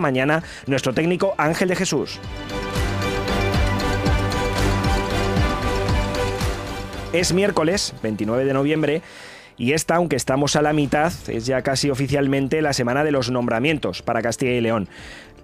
mañana 0.00 0.42
nuestro 0.66 0.92
técnico 0.92 1.34
Ángel 1.38 1.68
de 1.68 1.76
Jesús. 1.76 2.18
Es 7.12 7.32
miércoles 7.32 7.94
29 8.02 8.44
de 8.44 8.52
noviembre 8.52 9.02
y 9.56 9.72
esta, 9.72 9.96
aunque 9.96 10.16
estamos 10.16 10.56
a 10.56 10.62
la 10.62 10.72
mitad, 10.72 11.12
es 11.28 11.46
ya 11.46 11.62
casi 11.62 11.90
oficialmente 11.90 12.60
la 12.60 12.72
semana 12.72 13.04
de 13.04 13.12
los 13.12 13.30
nombramientos 13.30 14.02
para 14.02 14.20
Castilla 14.20 14.52
y 14.52 14.60
León. 14.60 14.88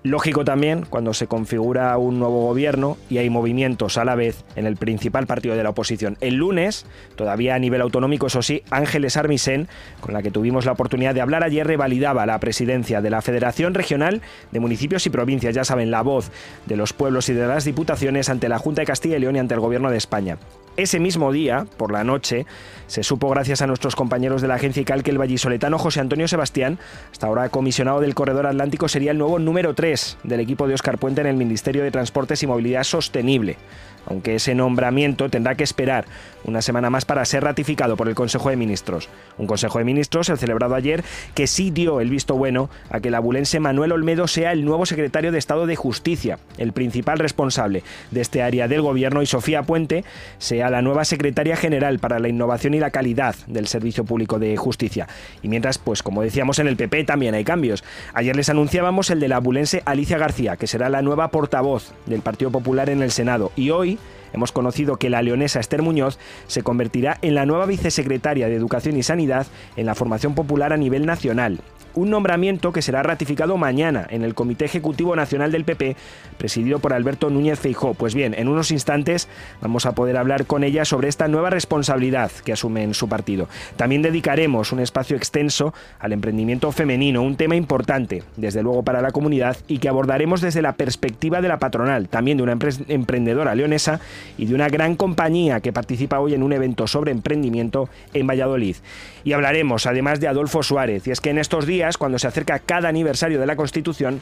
Lógico 0.02 0.46
también 0.46 0.86
cuando 0.88 1.12
se 1.12 1.26
configura 1.26 1.98
un 1.98 2.18
nuevo 2.18 2.46
gobierno 2.46 2.96
y 3.10 3.18
hay 3.18 3.28
movimientos 3.28 3.98
a 3.98 4.04
la 4.06 4.14
vez 4.14 4.44
en 4.56 4.64
el 4.64 4.76
principal 4.76 5.26
partido 5.26 5.56
de 5.56 5.62
la 5.62 5.70
oposición. 5.70 6.16
El 6.22 6.36
lunes, 6.36 6.86
todavía 7.16 7.54
a 7.54 7.58
nivel 7.58 7.82
autonómico, 7.82 8.28
eso 8.28 8.40
sí, 8.40 8.62
Ángeles 8.70 9.18
Armisen, 9.18 9.68
con 10.00 10.14
la 10.14 10.22
que 10.22 10.30
tuvimos 10.30 10.64
la 10.64 10.72
oportunidad 10.72 11.14
de 11.14 11.20
hablar 11.20 11.44
ayer, 11.44 11.66
revalidaba 11.66 12.24
la 12.24 12.40
presidencia 12.40 13.02
de 13.02 13.10
la 13.10 13.20
Federación 13.20 13.74
Regional 13.74 14.22
de 14.52 14.60
Municipios 14.60 15.04
y 15.04 15.10
Provincias, 15.10 15.54
ya 15.54 15.64
saben, 15.64 15.90
la 15.90 16.00
voz 16.00 16.30
de 16.64 16.78
los 16.78 16.94
pueblos 16.94 17.28
y 17.28 17.34
de 17.34 17.46
las 17.46 17.66
diputaciones 17.66 18.30
ante 18.30 18.48
la 18.48 18.58
Junta 18.58 18.80
de 18.80 18.86
Castilla 18.86 19.18
y 19.18 19.20
León 19.20 19.36
y 19.36 19.40
ante 19.40 19.52
el 19.52 19.60
Gobierno 19.60 19.90
de 19.90 19.98
España. 19.98 20.38
Ese 20.80 20.98
mismo 20.98 21.30
día, 21.30 21.66
por 21.76 21.92
la 21.92 22.04
noche, 22.04 22.46
se 22.86 23.02
supo 23.02 23.28
gracias 23.28 23.60
a 23.60 23.66
nuestros 23.66 23.94
compañeros 23.94 24.40
de 24.40 24.48
la 24.48 24.54
agencia 24.54 24.80
ICAL 24.80 25.02
que 25.02 25.10
el 25.10 25.18
vallisoletano 25.18 25.76
José 25.76 26.00
Antonio 26.00 26.26
Sebastián, 26.26 26.78
hasta 27.12 27.26
ahora 27.26 27.50
comisionado 27.50 28.00
del 28.00 28.14
Corredor 28.14 28.46
Atlántico, 28.46 28.88
sería 28.88 29.10
el 29.10 29.18
nuevo 29.18 29.38
número 29.38 29.74
3 29.74 30.16
del 30.22 30.40
equipo 30.40 30.66
de 30.66 30.72
Óscar 30.72 30.96
Puente 30.96 31.20
en 31.20 31.26
el 31.26 31.36
Ministerio 31.36 31.82
de 31.82 31.90
Transportes 31.90 32.42
y 32.42 32.46
Movilidad 32.46 32.84
Sostenible 32.84 33.58
aunque 34.06 34.36
ese 34.36 34.54
nombramiento 34.54 35.28
tendrá 35.28 35.54
que 35.54 35.64
esperar 35.64 36.06
una 36.44 36.62
semana 36.62 36.90
más 36.90 37.04
para 37.04 37.24
ser 37.24 37.44
ratificado 37.44 37.96
por 37.96 38.08
el 38.08 38.14
Consejo 38.14 38.50
de 38.50 38.56
Ministros. 38.56 39.08
Un 39.38 39.46
Consejo 39.46 39.78
de 39.78 39.84
Ministros, 39.84 40.28
el 40.28 40.38
celebrado 40.38 40.74
ayer, 40.74 41.04
que 41.34 41.46
sí 41.46 41.70
dio 41.70 42.00
el 42.00 42.10
visto 42.10 42.34
bueno 42.36 42.70
a 42.90 43.00
que 43.00 43.08
el 43.08 43.14
abulense 43.14 43.60
Manuel 43.60 43.92
Olmedo 43.92 44.26
sea 44.26 44.52
el 44.52 44.64
nuevo 44.64 44.86
secretario 44.86 45.32
de 45.32 45.38
Estado 45.38 45.66
de 45.66 45.76
Justicia, 45.76 46.38
el 46.58 46.72
principal 46.72 47.18
responsable 47.18 47.82
de 48.10 48.20
este 48.20 48.42
área 48.42 48.68
del 48.68 48.82
Gobierno, 48.82 49.22
y 49.22 49.26
Sofía 49.26 49.62
Puente 49.62 50.04
sea 50.38 50.70
la 50.70 50.82
nueva 50.82 51.04
secretaria 51.04 51.56
general 51.56 51.98
para 51.98 52.18
la 52.18 52.28
innovación 52.28 52.74
y 52.74 52.80
la 52.80 52.90
calidad 52.90 53.34
del 53.46 53.66
Servicio 53.66 54.04
Público 54.04 54.38
de 54.38 54.56
Justicia. 54.56 55.08
Y 55.42 55.48
mientras, 55.48 55.78
pues 55.78 56.02
como 56.02 56.22
decíamos 56.22 56.58
en 56.58 56.68
el 56.68 56.76
PP, 56.76 57.04
también 57.04 57.34
hay 57.34 57.44
cambios. 57.44 57.84
Ayer 58.14 58.36
les 58.36 58.48
anunciábamos 58.48 59.10
el 59.10 59.20
de 59.20 59.28
la 59.28 59.36
abulense 59.36 59.82
Alicia 59.84 60.18
García, 60.18 60.56
que 60.56 60.66
será 60.66 60.88
la 60.88 61.02
nueva 61.02 61.30
portavoz 61.30 61.92
del 62.06 62.22
Partido 62.22 62.50
Popular 62.50 62.90
en 62.90 63.02
el 63.02 63.10
Senado. 63.10 63.52
Y 63.56 63.70
hoy 63.70 63.89
hemos 64.32 64.52
conocido 64.52 64.96
que 64.96 65.10
la 65.10 65.22
leonesa 65.22 65.60
Esther 65.60 65.82
Muñoz 65.82 66.18
se 66.46 66.62
convertirá 66.62 67.18
en 67.22 67.34
la 67.34 67.46
nueva 67.46 67.66
vicesecretaria 67.66 68.48
de 68.48 68.56
Educación 68.56 68.96
y 68.96 69.02
Sanidad 69.02 69.46
en 69.76 69.86
la 69.86 69.94
formación 69.94 70.34
popular 70.34 70.72
a 70.72 70.76
nivel 70.76 71.06
nacional 71.06 71.60
un 71.94 72.10
nombramiento 72.10 72.72
que 72.72 72.82
será 72.82 73.02
ratificado 73.02 73.56
mañana 73.56 74.06
en 74.10 74.22
el 74.22 74.34
Comité 74.34 74.64
Ejecutivo 74.64 75.16
Nacional 75.16 75.52
del 75.52 75.64
PP, 75.64 75.96
presidido 76.38 76.78
por 76.78 76.92
Alberto 76.92 77.30
Núñez 77.30 77.58
Feijó. 77.58 77.94
Pues 77.94 78.14
bien, 78.14 78.34
en 78.36 78.48
unos 78.48 78.70
instantes 78.70 79.28
vamos 79.60 79.86
a 79.86 79.92
poder 79.92 80.16
hablar 80.16 80.46
con 80.46 80.64
ella 80.64 80.84
sobre 80.84 81.08
esta 81.08 81.28
nueva 81.28 81.50
responsabilidad 81.50 82.30
que 82.44 82.52
asume 82.52 82.82
en 82.82 82.94
su 82.94 83.08
partido. 83.08 83.48
También 83.76 84.02
dedicaremos 84.02 84.72
un 84.72 84.80
espacio 84.80 85.16
extenso 85.16 85.74
al 85.98 86.12
emprendimiento 86.12 86.72
femenino, 86.72 87.22
un 87.22 87.36
tema 87.36 87.56
importante, 87.56 88.22
desde 88.36 88.62
luego 88.62 88.82
para 88.82 89.02
la 89.02 89.10
comunidad, 89.10 89.56
y 89.68 89.78
que 89.78 89.88
abordaremos 89.88 90.40
desde 90.40 90.62
la 90.62 90.74
perspectiva 90.74 91.40
de 91.40 91.48
la 91.48 91.58
patronal, 91.58 92.08
también 92.08 92.36
de 92.36 92.42
una 92.42 92.56
emprendedora 92.88 93.54
leonesa 93.54 94.00
y 94.38 94.46
de 94.46 94.54
una 94.54 94.68
gran 94.68 94.96
compañía 94.96 95.60
que 95.60 95.72
participa 95.72 96.20
hoy 96.20 96.34
en 96.34 96.42
un 96.42 96.52
evento 96.52 96.86
sobre 96.86 97.10
emprendimiento 97.10 97.88
en 98.14 98.26
Valladolid. 98.26 98.76
Y 99.24 99.32
hablaremos 99.32 99.86
además 99.86 100.20
de 100.20 100.28
Adolfo 100.28 100.62
Suárez, 100.62 101.06
y 101.06 101.10
es 101.10 101.20
que 101.20 101.30
en 101.30 101.38
estos 101.38 101.66
días 101.66 101.79
cuando 101.98 102.18
se 102.18 102.26
acerca 102.26 102.58
cada 102.58 102.88
aniversario 102.88 103.40
de 103.40 103.46
la 103.46 103.56
Constitución, 103.56 104.20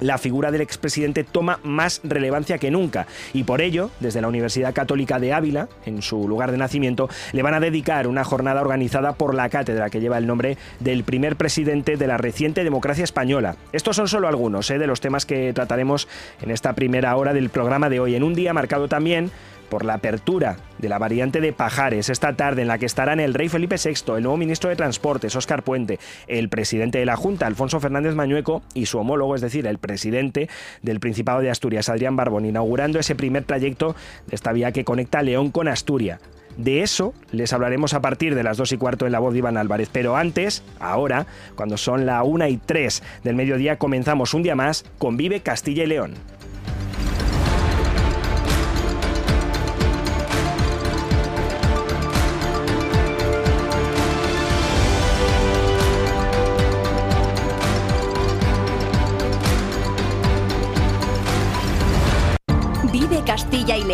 la 0.00 0.18
figura 0.18 0.50
del 0.50 0.60
expresidente 0.60 1.24
toma 1.24 1.58
más 1.62 2.00
relevancia 2.04 2.58
que 2.58 2.70
nunca. 2.70 3.06
Y 3.32 3.44
por 3.44 3.60
ello, 3.60 3.90
desde 4.00 4.20
la 4.20 4.28
Universidad 4.28 4.74
Católica 4.74 5.18
de 5.18 5.32
Ávila, 5.32 5.68
en 5.84 6.02
su 6.02 6.28
lugar 6.28 6.50
de 6.50 6.58
nacimiento, 6.58 7.08
le 7.32 7.42
van 7.42 7.54
a 7.54 7.60
dedicar 7.60 8.06
una 8.06 8.24
jornada 8.24 8.60
organizada 8.60 9.14
por 9.14 9.34
la 9.34 9.48
cátedra 9.48 9.90
que 9.90 10.00
lleva 10.00 10.18
el 10.18 10.26
nombre 10.26 10.58
del 10.80 11.04
primer 11.04 11.36
presidente 11.36 11.96
de 11.96 12.06
la 12.06 12.18
reciente 12.18 12.64
democracia 12.64 13.04
española. 13.04 13.56
Estos 13.72 13.96
son 13.96 14.08
solo 14.08 14.28
algunos 14.28 14.70
eh, 14.70 14.78
de 14.78 14.86
los 14.86 15.00
temas 15.00 15.26
que 15.26 15.52
trataremos 15.52 16.08
en 16.42 16.50
esta 16.50 16.74
primera 16.74 17.16
hora 17.16 17.32
del 17.32 17.48
programa 17.48 17.88
de 17.88 18.00
hoy, 18.00 18.14
en 18.14 18.22
un 18.22 18.34
día 18.34 18.52
marcado 18.52 18.88
también 18.88 19.30
por 19.68 19.84
la 19.84 19.94
apertura 19.94 20.56
de 20.78 20.88
la 20.88 20.98
variante 20.98 21.40
de 21.40 21.52
Pajares 21.52 22.08
esta 22.08 22.34
tarde 22.34 22.62
en 22.62 22.68
la 22.68 22.78
que 22.78 22.86
estarán 22.86 23.20
el 23.20 23.34
rey 23.34 23.48
Felipe 23.48 23.76
VI, 23.82 24.16
el 24.16 24.22
nuevo 24.22 24.36
ministro 24.36 24.70
de 24.70 24.76
Transportes, 24.76 25.36
Óscar 25.36 25.62
Puente, 25.62 25.98
el 26.26 26.48
presidente 26.48 26.98
de 26.98 27.06
la 27.06 27.16
Junta, 27.16 27.46
Alfonso 27.46 27.80
Fernández 27.80 28.14
Mañueco, 28.14 28.62
y 28.74 28.86
su 28.86 28.98
homólogo, 28.98 29.34
es 29.34 29.40
decir, 29.40 29.66
el 29.66 29.78
presidente 29.78 30.48
del 30.82 31.00
Principado 31.00 31.40
de 31.40 31.50
Asturias, 31.50 31.88
Adrián 31.88 32.16
Barbón, 32.16 32.46
inaugurando 32.46 32.98
ese 32.98 33.14
primer 33.14 33.44
trayecto 33.44 33.96
de 34.26 34.34
esta 34.34 34.52
vía 34.52 34.72
que 34.72 34.84
conecta 34.84 35.22
León 35.22 35.50
con 35.50 35.68
Asturias. 35.68 36.20
De 36.56 36.82
eso 36.82 37.12
les 37.32 37.52
hablaremos 37.52 37.92
a 37.92 38.00
partir 38.00 38.34
de 38.34 38.42
las 38.42 38.56
2 38.56 38.72
y 38.72 38.76
cuarto 38.78 39.06
en 39.06 39.12
la 39.12 39.18
voz 39.18 39.32
de 39.32 39.40
Iván 39.40 39.58
Álvarez. 39.58 39.90
Pero 39.92 40.16
antes, 40.16 40.62
ahora, 40.80 41.26
cuando 41.54 41.76
son 41.76 42.06
la 42.06 42.22
1 42.22 42.48
y 42.48 42.56
3 42.56 43.02
del 43.24 43.36
mediodía, 43.36 43.76
comenzamos 43.76 44.32
un 44.32 44.42
día 44.42 44.54
más 44.54 44.84
con 44.98 45.16
Vive 45.16 45.40
Castilla 45.40 45.84
y 45.84 45.88
León. 45.88 46.14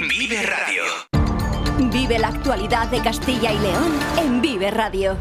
Vive 0.00 0.42
Radio. 0.42 0.82
Vive 1.92 2.18
la 2.18 2.28
actualidad 2.28 2.88
de 2.88 3.00
Castilla 3.00 3.52
y 3.52 3.58
León 3.60 3.92
en 4.18 4.40
Vive 4.40 4.72
Radio. 4.72 5.16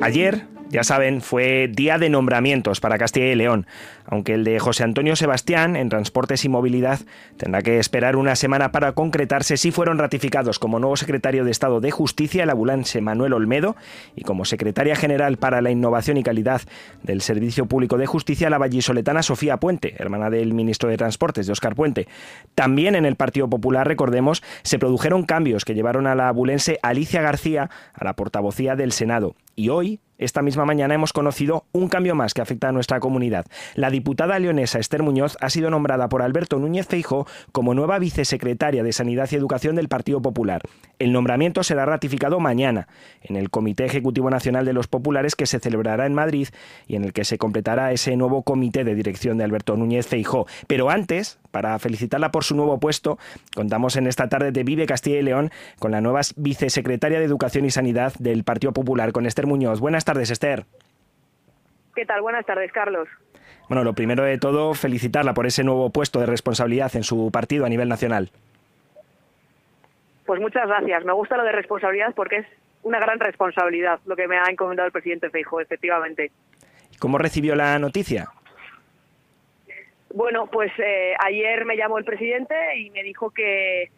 Ayer 0.00 0.48
Ya 0.70 0.84
saben, 0.84 1.22
fue 1.22 1.66
día 1.68 1.96
de 1.96 2.10
nombramientos 2.10 2.80
para 2.80 2.98
Castilla 2.98 3.32
y 3.32 3.34
León, 3.34 3.66
aunque 4.04 4.34
el 4.34 4.44
de 4.44 4.58
José 4.58 4.84
Antonio 4.84 5.16
Sebastián 5.16 5.76
en 5.76 5.88
Transportes 5.88 6.44
y 6.44 6.50
Movilidad 6.50 7.00
tendrá 7.38 7.62
que 7.62 7.78
esperar 7.78 8.16
una 8.16 8.36
semana 8.36 8.70
para 8.70 8.92
concretarse 8.92 9.56
si 9.56 9.70
fueron 9.70 9.96
ratificados 9.96 10.58
como 10.58 10.78
nuevo 10.78 10.96
secretario 10.96 11.46
de 11.46 11.52
Estado 11.52 11.80
de 11.80 11.90
Justicia 11.90 12.42
el 12.42 12.50
abulance 12.50 13.00
Manuel 13.00 13.32
Olmedo 13.32 13.76
y 14.14 14.24
como 14.24 14.44
secretaria 14.44 14.94
general 14.94 15.38
para 15.38 15.62
la 15.62 15.70
innovación 15.70 16.18
y 16.18 16.22
calidad 16.22 16.60
del 17.02 17.22
Servicio 17.22 17.64
Público 17.64 17.96
de 17.96 18.04
Justicia 18.04 18.50
la 18.50 18.58
vallisoletana 18.58 19.22
Sofía 19.22 19.56
Puente, 19.56 19.94
hermana 19.96 20.28
del 20.28 20.52
ministro 20.52 20.90
de 20.90 20.98
Transportes 20.98 21.46
de 21.46 21.52
Óscar 21.52 21.76
Puente. 21.76 22.08
También 22.54 22.94
en 22.94 23.06
el 23.06 23.16
Partido 23.16 23.48
Popular, 23.48 23.88
recordemos, 23.88 24.42
se 24.64 24.78
produjeron 24.78 25.22
cambios 25.22 25.64
que 25.64 25.74
llevaron 25.74 26.06
a 26.06 26.14
la 26.14 26.28
abulense 26.28 26.78
Alicia 26.82 27.22
García 27.22 27.70
a 27.94 28.04
la 28.04 28.16
portavocía 28.16 28.76
del 28.76 28.92
Senado. 28.92 29.34
Y 29.56 29.70
hoy 29.70 30.00
esta 30.18 30.42
misma 30.42 30.64
mañana 30.64 30.94
hemos 30.94 31.12
conocido 31.12 31.64
un 31.72 31.88
cambio 31.88 32.14
más 32.14 32.34
que 32.34 32.42
afecta 32.42 32.68
a 32.68 32.72
nuestra 32.72 33.00
comunidad. 33.00 33.46
La 33.74 33.90
diputada 33.90 34.38
leonesa 34.38 34.78
Esther 34.78 35.02
Muñoz 35.02 35.36
ha 35.40 35.48
sido 35.48 35.70
nombrada 35.70 36.08
por 36.08 36.22
Alberto 36.22 36.58
Núñez 36.58 36.86
Feijo 36.86 37.26
como 37.52 37.74
nueva 37.74 37.98
vicesecretaria 37.98 38.82
de 38.82 38.92
Sanidad 38.92 39.28
y 39.30 39.36
Educación 39.36 39.76
del 39.76 39.88
Partido 39.88 40.20
Popular. 40.20 40.62
El 40.98 41.12
nombramiento 41.12 41.62
será 41.62 41.86
ratificado 41.86 42.40
mañana 42.40 42.88
en 43.22 43.36
el 43.36 43.50
Comité 43.50 43.84
Ejecutivo 43.84 44.28
Nacional 44.28 44.64
de 44.64 44.72
los 44.72 44.88
Populares 44.88 45.36
que 45.36 45.46
se 45.46 45.60
celebrará 45.60 46.06
en 46.06 46.14
Madrid 46.14 46.48
y 46.86 46.96
en 46.96 47.04
el 47.04 47.12
que 47.12 47.24
se 47.24 47.38
completará 47.38 47.92
ese 47.92 48.16
nuevo 48.16 48.42
comité 48.42 48.82
de 48.82 48.96
dirección 48.96 49.38
de 49.38 49.44
Alberto 49.44 49.76
Núñez 49.76 50.06
Feijo. 50.08 50.46
Pero 50.66 50.90
antes, 50.90 51.38
para 51.52 51.78
felicitarla 51.78 52.32
por 52.32 52.44
su 52.44 52.56
nuevo 52.56 52.80
puesto, 52.80 53.18
contamos 53.54 53.96
en 53.96 54.06
esta 54.06 54.28
tarde 54.28 54.50
de 54.50 54.64
Vive 54.64 54.86
Castilla 54.86 55.18
y 55.18 55.22
León 55.22 55.50
con 55.78 55.92
la 55.92 56.00
nueva 56.00 56.20
vicesecretaria 56.36 57.20
de 57.20 57.24
Educación 57.24 57.64
y 57.64 57.70
Sanidad 57.70 58.12
del 58.18 58.42
Partido 58.42 58.72
Popular, 58.72 59.12
con 59.12 59.26
Esther 59.26 59.46
Muñoz. 59.46 59.78
Buenas 59.80 60.04
tardes, 60.08 60.30
Esther. 60.30 60.64
¿Qué 61.94 62.06
tal? 62.06 62.22
Buenas 62.22 62.46
tardes, 62.46 62.72
Carlos. 62.72 63.06
Bueno, 63.68 63.84
lo 63.84 63.92
primero 63.92 64.22
de 64.22 64.38
todo, 64.38 64.72
felicitarla 64.72 65.34
por 65.34 65.44
ese 65.44 65.64
nuevo 65.64 65.90
puesto 65.90 66.18
de 66.18 66.24
responsabilidad 66.24 66.96
en 66.96 67.02
su 67.02 67.30
partido 67.30 67.66
a 67.66 67.68
nivel 67.68 67.90
nacional. 67.90 68.30
Pues 70.24 70.40
muchas 70.40 70.66
gracias. 70.66 71.04
Me 71.04 71.12
gusta 71.12 71.36
lo 71.36 71.44
de 71.44 71.52
responsabilidad 71.52 72.14
porque 72.14 72.36
es 72.36 72.46
una 72.84 72.98
gran 72.98 73.20
responsabilidad 73.20 74.00
lo 74.06 74.16
que 74.16 74.26
me 74.26 74.38
ha 74.38 74.44
encomendado 74.48 74.86
el 74.86 74.92
presidente 74.92 75.28
Feijo, 75.28 75.60
efectivamente. 75.60 76.30
¿Cómo 76.98 77.18
recibió 77.18 77.54
la 77.54 77.78
noticia? 77.78 78.30
Bueno, 80.14 80.46
pues 80.46 80.72
eh, 80.78 81.12
ayer 81.22 81.66
me 81.66 81.76
llamó 81.76 81.98
el 81.98 82.06
presidente 82.06 82.54
y 82.78 82.88
me 82.90 83.02
dijo 83.02 83.30
que, 83.30 83.90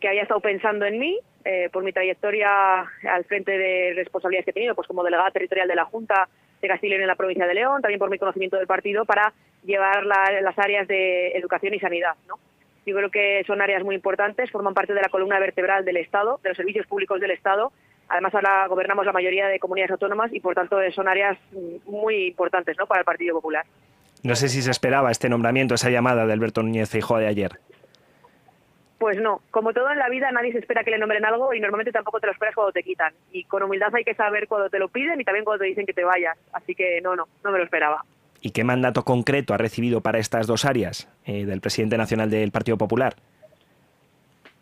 que 0.00 0.08
había 0.08 0.22
estado 0.22 0.40
pensando 0.40 0.86
en 0.86 0.98
mí 0.98 1.20
eh, 1.48 1.70
por 1.72 1.84
mi 1.84 1.92
trayectoria 1.92 2.80
al 2.80 3.24
frente 3.24 3.56
de 3.56 3.92
responsabilidades 3.94 4.46
que 4.46 4.50
he 4.50 4.54
tenido, 4.54 4.74
pues 4.74 4.88
como 4.88 5.04
delegada 5.04 5.30
territorial 5.30 5.68
de 5.68 5.76
la 5.76 5.84
Junta 5.84 6.28
de 6.60 6.66
Castilla 6.66 6.88
y 6.88 6.98
León 6.98 7.02
en 7.02 7.08
la 7.08 7.14
provincia 7.14 7.46
de 7.46 7.54
León, 7.54 7.82
también 7.82 8.00
por 8.00 8.10
mi 8.10 8.18
conocimiento 8.18 8.56
del 8.56 8.66
partido 8.66 9.04
para 9.04 9.32
llevar 9.64 10.04
las 10.04 10.58
áreas 10.58 10.88
de 10.88 11.28
educación 11.36 11.72
y 11.74 11.78
sanidad. 11.78 12.14
¿no? 12.26 12.34
Yo 12.84 12.96
creo 12.96 13.10
que 13.12 13.44
son 13.46 13.62
áreas 13.62 13.84
muy 13.84 13.94
importantes, 13.94 14.50
forman 14.50 14.74
parte 14.74 14.92
de 14.92 15.00
la 15.00 15.08
columna 15.08 15.38
vertebral 15.38 15.84
del 15.84 15.98
Estado, 15.98 16.40
de 16.42 16.48
los 16.48 16.56
servicios 16.56 16.86
públicos 16.88 17.20
del 17.20 17.30
Estado. 17.30 17.70
Además, 18.08 18.34
ahora 18.34 18.66
gobernamos 18.66 19.06
la 19.06 19.12
mayoría 19.12 19.46
de 19.46 19.60
comunidades 19.60 19.92
autónomas 19.92 20.32
y, 20.32 20.40
por 20.40 20.56
tanto, 20.56 20.78
son 20.92 21.06
áreas 21.06 21.38
muy 21.84 22.26
importantes 22.26 22.76
¿no? 22.76 22.86
para 22.86 23.02
el 23.02 23.04
Partido 23.04 23.36
Popular. 23.36 23.64
No 24.24 24.34
sé 24.34 24.48
si 24.48 24.62
se 24.62 24.72
esperaba 24.72 25.12
este 25.12 25.28
nombramiento, 25.28 25.74
esa 25.74 25.90
llamada 25.90 26.26
de 26.26 26.32
Alberto 26.32 26.62
Núñez 26.62 26.90
Feijóo 26.90 27.18
de 27.18 27.28
ayer. 27.28 27.60
Pues 28.98 29.20
no, 29.20 29.42
como 29.50 29.74
todo 29.74 29.90
en 29.90 29.98
la 29.98 30.08
vida 30.08 30.32
nadie 30.32 30.52
se 30.52 30.58
espera 30.58 30.82
que 30.82 30.90
le 30.90 30.98
nombren 30.98 31.24
algo 31.24 31.52
y 31.52 31.60
normalmente 31.60 31.92
tampoco 31.92 32.18
te 32.18 32.26
lo 32.26 32.32
esperas 32.32 32.54
cuando 32.54 32.72
te 32.72 32.82
quitan. 32.82 33.12
Y 33.30 33.44
con 33.44 33.62
humildad 33.62 33.94
hay 33.94 34.04
que 34.04 34.14
saber 34.14 34.48
cuando 34.48 34.70
te 34.70 34.78
lo 34.78 34.88
piden 34.88 35.20
y 35.20 35.24
también 35.24 35.44
cuando 35.44 35.62
te 35.62 35.68
dicen 35.68 35.84
que 35.84 35.92
te 35.92 36.04
vayas. 36.04 36.38
Así 36.52 36.74
que 36.74 37.00
no, 37.02 37.14
no, 37.14 37.28
no 37.44 37.52
me 37.52 37.58
lo 37.58 37.64
esperaba. 37.64 38.04
¿Y 38.40 38.50
qué 38.50 38.64
mandato 38.64 39.04
concreto 39.04 39.54
ha 39.54 39.58
recibido 39.58 40.00
para 40.00 40.18
estas 40.18 40.46
dos 40.46 40.64
áreas 40.64 41.08
eh, 41.24 41.44
del 41.44 41.60
presidente 41.60 41.98
nacional 41.98 42.30
del 42.30 42.52
Partido 42.52 42.78
Popular? 42.78 43.16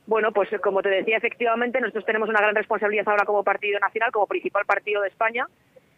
Bueno, 0.06 0.32
pues 0.32 0.48
como 0.62 0.82
te 0.82 0.90
decía, 0.90 1.16
efectivamente 1.16 1.80
nosotros 1.80 2.04
tenemos 2.04 2.28
una 2.28 2.40
gran 2.40 2.54
responsabilidad 2.54 3.08
ahora 3.08 3.24
como 3.24 3.42
partido 3.42 3.78
nacional, 3.80 4.12
como 4.12 4.26
principal 4.26 4.64
partido 4.66 5.00
de 5.00 5.08
España, 5.08 5.46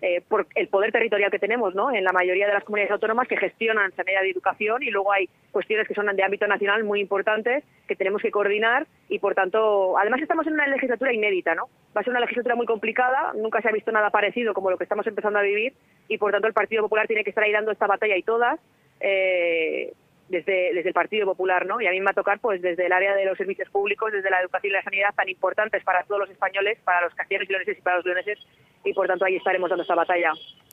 eh, 0.02 0.22
por 0.28 0.46
el 0.54 0.68
poder 0.68 0.92
territorial 0.92 1.30
que 1.30 1.38
tenemos 1.38 1.74
¿no? 1.74 1.90
en 1.90 2.04
la 2.04 2.12
mayoría 2.12 2.46
de 2.46 2.52
las 2.52 2.64
comunidades 2.64 2.92
autónomas 2.92 3.26
que 3.28 3.36
gestionan 3.38 3.92
sanidad 3.92 4.24
y 4.24 4.30
educación 4.30 4.82
y 4.82 4.90
luego 4.90 5.10
hay 5.10 5.28
cuestiones 5.50 5.88
que 5.88 5.94
son 5.94 6.14
de 6.14 6.22
ámbito 6.22 6.46
nacional 6.46 6.84
muy 6.84 7.00
importantes 7.00 7.64
que 7.88 7.96
tenemos 7.96 8.20
que 8.20 8.30
coordinar 8.30 8.86
y 9.08 9.18
por 9.18 9.34
tanto, 9.34 9.96
además 9.96 10.20
estamos 10.20 10.46
en 10.46 10.52
una 10.52 10.66
legislatura 10.66 11.14
inédita, 11.14 11.54
¿no? 11.54 11.70
Va 11.96 12.02
a 12.02 12.04
ser 12.04 12.10
una 12.10 12.20
legislatura 12.20 12.56
muy 12.56 12.66
complicada, 12.66 13.32
nunca 13.34 13.62
se 13.62 13.68
ha 13.70 13.72
visto 13.72 13.90
nada 13.90 14.10
parecido 14.10 14.52
como 14.52 14.70
lo 14.70 14.76
que 14.76 14.84
estamos 14.84 15.06
empezando 15.06 15.38
a 15.38 15.42
vivir 15.42 15.72
y 16.08 16.18
por 16.18 16.30
tanto 16.30 16.46
el 16.46 16.52
Partido 16.52 16.82
Popular 16.82 17.06
tiene 17.06 17.24
que 17.24 17.30
estar 17.30 17.44
ahí 17.44 17.52
dando 17.52 17.72
esta 17.72 17.86
batalla 17.86 18.16
y 18.16 18.22
todas. 18.22 18.60
Eh, 19.00 19.94
desde, 20.28 20.74
desde 20.74 20.88
el 20.88 20.94
Partido 20.94 21.26
Popular, 21.26 21.66
¿no? 21.66 21.80
Y 21.80 21.86
a 21.86 21.90
mí 21.90 21.98
me 22.00 22.06
va 22.06 22.10
a 22.10 22.14
tocar, 22.14 22.38
pues, 22.40 22.60
desde 22.62 22.86
el 22.86 22.92
área 22.92 23.14
de 23.14 23.24
los 23.24 23.38
servicios 23.38 23.68
públicos, 23.70 24.12
desde 24.12 24.30
la 24.30 24.40
educación 24.40 24.70
y 24.70 24.74
la 24.74 24.82
sanidad, 24.82 25.14
tan 25.14 25.28
importantes 25.28 25.82
para 25.84 26.02
todos 26.04 26.20
los 26.20 26.30
españoles, 26.30 26.78
para 26.84 27.02
los 27.02 27.14
castellanos 27.14 27.48
y 27.48 27.52
leoneses 27.52 27.78
y 27.78 27.82
para 27.82 27.96
los 27.96 28.06
leoneses, 28.06 28.38
y 28.84 28.92
por 28.92 29.06
tanto 29.06 29.24
ahí 29.24 29.36
estaremos 29.36 29.70
dando 29.70 29.82
esta 29.82 29.94
batalla. 29.94 30.32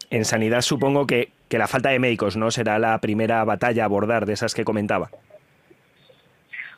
En 0.09 0.25
sanidad 0.25 0.61
supongo 0.61 1.07
que, 1.07 1.29
que 1.50 1.57
la 1.57 1.67
falta 1.67 1.89
de 1.89 2.00
médicos, 2.00 2.38
¿no? 2.38 2.51
Será 2.51 2.77
la 2.79 2.97
primera 3.00 3.44
batalla 3.44 3.83
a 3.83 3.85
abordar 3.85 4.25
de 4.25 4.33
esas 4.33 4.53
que 4.53 4.63
comentaba. 4.63 5.09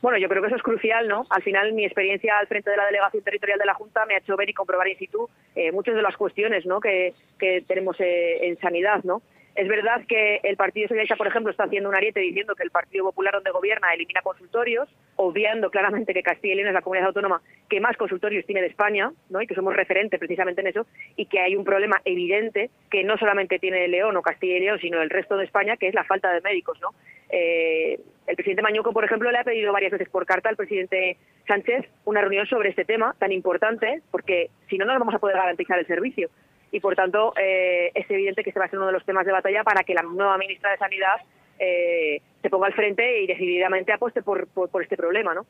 Bueno, 0.01 0.19
yo 0.19 0.29
creo 0.29 0.41
que 0.41 0.47
eso 0.49 0.57
es 0.57 0.61
crucial, 0.61 1.07
¿no? 1.07 1.25
Al 1.31 1.41
final, 1.41 1.73
mi 1.73 1.83
experiencia 1.83 2.37
al 2.37 2.45
frente 2.45 2.69
de 2.69 2.77
la 2.77 2.85
delegación 2.85 3.23
territorial 3.23 3.57
de 3.57 3.65
la 3.65 3.73
Junta 3.73 4.05
me 4.05 4.13
ha 4.13 4.19
hecho 4.19 4.37
ver 4.37 4.47
y 4.49 4.53
comprobar 4.53 4.87
in 4.87 4.97
situ 4.97 5.27
eh, 5.55 5.71
muchas 5.71 5.95
de 5.95 6.01
las 6.03 6.15
cuestiones, 6.15 6.65
¿no? 6.65 6.79
Que, 6.79 7.15
que 7.39 7.63
tenemos 7.67 7.99
eh, 7.99 8.47
en 8.47 8.59
sanidad, 8.59 9.03
¿no? 9.03 9.23
Es 9.55 9.69
verdad 9.69 10.01
que 10.05 10.41
el 10.43 10.57
Partido 10.57 10.89
Socialista, 10.89 11.15
por 11.15 11.27
ejemplo, 11.27 11.49
está 11.49 11.63
haciendo 11.63 11.87
un 11.87 11.95
ariete 11.95 12.19
diciendo 12.19 12.55
que 12.55 12.63
el 12.63 12.71
Partido 12.71 13.05
Popular 13.05 13.35
donde 13.35 13.51
gobierna 13.51 13.93
elimina 13.93 14.21
consultorios, 14.21 14.89
obviando 15.15 15.71
claramente 15.71 16.13
que 16.13 16.23
Castilla 16.23 16.53
y 16.53 16.57
León 16.57 16.67
es 16.67 16.73
la 16.73 16.81
comunidad 16.81 17.07
autónoma 17.07 17.41
que 17.69 17.79
más 17.79 17.95
consultorios 17.95 18.45
tiene 18.45 18.59
de 18.59 18.67
España, 18.67 19.13
¿no? 19.29 19.41
y 19.41 19.47
que 19.47 19.55
somos 19.55 19.73
referentes 19.73 20.19
precisamente 20.19 20.59
en 20.59 20.67
eso, 20.67 20.85
y 21.15 21.27
que 21.27 21.39
hay 21.39 21.55
un 21.55 21.63
problema 21.63 22.01
evidente 22.03 22.69
que 22.91 23.05
no 23.05 23.17
solamente 23.17 23.57
tiene 23.57 23.87
León 23.87 24.17
o 24.17 24.21
Castilla 24.21 24.57
y 24.57 24.59
León, 24.59 24.79
sino 24.81 25.01
el 25.01 25.09
resto 25.09 25.37
de 25.37 25.45
España, 25.45 25.77
que 25.77 25.87
es 25.87 25.93
la 25.93 26.03
falta 26.03 26.33
de 26.33 26.41
médicos. 26.41 26.77
¿no? 26.81 26.89
Eh, 27.29 27.97
el 28.27 28.35
presidente 28.35 28.61
Mañuco, 28.61 28.91
por 28.91 29.05
ejemplo, 29.05 29.31
le 29.31 29.37
ha 29.37 29.45
pedido 29.45 29.71
varias 29.71 29.93
veces 29.93 30.09
por 30.09 30.25
carta 30.25 30.49
al 30.49 30.57
presidente 30.57 31.15
Sánchez 31.47 31.85
una 32.03 32.19
reunión 32.19 32.45
sobre 32.47 32.69
este 32.69 32.83
tema 32.83 33.15
tan 33.19 33.31
importante, 33.31 34.01
porque 34.11 34.49
si 34.69 34.77
no, 34.77 34.83
no 34.83 34.99
vamos 34.99 35.15
a 35.15 35.19
poder 35.19 35.37
garantizar 35.37 35.79
el 35.79 35.87
servicio 35.87 36.29
y 36.75 36.81
por 36.81 36.93
tanto 36.93 37.33
eh, 37.37 37.89
es 37.95 38.09
evidente 38.11 38.43
que 38.43 38.49
este 38.49 38.59
va 38.59 38.65
a 38.65 38.69
ser 38.69 38.79
uno 38.79 38.87
de 38.87 38.93
los 38.93 39.05
temas 39.05 39.25
de 39.25 39.31
batalla 39.31 39.63
para 39.63 39.83
que 39.83 39.93
la 39.93 40.01
nueva 40.01 40.37
ministra 40.37 40.71
de 40.71 40.77
Sanidad 40.77 41.15
eh, 41.57 42.21
se 42.41 42.49
ponga 42.49 42.67
al 42.67 42.73
frente 42.73 43.21
y 43.21 43.27
decididamente 43.27 43.93
apueste 43.93 44.21
por, 44.21 44.45
por, 44.47 44.83
este 44.83 44.97
problema, 44.97 45.33
¿no? 45.33 45.45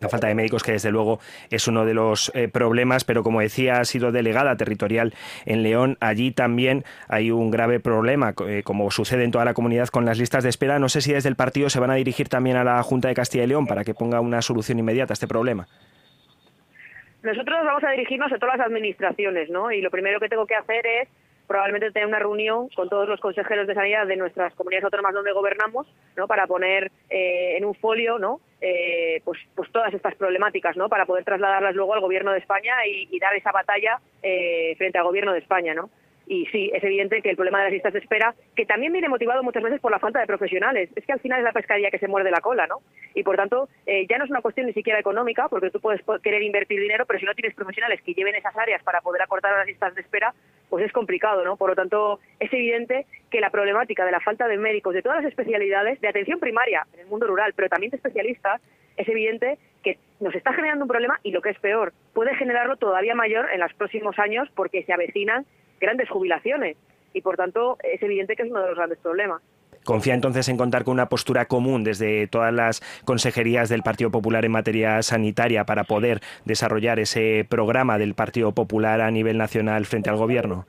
La 0.00 0.10
falta 0.10 0.28
de 0.28 0.34
médicos, 0.34 0.62
que 0.62 0.72
desde 0.72 0.90
luego 0.90 1.18
es 1.50 1.66
uno 1.66 1.86
de 1.86 1.94
los 1.94 2.30
eh, 2.34 2.48
problemas, 2.48 3.04
pero 3.04 3.22
como 3.22 3.40
decía, 3.40 3.80
ha 3.80 3.84
sido 3.86 4.12
delegada 4.12 4.54
territorial 4.56 5.14
en 5.46 5.62
León. 5.62 5.96
Allí 6.00 6.30
también 6.30 6.84
hay 7.08 7.30
un 7.30 7.50
grave 7.50 7.80
problema, 7.80 8.34
como 8.64 8.90
sucede 8.90 9.24
en 9.24 9.30
toda 9.30 9.46
la 9.46 9.54
comunidad 9.54 9.88
con 9.88 10.04
las 10.04 10.18
listas 10.18 10.42
de 10.42 10.50
espera. 10.50 10.78
No 10.78 10.90
sé 10.90 11.00
si 11.00 11.12
desde 11.12 11.30
el 11.30 11.36
partido 11.36 11.70
se 11.70 11.80
van 11.80 11.90
a 11.90 11.94
dirigir 11.94 12.28
también 12.28 12.56
a 12.56 12.64
la 12.64 12.82
Junta 12.82 13.08
de 13.08 13.14
Castilla 13.14 13.44
y 13.44 13.46
León 13.46 13.66
para 13.66 13.84
que 13.84 13.94
ponga 13.94 14.20
una 14.20 14.42
solución 14.42 14.78
inmediata 14.78 15.12
a 15.12 15.14
este 15.14 15.26
problema. 15.26 15.68
Nosotros 17.22 17.58
vamos 17.64 17.84
a 17.84 17.90
dirigirnos 17.90 18.32
a 18.32 18.38
todas 18.38 18.56
las 18.56 18.66
administraciones, 18.66 19.50
¿no? 19.50 19.70
Y 19.70 19.82
lo 19.82 19.90
primero 19.90 20.20
que 20.20 20.28
tengo 20.28 20.46
que 20.46 20.54
hacer 20.54 20.86
es 20.86 21.08
probablemente 21.46 21.90
tener 21.90 22.06
una 22.06 22.20
reunión 22.20 22.68
con 22.68 22.88
todos 22.88 23.08
los 23.08 23.18
consejeros 23.18 23.66
de 23.66 23.74
sanidad 23.74 24.06
de 24.06 24.16
nuestras 24.16 24.54
comunidades 24.54 24.84
autónomas 24.84 25.14
donde 25.14 25.32
gobernamos, 25.32 25.86
¿no? 26.16 26.28
Para 26.28 26.46
poner 26.46 26.92
eh, 27.10 27.56
en 27.56 27.64
un 27.64 27.74
folio, 27.74 28.20
¿no? 28.20 28.40
Eh, 28.60 29.20
pues, 29.24 29.38
pues 29.56 29.68
todas 29.72 29.92
estas 29.92 30.14
problemáticas, 30.14 30.76
¿no? 30.76 30.88
Para 30.88 31.06
poder 31.06 31.24
trasladarlas 31.24 31.74
luego 31.74 31.94
al 31.94 32.00
gobierno 32.00 32.30
de 32.30 32.38
España 32.38 32.74
y, 32.86 33.18
dar 33.18 33.34
esa 33.34 33.50
batalla 33.50 33.98
eh, 34.22 34.74
frente 34.78 34.98
al 34.98 35.04
gobierno 35.04 35.32
de 35.32 35.40
España, 35.40 35.74
¿no? 35.74 35.90
Y 36.30 36.46
sí, 36.46 36.70
es 36.72 36.84
evidente 36.84 37.22
que 37.22 37.30
el 37.30 37.34
problema 37.34 37.58
de 37.58 37.64
las 37.64 37.72
listas 37.72 37.92
de 37.92 37.98
espera, 37.98 38.36
que 38.54 38.64
también 38.64 38.92
viene 38.92 39.08
motivado 39.08 39.42
muchas 39.42 39.64
veces 39.64 39.80
por 39.80 39.90
la 39.90 39.98
falta 39.98 40.20
de 40.20 40.28
profesionales, 40.28 40.88
es 40.94 41.04
que 41.04 41.12
al 41.12 41.18
final 41.18 41.40
es 41.40 41.44
la 41.44 41.50
pescadilla 41.50 41.90
que 41.90 41.98
se 41.98 42.06
muerde 42.06 42.30
la 42.30 42.40
cola, 42.40 42.68
¿no? 42.68 42.82
Y 43.16 43.24
por 43.24 43.34
tanto, 43.34 43.68
eh, 43.84 44.06
ya 44.08 44.16
no 44.16 44.26
es 44.26 44.30
una 44.30 44.40
cuestión 44.40 44.68
ni 44.68 44.72
siquiera 44.72 45.00
económica, 45.00 45.48
porque 45.48 45.70
tú 45.70 45.80
puedes 45.80 46.00
querer 46.22 46.40
invertir 46.44 46.80
dinero, 46.80 47.04
pero 47.04 47.18
si 47.18 47.26
no 47.26 47.34
tienes 47.34 47.56
profesionales 47.56 48.00
que 48.02 48.14
lleven 48.14 48.36
esas 48.36 48.56
áreas 48.56 48.80
para 48.84 49.00
poder 49.00 49.22
acortar 49.22 49.58
las 49.58 49.66
listas 49.66 49.92
de 49.96 50.02
espera, 50.02 50.32
pues 50.68 50.86
es 50.86 50.92
complicado, 50.92 51.44
¿no? 51.44 51.56
Por 51.56 51.70
lo 51.70 51.74
tanto, 51.74 52.20
es 52.38 52.52
evidente 52.52 53.06
que 53.28 53.40
la 53.40 53.50
problemática 53.50 54.04
de 54.04 54.12
la 54.12 54.20
falta 54.20 54.46
de 54.46 54.56
médicos 54.56 54.94
de 54.94 55.02
todas 55.02 55.24
las 55.24 55.32
especialidades, 55.32 56.00
de 56.00 56.06
atención 56.06 56.38
primaria 56.38 56.86
en 56.94 57.00
el 57.00 57.06
mundo 57.08 57.26
rural, 57.26 57.54
pero 57.56 57.68
también 57.68 57.90
de 57.90 57.96
especialistas, 57.96 58.62
es 58.96 59.08
evidente 59.08 59.58
que 59.82 59.98
nos 60.20 60.34
está 60.36 60.52
generando 60.52 60.84
un 60.84 60.90
problema 60.90 61.18
y 61.24 61.32
lo 61.32 61.42
que 61.42 61.50
es 61.50 61.58
peor, 61.58 61.92
puede 62.12 62.36
generarlo 62.36 62.76
todavía 62.76 63.16
mayor 63.16 63.48
en 63.52 63.58
los 63.58 63.74
próximos 63.74 64.16
años 64.20 64.48
porque 64.54 64.84
se 64.84 64.92
avecinan 64.92 65.44
grandes 65.80 66.08
jubilaciones 66.08 66.76
y 67.12 67.20
por 67.20 67.36
tanto 67.36 67.78
es 67.82 68.02
evidente 68.02 68.36
que 68.36 68.42
es 68.42 68.50
uno 68.50 68.60
de 68.60 68.68
los 68.68 68.76
grandes 68.76 68.98
problemas. 68.98 69.42
¿Confía 69.84 70.14
entonces 70.14 70.48
en 70.48 70.58
contar 70.58 70.84
con 70.84 70.92
una 70.92 71.08
postura 71.08 71.46
común 71.46 71.84
desde 71.84 72.26
todas 72.26 72.52
las 72.52 72.80
consejerías 73.04 73.70
del 73.70 73.82
Partido 73.82 74.10
Popular 74.10 74.44
en 74.44 74.52
materia 74.52 75.02
sanitaria 75.02 75.64
para 75.64 75.84
poder 75.84 76.20
desarrollar 76.44 77.00
ese 77.00 77.46
programa 77.48 77.96
del 77.96 78.14
Partido 78.14 78.52
Popular 78.52 79.00
a 79.00 79.10
nivel 79.10 79.38
nacional 79.38 79.86
frente 79.86 80.10
al 80.10 80.16
Gobierno? 80.16 80.66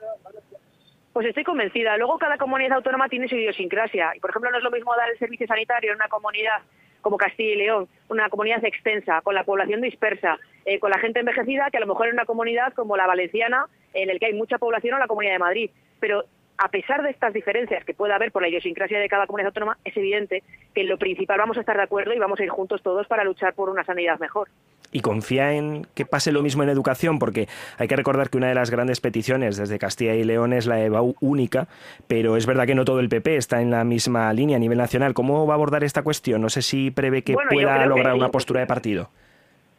Pues 1.11 1.27
estoy 1.27 1.43
convencida. 1.43 1.97
Luego 1.97 2.17
cada 2.17 2.37
comunidad 2.37 2.77
autónoma 2.77 3.09
tiene 3.09 3.27
su 3.27 3.35
idiosincrasia. 3.35 4.15
Y, 4.15 4.21
por 4.21 4.29
ejemplo, 4.29 4.49
no 4.49 4.57
es 4.57 4.63
lo 4.63 4.71
mismo 4.71 4.95
dar 4.95 5.09
el 5.09 5.19
servicio 5.19 5.45
sanitario 5.45 5.91
en 5.91 5.97
una 5.97 6.07
comunidad 6.07 6.61
como 7.01 7.17
Castilla 7.17 7.53
y 7.53 7.57
León, 7.57 7.87
una 8.09 8.29
comunidad 8.29 8.63
extensa, 8.63 9.21
con 9.21 9.35
la 9.35 9.43
población 9.43 9.81
dispersa, 9.81 10.39
eh, 10.65 10.79
con 10.79 10.91
la 10.91 10.99
gente 10.99 11.19
envejecida, 11.19 11.69
que 11.71 11.77
a 11.77 11.81
lo 11.81 11.87
mejor 11.87 12.07
en 12.07 12.13
una 12.13 12.25
comunidad 12.25 12.73
como 12.73 12.97
la 12.97 13.07
valenciana, 13.07 13.65
en 13.93 14.09
el 14.09 14.19
que 14.19 14.27
hay 14.27 14.33
mucha 14.33 14.57
población, 14.57 14.95
o 14.95 14.99
la 14.99 15.07
comunidad 15.07 15.33
de 15.33 15.39
Madrid. 15.39 15.69
Pero 15.99 16.25
a 16.61 16.67
pesar 16.69 17.01
de 17.01 17.09
estas 17.09 17.33
diferencias 17.33 17.83
que 17.83 17.95
pueda 17.95 18.15
haber 18.15 18.31
por 18.31 18.43
la 18.43 18.47
idiosincrasia 18.47 18.99
de 18.99 19.09
cada 19.09 19.25
comunidad 19.25 19.47
autónoma, 19.47 19.77
es 19.83 19.97
evidente 19.97 20.43
que 20.75 20.81
en 20.81 20.89
lo 20.89 20.97
principal 20.99 21.39
vamos 21.39 21.57
a 21.57 21.61
estar 21.61 21.75
de 21.75 21.81
acuerdo 21.81 22.13
y 22.13 22.19
vamos 22.19 22.39
a 22.39 22.43
ir 22.43 22.49
juntos 22.49 22.83
todos 22.83 23.07
para 23.07 23.23
luchar 23.23 23.55
por 23.55 23.69
una 23.69 23.83
sanidad 23.83 24.19
mejor 24.19 24.47
y 24.91 24.99
confía 24.99 25.53
en 25.53 25.87
que 25.95 26.05
pase 26.05 26.33
lo 26.33 26.41
mismo 26.41 26.63
en 26.63 26.69
educación, 26.69 27.17
porque 27.17 27.47
hay 27.77 27.87
que 27.87 27.95
recordar 27.95 28.29
que 28.29 28.37
una 28.37 28.49
de 28.49 28.55
las 28.55 28.69
grandes 28.69 28.99
peticiones 28.99 29.55
desde 29.55 29.79
Castilla 29.79 30.15
y 30.15 30.23
León 30.25 30.51
es 30.51 30.67
la 30.67 30.81
EBAU 30.81 31.15
única, 31.21 31.67
pero 32.07 32.35
es 32.35 32.45
verdad 32.45 32.67
que 32.67 32.75
no 32.75 32.83
todo 32.83 32.99
el 32.99 33.07
PP 33.07 33.37
está 33.37 33.61
en 33.61 33.71
la 33.71 33.85
misma 33.85 34.33
línea 34.33 34.57
a 34.57 34.59
nivel 34.59 34.77
nacional. 34.77 35.13
¿Cómo 35.13 35.47
va 35.47 35.53
a 35.53 35.55
abordar 35.55 35.85
esta 35.85 36.03
cuestión? 36.03 36.41
No 36.41 36.49
sé 36.49 36.61
si 36.61 36.91
prevé 36.91 37.23
que 37.23 37.37
pueda 37.49 37.85
lograr 37.85 38.15
una 38.15 38.29
postura 38.29 38.59
de 38.59 38.67
partido. 38.67 39.09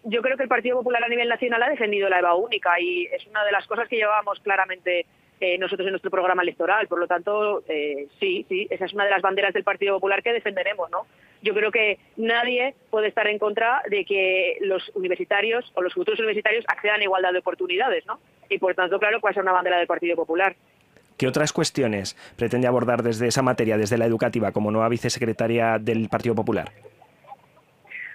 Yo 0.04 0.22
creo 0.22 0.38
que 0.38 0.44
el 0.44 0.48
Partido 0.48 0.78
Popular 0.78 1.04
a 1.04 1.08
nivel 1.08 1.28
nacional 1.28 1.62
ha 1.62 1.68
defendido 1.68 2.08
la 2.08 2.18
EBAU 2.18 2.46
única 2.46 2.80
y 2.80 3.04
es 3.04 3.26
una 3.26 3.44
de 3.44 3.52
las 3.52 3.66
cosas 3.66 3.88
que 3.88 3.96
llevábamos 3.96 4.40
claramente 4.40 5.04
eh, 5.42 5.58
nosotros 5.58 5.84
en 5.86 5.90
nuestro 5.90 6.08
programa 6.08 6.44
electoral. 6.44 6.86
Por 6.86 7.00
lo 7.00 7.08
tanto, 7.08 7.64
eh, 7.66 8.06
sí, 8.20 8.46
sí, 8.48 8.68
esa 8.70 8.84
es 8.84 8.92
una 8.92 9.06
de 9.06 9.10
las 9.10 9.22
banderas 9.22 9.52
del 9.52 9.64
Partido 9.64 9.94
Popular 9.96 10.22
que 10.22 10.32
defenderemos, 10.32 10.88
¿no? 10.88 11.04
Yo 11.42 11.52
creo 11.52 11.72
que 11.72 11.98
nadie 12.16 12.76
puede 12.90 13.08
estar 13.08 13.26
en 13.26 13.40
contra 13.40 13.82
de 13.90 14.04
que 14.04 14.58
los 14.60 14.92
universitarios 14.94 15.72
o 15.74 15.82
los 15.82 15.94
futuros 15.94 16.20
universitarios 16.20 16.64
accedan 16.68 17.00
a 17.00 17.02
igualdad 17.02 17.32
de 17.32 17.40
oportunidades, 17.40 18.06
¿no? 18.06 18.20
Y 18.48 18.58
por 18.58 18.76
tanto, 18.76 19.00
claro, 19.00 19.20
puede 19.20 19.34
ser 19.34 19.42
una 19.42 19.50
bandera 19.50 19.78
del 19.78 19.88
Partido 19.88 20.14
Popular. 20.14 20.54
¿Qué 21.16 21.26
otras 21.26 21.52
cuestiones 21.52 22.16
pretende 22.36 22.68
abordar 22.68 23.02
desde 23.02 23.26
esa 23.26 23.42
materia, 23.42 23.76
desde 23.76 23.98
la 23.98 24.06
educativa, 24.06 24.52
como 24.52 24.70
nueva 24.70 24.88
vicesecretaria 24.88 25.80
del 25.80 26.08
Partido 26.08 26.36
Popular? 26.36 26.70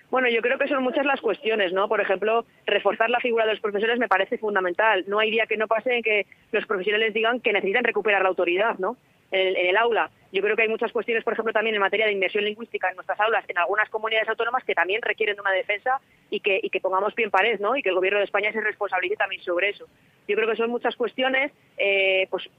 Bueno, 0.09 0.29
yo 0.29 0.41
creo 0.41 0.57
que 0.57 0.69
son 0.69 0.83
muchas 0.83 1.05
las 1.05 1.19
cuestiones, 1.19 1.73
¿no? 1.73 1.89
Por 1.89 1.99
ejemplo, 1.99 2.45
reforzar 2.65 3.09
la 3.09 3.19
figura 3.19 3.45
de 3.45 3.51
los 3.51 3.59
profesores 3.59 3.99
me 3.99 4.07
parece 4.07 4.37
fundamental. 4.37 5.03
No 5.07 5.19
hay 5.19 5.29
día 5.31 5.47
que 5.47 5.57
no 5.57 5.67
pase 5.67 5.97
en 5.97 6.03
que 6.03 6.25
los 6.51 6.65
profesionales 6.65 7.13
digan 7.13 7.41
que 7.41 7.51
necesitan 7.51 7.83
recuperar 7.83 8.21
la 8.21 8.29
autoridad, 8.29 8.77
¿no? 8.77 8.95
En 9.31 9.57
el, 9.57 9.75
aula. 9.75 10.09
Yo 10.31 10.41
creo 10.41 10.55
que 10.55 10.61
hay 10.61 10.69
muchas 10.69 10.93
cuestiones, 10.93 11.25
por 11.25 11.33
ejemplo, 11.33 11.51
también 11.51 11.75
en 11.75 11.81
materia 11.81 12.05
de 12.05 12.13
inversión 12.13 12.45
lingüística 12.45 12.89
en 12.89 12.95
nuestras 12.95 13.19
aulas, 13.19 13.43
en 13.49 13.57
algunas 13.57 13.89
comunidades 13.89 14.29
autónomas 14.29 14.63
que 14.63 14.73
también 14.73 15.01
requieren 15.01 15.35
de 15.35 15.41
una 15.41 15.51
defensa 15.51 15.99
y 16.29 16.39
que, 16.39 16.61
y 16.63 16.69
que 16.69 16.79
pongamos 16.79 17.13
pie 17.13 17.25
en 17.25 17.31
pared, 17.31 17.59
¿no? 17.59 17.75
Y 17.75 17.83
que 17.83 17.89
el 17.89 17.95
gobierno 17.95 18.19
de 18.19 18.25
España 18.25 18.53
se 18.53 18.61
responsabilice 18.61 19.17
también 19.17 19.41
sobre 19.41 19.69
eso. 19.69 19.85
Yo 20.29 20.35
creo 20.37 20.49
que 20.49 20.55
son 20.55 20.69
muchas 20.69 20.95
cuestiones, 20.95 21.51
eh, 21.77 22.27
pues 22.29 22.49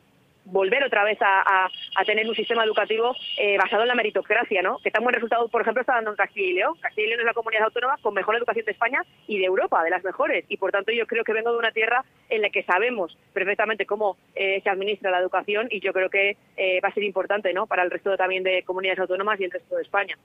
volver 0.51 0.83
otra 0.85 1.05
vez 1.05 1.19
a, 1.21 1.69
tener 2.07 2.29
un 2.29 2.35
sistema 2.35 2.65
educativo 2.65 3.15
eh, 3.37 3.59
basado 3.59 3.83
en 3.83 3.89
la 3.89 3.95
meritocracia, 3.95 4.63
¿no? 4.63 4.79
Que 4.79 4.91
tan 4.91 5.03
buen 5.03 5.15
resultado, 5.15 5.49
por 5.49 5.61
ejemplo, 5.61 5.83
está 5.83 5.95
dando 5.95 6.11
en 6.11 6.17
Castilla 6.17 6.49
y 6.49 6.53
León. 6.55 6.75
Castilla 6.81 7.07
y 7.07 7.11
León 7.11 7.21
es 7.21 7.27
la 7.27 7.35
comunidad 7.35 7.65
autónoma 7.65 7.97
con 8.01 8.15
mejor 8.15 8.37
educación 8.37 8.65
de 8.65 8.73
España 8.73 9.03
y 9.27 9.39
de 9.39 9.45
Europa, 9.45 9.83
de 9.85 9.91
las 9.91 10.03
mejores. 10.05 10.45
Y 10.49 10.57
por 10.57 10.73
tanto 10.73 10.93
yo 10.93 11.07
creo 11.07 11.25
que 11.25 11.33
vengo 11.33 11.53
de 11.53 11.59
una 11.59 11.73
tierra 11.73 12.05
en 12.31 12.43
la 12.43 12.51
que 12.51 12.63
sabemos 12.63 13.17
perfectamente 13.33 13.85
cómo 13.85 14.17
eh, 14.35 14.61
se 14.63 14.71
administra 14.71 15.11
la 15.11 15.19
educación 15.19 15.69
y 15.71 15.81
yo 15.81 15.93
creo 15.93 16.09
que 16.09 16.37
eh, 16.57 16.81
va 16.83 16.89
a 16.89 16.95
ser 16.95 17.05
importante, 17.05 17.53
¿no? 17.53 17.67
Para 17.67 17.83
el 17.83 17.91
resto 17.91 18.17
también 18.17 18.43
de 18.43 18.63
comunidades 18.63 19.01
autónomas 19.01 19.39
y 19.41 19.45
el 19.45 19.51
resto 19.51 19.77
de 19.77 19.83
España. 19.83 20.17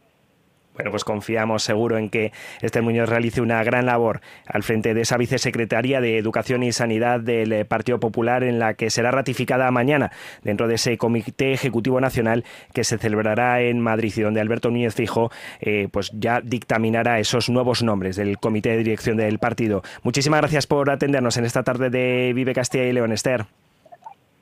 Bueno, 0.73 0.89
pues 0.89 1.03
confiamos 1.03 1.61
seguro 1.63 1.97
en 1.97 2.09
que 2.09 2.31
este 2.61 2.81
Muñoz 2.81 3.07
realice 3.07 3.41
una 3.41 3.63
gran 3.63 3.85
labor 3.85 4.21
al 4.47 4.63
frente 4.63 4.93
de 4.95 5.01
esa 5.01 5.17
vicesecretaría 5.17 6.01
de 6.01 6.17
Educación 6.17 6.63
y 6.63 6.71
Sanidad 6.71 7.19
del 7.19 7.53
eh, 7.53 7.65
Partido 7.65 7.99
Popular 7.99 8.43
en 8.43 8.57
la 8.57 8.73
que 8.73 8.89
será 8.89 9.11
ratificada 9.11 9.69
mañana 9.69 10.11
dentro 10.41 10.67
de 10.67 10.75
ese 10.75 10.97
Comité 10.97 11.53
Ejecutivo 11.53 12.01
Nacional 12.01 12.43
que 12.73 12.83
se 12.83 12.97
celebrará 12.97 13.61
en 13.61 13.79
Madrid 13.79 14.13
y 14.15 14.21
donde 14.21 14.41
Alberto 14.41 14.71
Núñez 14.71 14.95
Fijo 14.95 15.31
eh, 15.61 15.89
pues 15.91 16.11
ya 16.13 16.41
dictaminará 16.41 17.19
esos 17.19 17.49
nuevos 17.49 17.83
nombres 17.83 18.15
del 18.15 18.39
Comité 18.39 18.69
de 18.69 18.77
Dirección 18.77 19.17
del 19.17 19.37
partido. 19.37 19.83
Muchísimas 20.01 20.41
gracias 20.41 20.65
por 20.65 20.89
atendernos 20.89 21.37
en 21.37 21.45
esta 21.45 21.61
tarde 21.61 21.91
de 21.91 22.33
Vive 22.33 22.53
Castilla 22.53 22.85
y 22.85 22.93
León, 22.93 23.11
Esther. 23.11 23.45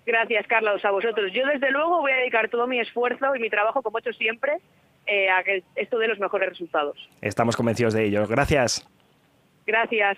Gracias, 0.06 0.48
Carlos, 0.48 0.84
a 0.84 0.92
vosotros. 0.92 1.32
Yo 1.34 1.46
desde 1.46 1.72
luego 1.72 2.00
voy 2.02 2.12
a 2.12 2.16
dedicar 2.16 2.50
todo 2.50 2.68
mi 2.68 2.80
esfuerzo 2.80 3.36
y 3.36 3.40
mi 3.40 3.50
trabajo, 3.50 3.82
como 3.82 3.98
he 3.98 4.02
hecho 4.02 4.14
siempre, 4.14 4.54
eh, 5.06 5.30
a 5.30 5.44
que 5.44 5.64
esto 5.76 5.98
dé 5.98 6.08
los 6.08 6.20
mejores 6.20 6.50
resultados. 6.50 6.98
Estamos 7.22 7.56
convencidos 7.56 7.94
de 7.94 8.06
ello. 8.06 8.28
Gracias. 8.28 8.88
Gracias. 9.66 10.18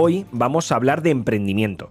Hoy 0.00 0.26
vamos 0.30 0.70
a 0.70 0.76
hablar 0.76 1.02
de 1.02 1.10
emprendimiento, 1.10 1.90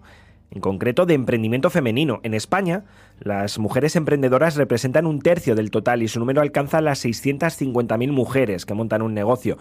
en 0.49 0.61
concreto 0.61 1.05
de 1.05 1.13
emprendimiento 1.13 1.69
femenino. 1.69 2.21
En 2.23 2.33
España, 2.33 2.85
las 3.19 3.59
mujeres 3.59 3.97
emprendedoras 3.97 4.55
representan 4.55 5.05
un 5.05 5.19
tercio 5.19 5.55
del 5.55 5.71
total 5.71 6.01
y 6.01 6.07
su 6.07 6.17
número 6.17 6.39
alcanza 6.39 6.79
las 6.79 7.03
650.000 7.03 8.09
mujeres 8.13 8.65
que 8.65 8.73
montan 8.73 9.01
un 9.01 9.13
negocio. 9.13 9.57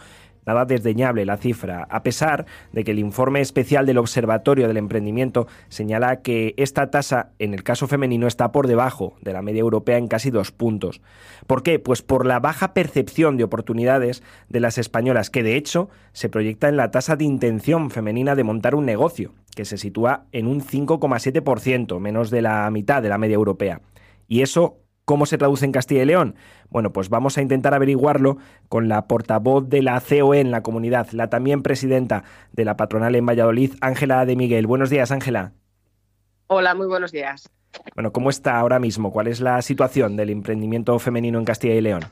Nada 0.47 0.65
desdeñable 0.65 1.27
la 1.27 1.39
cifra, 1.39 1.89
a 1.91 2.05
pesar 2.05 2.47
de 2.73 2.85
que 2.85 2.93
el 2.93 3.01
informe 3.01 3.41
especial 3.41 3.85
del 3.85 3.99
Observatorio 3.99 4.69
del 4.69 4.77
Emprendimiento 4.77 5.49
señala 5.69 6.23
que 6.23 6.55
esta 6.57 6.89
tasa 6.89 7.33
en 7.41 7.53
el 7.53 7.65
caso 7.65 7.89
femenino 7.89 8.29
está 8.29 8.53
por 8.53 8.69
debajo 8.69 9.17
de 9.23 9.33
la 9.33 9.43
media 9.43 9.61
europea 9.61 9.99
en 9.99 10.07
casi 10.07 10.31
dos 10.31 10.53
puntos. 10.53 11.03
¿Por 11.49 11.65
qué? 11.65 11.81
Pues 11.81 12.03
por 12.03 12.27
la 12.27 12.39
baja 12.39 12.75
percepción 12.75 13.37
de 13.37 13.43
oportunidades 13.43 14.23
de 14.49 14.61
las 14.61 14.79
españolas, 14.79 15.31
que 15.31 15.43
de 15.43 15.57
hecho 15.57 15.91
se 16.13 16.29
proyecta 16.29 16.69
en 16.69 16.77
la 16.77 16.93
tasa 16.93 17.17
de 17.17 17.25
intención 17.25 17.91
femenina 17.91 18.37
de 18.37 18.45
montar 18.45 18.77
un 18.77 18.87
negocio, 18.87 19.35
que 19.57 19.65
se 19.65 19.79
sitúa 19.79 20.27
en 20.31 20.47
un 20.47 20.61
5,7%, 20.61 21.99
menos 21.99 22.31
de 22.31 22.43
la 22.43 22.71
mitad 22.71 23.03
de 23.03 23.09
la 23.09 23.19
media 23.19 23.35
europea. 23.35 23.81
Y 24.29 24.43
eso 24.43 24.79
¿Cómo 25.07 25.25
se 25.25 25.39
traduce 25.39 25.65
en 25.65 25.71
Castilla 25.71 26.03
y 26.03 26.07
León? 26.07 26.35
Bueno, 26.69 26.93
pues 26.93 27.09
vamos 27.09 27.39
a 27.39 27.41
intentar 27.41 27.73
averiguarlo 27.75 28.39
con 28.69 28.89
la 28.89 29.07
portavoz 29.07 29.69
de 29.69 29.81
la 29.81 30.01
COE 30.01 30.41
en 30.41 30.51
la 30.51 30.65
comunidad, 30.65 31.09
la 31.13 31.31
también 31.31 31.63
presidenta 31.63 32.25
de 32.51 32.65
la 32.65 32.77
patronal 32.77 33.15
en 33.15 33.25
Valladolid, 33.25 33.75
Ángela 33.81 34.27
de 34.27 34.35
Miguel. 34.35 34.67
Buenos 34.67 34.91
días, 34.91 35.13
Ángela. 35.13 35.53
Hola, 36.49 36.75
muy 36.75 36.89
buenos 36.89 37.13
días. 37.13 37.49
Bueno, 37.95 38.11
¿cómo 38.13 38.31
está 38.31 38.59
ahora 38.59 38.81
mismo? 38.81 39.13
¿Cuál 39.13 39.29
es 39.29 39.41
la 39.41 39.63
situación 39.63 40.17
del 40.17 40.31
emprendimiento 40.31 40.99
femenino 40.99 41.39
en 41.39 41.45
Castilla 41.45 41.75
y 41.75 41.83
León? 41.83 42.03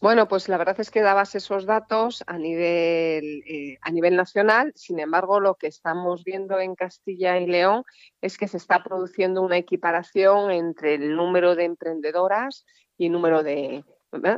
Bueno, 0.00 0.28
pues 0.28 0.48
la 0.48 0.56
verdad 0.56 0.80
es 0.80 0.90
que 0.90 1.02
dabas 1.02 1.34
esos 1.34 1.66
datos 1.66 2.24
a 2.26 2.38
nivel, 2.38 3.42
eh, 3.46 3.76
a 3.82 3.90
nivel 3.90 4.16
nacional. 4.16 4.72
Sin 4.74 4.98
embargo, 4.98 5.40
lo 5.40 5.56
que 5.56 5.66
estamos 5.66 6.24
viendo 6.24 6.58
en 6.58 6.74
Castilla 6.74 7.38
y 7.38 7.46
León 7.46 7.84
es 8.22 8.38
que 8.38 8.48
se 8.48 8.56
está 8.56 8.82
produciendo 8.82 9.42
una 9.42 9.58
equiparación 9.58 10.52
entre 10.52 10.94
el 10.94 11.14
número 11.16 11.54
de 11.54 11.64
emprendedoras 11.64 12.64
y 12.96 13.10
número 13.10 13.42
de, 13.42 13.84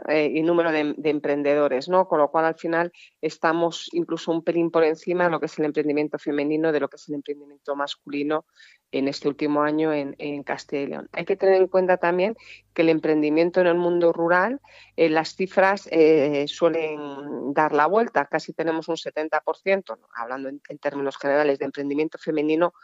eh, 0.09 0.31
y 0.35 0.43
número 0.43 0.71
de, 0.71 0.95
emprendedores, 1.05 1.89
¿no? 1.89 2.07
Con 2.07 2.19
lo 2.19 2.31
cual 2.31 2.45
al 2.45 2.57
final 2.57 2.93
estamos 3.23 3.89
incluso 3.93 4.31
un 4.31 4.45
pelín 4.45 4.71
por 4.71 4.85
encima 4.85 5.25
de 5.25 5.31
lo 5.31 5.41
que 5.41 5.47
es 5.47 5.59
el 5.59 5.65
emprendimiento 5.65 6.19
femenino, 6.19 6.73
de 6.73 6.81
lo 6.81 6.89
que 6.89 6.97
es 6.97 7.09
el 7.09 7.15
emprendimiento 7.15 7.75
masculino 7.75 8.45
en 8.91 9.09
este 9.09 9.29
último 9.29 9.63
año 9.63 9.91
en, 9.93 10.43
Castilla 10.43 10.83
y 10.83 10.87
León. 10.89 11.09
Hay 11.13 11.25
que 11.25 11.37
tener 11.37 11.55
en 11.55 11.69
cuenta 11.69 11.97
también 11.97 12.37
que 12.75 12.83
el 12.83 12.91
emprendimiento 12.91 13.61
en 13.61 13.67
el 13.67 13.77
mundo 13.77 14.13
rural, 14.13 14.61
eh, 14.97 15.09
las 15.09 15.35
cifras 15.35 15.89
eh, 15.91 16.45
suelen 16.49 17.55
dar 17.55 17.73
la 17.73 17.87
vuelta, 17.87 18.27
casi 18.27 18.53
tenemos 18.53 18.89
un 18.89 18.97
70%, 18.97 19.99
hablando 20.15 20.51
en, 20.51 20.61
términos 20.79 21.17
generales 21.17 21.59
de 21.59 21.65
emprendimiento 21.65 22.19
femenino, 22.19 22.75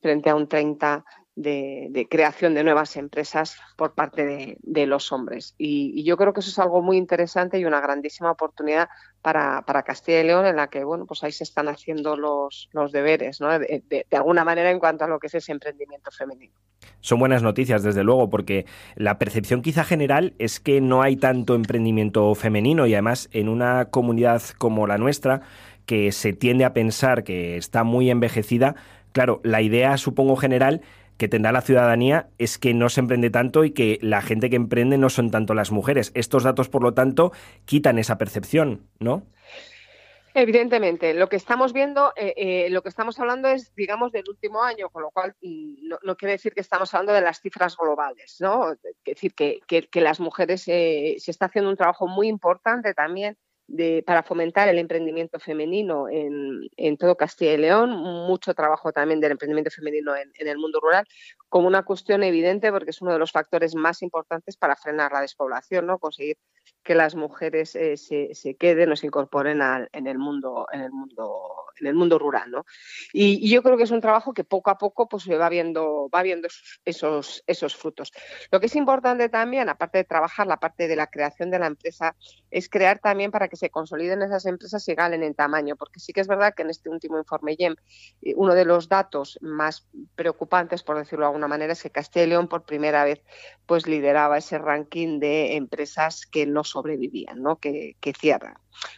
frente 0.00 0.30
a 0.30 0.34
un 0.34 0.48
30% 0.48 1.04
de, 1.42 2.06
creación 2.10 2.54
de 2.54 2.64
nuevas 2.64 2.96
empresas 2.96 3.56
por 3.76 3.94
parte 3.94 4.56
de, 4.60 4.86
los 4.86 5.12
hombres. 5.12 5.54
Y, 5.58 6.02
yo 6.04 6.16
creo 6.16 6.32
que 6.32 6.40
eso 6.40 6.50
es 6.50 6.58
algo 6.58 6.82
muy 6.82 6.96
interesante 6.96 7.58
y 7.58 7.64
una 7.64 7.80
grandísima 7.80 8.30
oportunidad 8.30 8.88
para, 9.22 9.62
Castilla 9.84 10.20
y 10.20 10.24
León 10.24 10.46
en 10.46 10.56
la 10.56 10.68
que, 10.68 10.84
bueno, 10.84 11.06
pues 11.06 11.22
ahí 11.24 11.32
se 11.32 11.44
están 11.44 11.68
haciendo 11.68 12.16
los, 12.16 12.68
los 12.72 12.92
deberes, 12.92 13.40
¿no? 13.40 13.58
de, 13.58 13.82
de, 13.88 14.16
alguna 14.16 14.44
manera 14.44 14.70
en 14.70 14.78
cuanto 14.78 15.04
a 15.04 15.08
lo 15.08 15.18
que 15.18 15.28
es 15.28 15.34
ese 15.34 15.52
emprendimiento 15.52 16.10
femenino. 16.10 16.54
Son 17.00 17.18
buenas 17.18 17.42
noticias, 17.42 17.82
desde 17.82 18.04
luego, 18.04 18.28
porque 18.28 18.66
la 18.94 19.18
percepción 19.18 19.62
quizá 19.62 19.84
general 19.84 20.34
es 20.38 20.60
que 20.60 20.80
no 20.80 21.02
hay 21.02 21.16
tanto 21.16 21.54
emprendimiento 21.54 22.34
femenino 22.34 22.86
y 22.86 22.94
además 22.94 23.28
en 23.32 23.48
una 23.48 23.86
comunidad 23.86 24.42
como 24.58 24.86
la 24.86 24.98
nuestra, 24.98 25.42
que 25.86 26.12
se 26.12 26.32
tiende 26.32 26.64
a 26.64 26.72
pensar 26.72 27.24
que 27.24 27.56
está 27.56 27.84
muy 27.84 28.10
envejecida, 28.10 28.76
claro, 29.12 29.40
la 29.42 29.62
idea, 29.62 29.96
supongo, 29.96 30.36
general 30.36 30.82
que 31.20 31.28
tendrá 31.28 31.52
la 31.52 31.60
ciudadanía 31.60 32.30
es 32.38 32.58
que 32.58 32.72
no 32.72 32.88
se 32.88 33.00
emprende 33.00 33.28
tanto 33.28 33.62
y 33.64 33.72
que 33.72 33.98
la 34.00 34.22
gente 34.22 34.48
que 34.48 34.56
emprende 34.56 34.96
no 34.96 35.10
son 35.10 35.30
tanto 35.30 35.52
las 35.52 35.70
mujeres. 35.70 36.12
Estos 36.14 36.44
datos, 36.44 36.70
por 36.70 36.82
lo 36.82 36.94
tanto, 36.94 37.30
quitan 37.66 37.98
esa 37.98 38.16
percepción, 38.16 38.88
¿no? 39.00 39.26
Evidentemente, 40.32 41.12
lo 41.12 41.28
que 41.28 41.36
estamos 41.36 41.74
viendo, 41.74 42.14
eh, 42.16 42.32
eh, 42.36 42.70
lo 42.70 42.82
que 42.82 42.88
estamos 42.88 43.18
hablando 43.20 43.48
es, 43.48 43.74
digamos, 43.74 44.12
del 44.12 44.24
último 44.30 44.62
año, 44.62 44.88
con 44.88 45.02
lo 45.02 45.10
cual 45.10 45.34
mm, 45.42 45.90
no, 46.02 46.16
quiere 46.16 46.32
decir 46.32 46.54
que 46.54 46.62
estamos 46.62 46.94
hablando 46.94 47.12
de 47.12 47.20
las 47.20 47.42
cifras 47.42 47.76
globales, 47.76 48.36
¿no? 48.40 48.72
Es 48.72 48.78
decir, 49.04 49.34
que, 49.34 49.60
que, 49.66 50.00
las 50.00 50.20
mujeres 50.20 50.66
eh, 50.68 51.16
se 51.18 51.32
está 51.32 51.46
haciendo 51.46 51.68
un 51.68 51.76
trabajo 51.76 52.08
muy 52.08 52.28
importante 52.28 52.94
también 52.94 53.36
para 54.04 54.22
fomentar 54.22 54.68
el 54.68 54.78
emprendimiento 54.78 55.38
femenino 55.38 56.06
en, 56.08 56.96
todo 56.98 57.16
Castilla 57.16 57.54
y 57.54 57.58
León, 57.58 57.90
mucho 57.90 58.54
trabajo 58.54 58.92
también 58.92 59.20
del 59.20 59.32
emprendimiento 59.32 59.70
femenino 59.70 60.14
en, 60.16 60.48
el 60.48 60.58
mundo 60.58 60.80
rural, 60.80 61.06
como 61.48 61.68
una 61.68 61.84
cuestión 61.84 62.22
evidente 62.22 62.70
porque 62.72 62.90
es 62.90 63.00
uno 63.00 63.12
de 63.12 63.18
los 63.18 63.32
factores 63.32 63.74
más 63.74 64.02
importantes 64.02 64.56
para 64.56 64.76
frenar 64.76 65.12
la 65.12 65.20
despoblación, 65.20 65.86
¿no? 65.86 65.98
conseguir 65.98 66.36
que 66.82 66.94
las 66.94 67.14
mujeres 67.14 67.76
eh, 67.76 67.96
se, 67.96 68.56
queden 68.56 68.92
o 68.92 68.96
se 68.96 69.06
incorporen 69.06 69.60
en 69.92 70.06
el 70.06 70.18
mundo, 70.18 70.66
en 70.72 70.80
el 70.80 70.90
mundo, 70.90 71.66
en 71.78 71.86
el 71.86 71.94
mundo 71.94 72.18
rural. 72.18 72.50
¿no? 72.50 72.64
Y, 73.12 73.50
yo 73.50 73.62
creo 73.62 73.76
que 73.76 73.82
es 73.82 73.90
un 73.90 74.00
trabajo 74.00 74.32
que 74.32 74.44
poco 74.44 74.70
a 74.70 74.78
poco 74.78 75.08
pues, 75.08 75.28
va 75.28 75.48
viendo, 75.48 76.08
va 76.14 76.22
viendo 76.22 76.48
esos, 76.84 77.42
esos 77.46 77.76
frutos. 77.76 78.12
Lo 78.50 78.60
que 78.60 78.66
es 78.66 78.76
importante 78.76 79.28
también, 79.28 79.68
aparte 79.68 79.98
de 79.98 80.04
trabajar 80.04 80.46
la 80.46 80.58
parte 80.58 80.88
de 80.88 80.96
la 80.96 81.08
creación 81.08 81.50
de 81.50 81.58
la 81.58 81.66
empresa, 81.66 82.16
es 82.50 82.68
crear 82.68 82.98
también 82.98 83.30
para 83.30 83.48
que 83.48 83.56
se 83.56 83.70
consoliden 83.70 84.22
esas 84.22 84.46
empresas 84.46 84.86
y 84.88 84.94
galen 84.94 85.22
en 85.22 85.34
tamaño, 85.34 85.76
porque 85.76 86.00
sí 86.00 86.12
que 86.12 86.20
es 86.20 86.28
verdad 86.28 86.54
que 86.54 86.62
en 86.62 86.70
este 86.70 86.88
último 86.88 87.18
informe 87.18 87.56
YEM, 87.56 87.76
eh, 88.22 88.34
uno 88.36 88.54
de 88.54 88.64
los 88.64 88.88
datos 88.88 89.38
más 89.42 89.86
preocupantes, 90.14 90.82
por 90.82 90.96
decirlo 90.96 91.24
de 91.24 91.28
alguna 91.28 91.48
manera, 91.48 91.72
es 91.72 91.82
que 91.82 91.90
Castilla 91.90 92.24
y 92.24 92.28
León 92.28 92.48
por 92.48 92.64
primera 92.64 93.04
vez 93.04 93.22
pues 93.66 93.86
lideraba 93.86 94.38
ese 94.38 94.58
ranking 94.58 95.20
de 95.20 95.56
empresas 95.56 96.26
que 96.26 96.46
no 96.46 96.64
sobrevivían, 96.70 97.42
¿no? 97.42 97.56
Que, 97.56 97.96
que 98.00 98.12
cierran. 98.12 98.54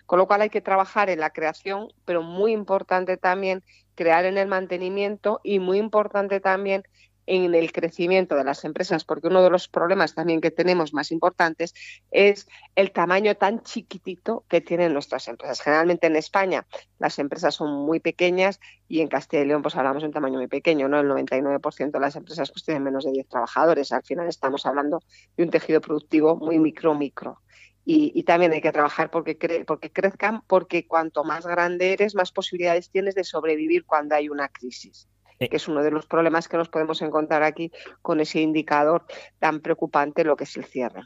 Con 0.07 0.19
lo 0.19 0.27
cual 0.27 0.43
hay 0.43 0.51
que 0.51 0.61
trabajar 0.61 1.11
en 1.11 1.21
la 1.21 1.31
creación, 1.31 1.89
pero 2.05 2.23
muy 2.23 2.53
importante 2.53 3.17
también 3.17 3.65
crear 3.95 4.25
en 4.25 4.39
el 4.39 4.49
mantenimiento 4.49 5.41
y 5.43 5.59
muy 5.59 5.79
importante 5.79 6.41
también 6.41 6.85
en 7.27 7.55
el 7.55 7.73
crecimiento 7.73 8.35
de 8.35 8.45
las 8.45 8.65
empresas, 8.65 9.05
porque 9.05 9.29
uno 9.29 9.43
de 9.43 9.51
los 9.51 9.69
problemas 9.69 10.15
también 10.15 10.41
que 10.41 10.51
tenemos 10.51 10.93
más 10.93 11.13
importantes 11.13 11.75
es 12.11 12.49
el 12.75 12.93
tamaño 12.93 13.37
tan 13.37 13.63
chiquitito 13.63 14.45
que 14.49 14.61
tienen 14.61 14.93
nuestras 14.93 15.29
empresas. 15.29 15.61
Generalmente 15.61 16.09
en 16.09 16.17
España 16.17 16.67
las 16.99 17.19
empresas 17.19 17.55
son 17.55 17.87
muy 17.87 18.01
pequeñas 18.01 18.61
y 18.89 19.01
en 19.01 19.09
Castilla 19.09 19.43
y 19.43 19.47
León 19.47 19.63
pues 19.63 19.77
hablamos 19.77 20.03
de 20.03 20.09
un 20.09 20.13
tamaño 20.13 20.39
muy 20.39 20.49
pequeño, 20.49 20.89
¿no? 20.89 21.01
El 21.01 21.09
99% 21.09 21.93
de 21.93 22.01
las 22.01 22.17
empresas 22.17 22.51
pues 22.51 22.65
tienen 22.65 22.83
menos 22.83 23.05
de 23.05 23.13
10 23.13 23.29
trabajadores. 23.29 23.93
Al 23.93 24.03
final 24.03 24.29
estamos 24.29 24.67
hablando 24.67 25.03
de 25.37 25.45
un 25.45 25.51
tejido 25.51 25.81
productivo 25.81 26.37
muy 26.37 26.59
micro, 26.59 26.95
micro. 26.95 27.41
Y, 27.85 28.23
también 28.23 28.53
hay 28.53 28.61
que 28.61 28.71
trabajar 28.71 29.11
porque, 29.11 29.65
porque 29.67 29.91
crezcan, 29.91 30.43
porque 30.47 30.87
cuanto 30.87 31.25
más 31.25 31.47
grande 31.47 31.93
eres, 31.93 32.15
más 32.15 32.31
posibilidades 32.31 32.91
tienes 32.91 33.15
de 33.17 33.25
sobrevivir 33.25 33.85
cuando 33.85 34.15
hay 34.15 34.29
una 34.29 34.49
crisis. 34.49 35.09
Eh, 35.41 35.49
que 35.49 35.57
es 35.57 35.67
uno 35.67 35.83
de 35.83 35.91
los 35.91 36.07
problemas 36.07 36.47
que 36.47 36.57
nos 36.57 36.69
podemos 36.69 37.03
encontrar 37.03 37.43
aquí 37.43 37.73
con 38.01 38.21
ese 38.21 38.41
indicador 38.41 39.05
tan 39.41 39.61
preocupante, 39.61 40.23
lo 40.23 40.37
que 40.37 40.45
es 40.45 40.57
el 40.57 40.65
cierre 40.65 41.03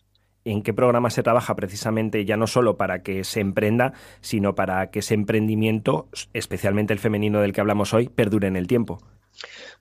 en 0.47 0.62
qué 0.62 0.73
programa 0.73 1.11
se 1.11 1.23
trabaja 1.23 1.56
precisamente 1.56 2.25
ya 2.25 2.37
no 2.37 2.47
solo 2.47 2.76
para 2.76 3.02
que 3.02 3.25
se 3.25 3.40
emprenda, 3.40 3.92
sino 4.21 4.54
para 4.54 4.90
que 4.90 5.00
ese 5.00 5.14
emprendimiento, 5.14 6.09
especialmente 6.33 6.92
el 6.92 7.00
femenino 7.00 7.40
del 7.40 7.52
que 7.52 7.61
hablamos 7.61 7.92
hoy, 7.92 8.09
perdure 8.09 8.47
en 8.47 8.56
el 8.56 8.66
tiempo. 8.66 8.99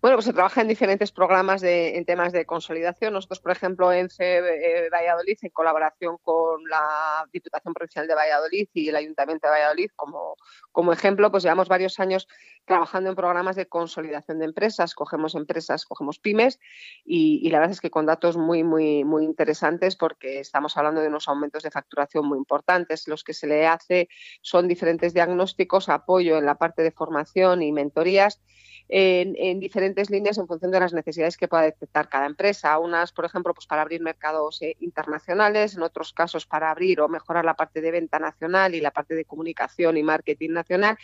Bueno, 0.02 0.18
pues 0.18 0.26
se 0.26 0.34
trabaja 0.34 0.62
en 0.62 0.68
diferentes 0.68 1.12
programas 1.12 1.62
de, 1.62 1.98
en 1.98 2.06
temas 2.06 2.32
de 2.32 2.46
consolidación. 2.46 3.14
Nosotros, 3.14 3.40
por 3.40 3.52
ejemplo, 3.52 3.92
en 3.92 4.10
CE 4.10 4.38
eh, 4.38 4.90
Valladolid, 4.90 5.38
en 5.42 5.50
colaboración 5.50 6.18
con 6.22 6.64
la 6.70 7.28
Diputación 7.32 7.74
Provincial 7.74 8.08
de 8.08 8.16
Valladolid 8.16 8.68
y 8.74 8.90
el 8.90 8.96
Ayuntamiento 8.96 9.48
de 9.48 9.54
Valladolid, 9.54 9.90
como, 9.96 10.36
como 10.72 10.94
ejemplo, 10.94 11.32
pues 11.32 11.44
llevamos 11.44 11.68
varios 11.68 12.00
años 12.00 12.28
trabajando 12.66 13.10
en 13.10 13.16
programas 13.16 13.56
de 13.56 13.68
consolidación 13.68 14.40
de 14.40 14.46
empresas. 14.46 14.96
Cogemos 14.96 15.36
empresas, 15.36 15.86
cogemos 15.86 16.20
pymes 16.20 16.60
y, 17.06 17.50
la 17.50 17.60
verdad 17.60 17.74
es 17.74 17.82
que 17.82 17.92
con 17.92 18.06
datos 18.06 18.38
muy, 18.38 18.64
muy, 18.64 19.04
muy 19.04 19.24
interesantes 19.24 19.96
porque 19.96 20.40
estamos 20.40 20.76
hablando 20.78 21.02
de 21.02 21.08
unos 21.08 21.28
aumentos 21.28 21.64
de 21.64 21.72
facturación 21.72 22.28
muy 22.28 22.38
importantes. 22.38 23.08
Los 23.08 23.24
que 23.24 23.34
se 23.34 23.48
le 23.48 23.68
hace 23.68 24.10
son 24.42 24.68
diferentes 24.68 25.14
diagnósticos, 25.14 25.90
apoyo 25.90 26.38
en 26.38 26.46
la 26.46 26.56
parte 26.56 26.82
de 26.82 26.92
formación 26.92 27.62
y 27.62 27.72
mentorías 27.72 28.42
en, 28.88 29.36
diferentes 29.54 30.10
líneas 30.10 30.38
en 30.38 30.48
función 30.48 30.72
de 30.72 30.80
las 30.80 30.94
necesidades 30.94 31.38
que 31.38 31.48
pueda 31.48 31.64
detectar 31.64 32.10
cada 32.10 32.26
empresa. 32.26 32.78
Unas, 32.80 33.12
por 33.12 33.26
ejemplo, 33.26 33.54
pues 33.54 33.68
para 33.68 33.82
abrir 33.82 34.02
mercados 34.02 34.62
eh, 34.62 34.76
internacionales, 34.80 35.76
en 35.76 35.84
otros 35.84 36.14
casos 36.14 36.46
para 36.46 36.72
abrir 36.72 37.02
o 37.02 37.08
mejorar 37.08 37.46
la 37.46 37.56
parte 37.56 37.82
de 37.82 37.92
venta 37.92 38.20
nacional 38.20 38.76
y 38.76 38.82
la 38.82 38.92
parte 38.92 39.16
de 39.16 39.26
comunicación 39.26 39.98
y 39.98 40.04
marketing 40.04 40.52
nacional, 40.52 40.98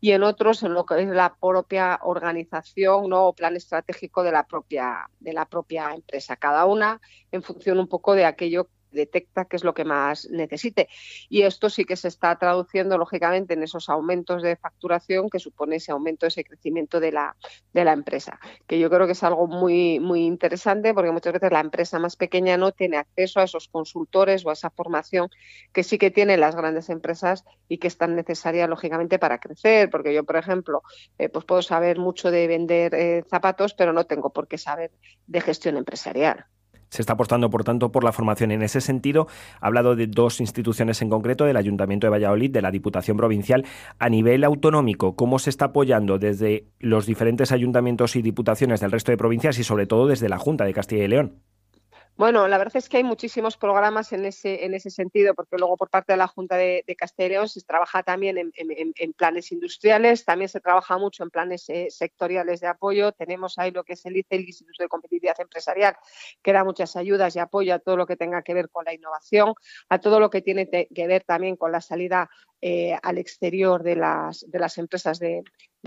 y 0.00 0.12
en 0.12 0.22
otros 0.22 0.62
en 0.62 0.74
lo 0.74 0.84
que 0.84 1.02
es 1.02 1.08
la 1.08 1.34
propia 1.34 2.00
organización 2.02 3.08
¿no? 3.08 3.28
o 3.28 3.32
plan 3.34 3.56
estratégico 3.56 4.22
de 4.22 4.32
la 4.32 4.46
propia, 4.46 5.08
de 5.20 5.32
la 5.32 5.46
propia 5.46 5.94
empresa. 5.94 6.36
Cada 6.36 6.64
una 6.66 7.00
en 7.32 7.42
función 7.42 7.78
un 7.78 7.88
poco 7.88 8.14
de 8.14 8.24
aquello 8.24 8.68
detecta 8.94 9.44
qué 9.44 9.56
es 9.56 9.64
lo 9.64 9.74
que 9.74 9.84
más 9.84 10.28
necesite. 10.30 10.88
Y 11.28 11.42
esto 11.42 11.68
sí 11.68 11.84
que 11.84 11.96
se 11.96 12.08
está 12.08 12.36
traduciendo, 12.38 12.96
lógicamente, 12.98 13.54
en 13.54 13.62
esos 13.62 13.88
aumentos 13.88 14.42
de 14.42 14.56
facturación 14.56 15.28
que 15.28 15.38
supone 15.38 15.76
ese 15.76 15.92
aumento, 15.92 16.26
ese 16.26 16.44
crecimiento 16.44 17.00
de 17.00 17.12
la, 17.12 17.36
de 17.72 17.84
la 17.84 17.92
empresa, 17.92 18.38
que 18.66 18.78
yo 18.78 18.88
creo 18.90 19.06
que 19.06 19.12
es 19.12 19.22
algo 19.22 19.46
muy, 19.46 20.00
muy 20.00 20.24
interesante 20.24 20.94
porque 20.94 21.10
muchas 21.10 21.32
veces 21.32 21.52
la 21.52 21.60
empresa 21.60 21.98
más 21.98 22.16
pequeña 22.16 22.56
no 22.56 22.72
tiene 22.72 22.96
acceso 22.96 23.40
a 23.40 23.44
esos 23.44 23.68
consultores 23.68 24.44
o 24.44 24.50
a 24.50 24.54
esa 24.54 24.70
formación 24.70 25.28
que 25.72 25.82
sí 25.82 25.98
que 25.98 26.10
tienen 26.10 26.40
las 26.40 26.56
grandes 26.56 26.88
empresas 26.88 27.44
y 27.68 27.78
que 27.78 27.88
es 27.88 27.98
tan 27.98 28.14
necesaria, 28.16 28.66
lógicamente, 28.66 29.18
para 29.18 29.38
crecer, 29.38 29.90
porque 29.90 30.14
yo, 30.14 30.24
por 30.24 30.36
ejemplo, 30.36 30.82
eh, 31.18 31.28
pues 31.28 31.44
puedo 31.44 31.62
saber 31.62 31.98
mucho 31.98 32.30
de 32.30 32.46
vender 32.46 32.94
eh, 32.94 33.24
zapatos, 33.28 33.74
pero 33.74 33.92
no 33.92 34.04
tengo 34.04 34.30
por 34.30 34.48
qué 34.48 34.58
saber 34.58 34.92
de 35.26 35.40
gestión 35.40 35.76
empresarial. 35.76 36.46
Se 36.94 37.02
está 37.02 37.14
apostando, 37.14 37.50
por 37.50 37.64
tanto, 37.64 37.90
por 37.90 38.04
la 38.04 38.12
formación. 38.12 38.52
En 38.52 38.62
ese 38.62 38.80
sentido, 38.80 39.26
ha 39.60 39.66
hablado 39.66 39.96
de 39.96 40.06
dos 40.06 40.38
instituciones 40.38 41.02
en 41.02 41.10
concreto, 41.10 41.44
del 41.44 41.56
Ayuntamiento 41.56 42.06
de 42.06 42.12
Valladolid, 42.12 42.52
de 42.52 42.62
la 42.62 42.70
Diputación 42.70 43.16
Provincial. 43.16 43.64
A 43.98 44.08
nivel 44.08 44.44
autonómico, 44.44 45.16
¿cómo 45.16 45.40
se 45.40 45.50
está 45.50 45.64
apoyando 45.64 46.20
desde 46.20 46.68
los 46.78 47.04
diferentes 47.04 47.50
ayuntamientos 47.50 48.14
y 48.14 48.22
diputaciones 48.22 48.78
del 48.78 48.92
resto 48.92 49.10
de 49.10 49.16
provincias 49.16 49.58
y, 49.58 49.64
sobre 49.64 49.86
todo, 49.88 50.06
desde 50.06 50.28
la 50.28 50.38
Junta 50.38 50.64
de 50.66 50.72
Castilla 50.72 51.02
y 51.02 51.08
León? 51.08 51.40
Bueno, 52.16 52.46
la 52.46 52.58
verdad 52.58 52.76
es 52.76 52.88
que 52.88 52.98
hay 52.98 53.02
muchísimos 53.02 53.56
programas 53.56 54.12
en 54.12 54.24
ese, 54.24 54.64
en 54.64 54.72
ese 54.72 54.88
sentido, 54.88 55.34
porque 55.34 55.56
luego 55.58 55.76
por 55.76 55.90
parte 55.90 56.12
de 56.12 56.16
la 56.16 56.28
Junta 56.28 56.56
de, 56.56 56.84
de 56.86 57.28
León 57.28 57.48
se 57.48 57.60
trabaja 57.62 58.04
también 58.04 58.38
en, 58.38 59.12
planes 59.14 59.50
industriales, 59.50 60.24
también 60.24 60.48
se 60.48 60.60
trabaja 60.60 60.96
mucho 60.96 61.24
en 61.24 61.30
planes 61.30 61.68
eh, 61.70 61.88
sectoriales 61.90 62.60
de 62.60 62.68
apoyo. 62.68 63.10
Tenemos 63.10 63.58
ahí 63.58 63.72
lo 63.72 63.82
que 63.82 63.94
es 63.94 64.06
el 64.06 64.24
el 64.30 64.40
Instituto 64.42 64.84
de 64.84 64.88
Competitividad 64.88 65.40
Empresarial, 65.40 65.96
que 66.40 66.52
da 66.52 66.62
muchas 66.62 66.94
ayudas 66.94 67.34
y 67.34 67.40
apoyo 67.40 67.74
a 67.74 67.80
todo 67.80 67.96
lo 67.96 68.06
que 68.06 68.16
tenga 68.16 68.42
que 68.42 68.54
ver 68.54 68.70
con 68.70 68.84
la 68.84 68.94
innovación, 68.94 69.52
a 69.88 69.98
todo 69.98 70.20
lo 70.20 70.30
que 70.30 70.40
tiene 70.40 70.68
que 70.68 71.06
ver 71.08 71.24
también 71.24 71.56
con 71.56 71.72
la 71.72 71.80
salida 71.80 72.30
eh, 72.60 72.96
al 73.02 73.18
exterior 73.18 73.82
de 73.82 73.96
las, 73.96 74.44
de 74.48 74.58
las 74.58 74.78
empresas 74.78 75.18
de, 75.18 75.42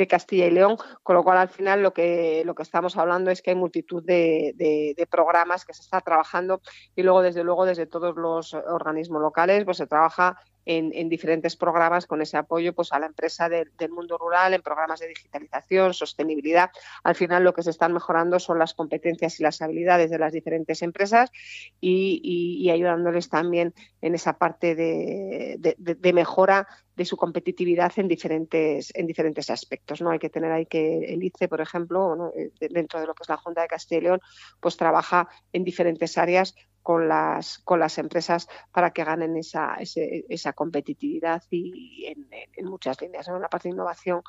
Castilla 0.07 0.45
y 0.45 0.51
León, 0.51 0.77
con 1.01 1.15
lo 1.15 1.23
cual 1.23 1.39
al 1.39 1.49
final 1.49 1.81
lo 1.81 1.91
que, 1.91 2.43
lo 2.45 2.53
que 2.53 2.61
estamos 2.61 2.97
hablando 2.97 3.31
es 3.31 3.41
que 3.41 3.49
hay 3.49 3.55
multitud 3.55 4.03
de, 4.03 5.07
programas 5.09 5.65
que 5.65 5.73
se 5.73 5.81
está 5.81 6.01
trabajando 6.01 6.61
y 6.95 7.01
luego 7.01 7.23
desde 7.23 7.43
luego 7.43 7.65
desde 7.65 7.87
todos 7.87 8.15
los 8.15 8.53
organismos 8.53 9.23
locales 9.23 9.65
pues 9.65 9.77
se 9.77 9.87
trabaja 9.87 10.37
en, 10.67 11.09
diferentes 11.09 11.55
programas 11.55 12.05
con 12.05 12.21
ese 12.21 12.35
apoyo 12.35 12.73
pues, 12.73 12.91
a 12.91 12.99
la 12.99 13.05
empresa 13.05 13.47
del 13.47 13.89
mundo 13.89 14.17
rural, 14.17 14.53
en 14.53 14.61
programas 14.61 14.99
de 14.99 15.07
digitalización, 15.07 15.93
sostenibilidad. 15.93 16.69
Al 17.03 17.15
final 17.15 17.43
lo 17.43 17.53
que 17.53 17.63
se 17.63 17.69
están 17.69 17.93
mejorando 17.93 18.37
son 18.39 18.59
las 18.59 18.73
competencias 18.73 19.39
y 19.39 19.43
las 19.43 19.61
habilidades 19.61 20.11
de 20.11 20.19
las 20.19 20.33
diferentes 20.33 20.81
empresas 20.81 21.31
y, 21.79 22.69
ayudándoles 22.69 23.29
también 23.29 23.73
en 24.01 24.13
esa 24.13 24.33
parte 24.37 24.75
de, 24.75 26.13
mejora 26.13 26.67
de 26.97 27.05
su 27.05 27.15
competitividad 27.15 27.93
en 27.95 28.07
diferentes, 28.07 28.91
en 28.93 29.07
diferentes 29.07 29.49
aspectos. 29.49 30.01
¿no? 30.01 30.09
Hay 30.09 30.19
que 30.19 30.29
tener 30.29 30.51
ahí 30.51 30.65
que 30.65 31.13
el 31.13 31.23
ICE, 31.23 31.47
por 31.47 31.61
ejemplo, 31.61 32.33
eh, 32.35 32.51
dentro 32.69 32.99
de 32.99 33.07
lo 33.07 33.13
que 33.13 33.23
es 33.23 33.29
la 33.29 33.37
Junta 33.37 33.61
de 33.61 33.67
Castilla 33.67 33.99
y 33.99 34.03
León, 34.03 34.19
pues 34.59 34.75
trabaja 34.75 35.29
en 35.53 35.63
diferentes 35.63 36.17
áreas 36.17 36.55
con 36.87 37.09
las, 37.09 37.57
con 37.65 37.81
las 37.81 37.97
empresas 37.97 38.47
para 38.71 38.91
que 38.91 39.03
ganen 39.03 39.35
esa, 39.35 39.75
esa 39.81 40.53
competitividad 40.53 41.43
y 41.51 42.05
en, 42.05 42.65
muchas 42.65 43.01
líneas, 43.01 43.27
en 43.27 43.41
la 43.41 43.49
parte 43.49 43.67
de 43.67 43.73
innovación, 43.73 44.21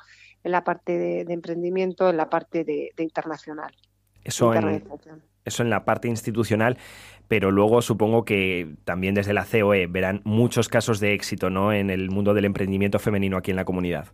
en 0.43 0.51
la 0.51 0.65
parte 0.65 0.97
de, 0.97 1.33
emprendimiento, 1.33 2.09
en 2.09 2.17
la 2.17 2.29
parte 2.29 2.65
de, 2.65 2.91
internacional. 2.97 3.73
Eso 4.25 4.53
en, 4.53 4.83
eso 5.45 5.63
en 5.63 5.69
la 5.69 5.85
parte 5.85 6.09
institucional, 6.09 6.77
pero 7.29 7.49
luego 7.49 7.81
supongo 7.81 8.25
que 8.25 8.75
también 8.83 9.15
desde 9.15 9.31
la 9.31 9.45
COE 9.45 9.87
verán 9.87 10.19
muchos 10.25 10.67
casos 10.67 10.99
de 10.99 11.13
éxito 11.13 11.49
¿no? 11.49 11.71
en 11.71 11.89
el 11.89 12.09
mundo 12.09 12.33
del 12.33 12.43
emprendimiento 12.43 12.99
femenino 12.99 13.37
aquí 13.37 13.51
en 13.51 13.57
la 13.57 13.63
comunidad. 13.63 14.09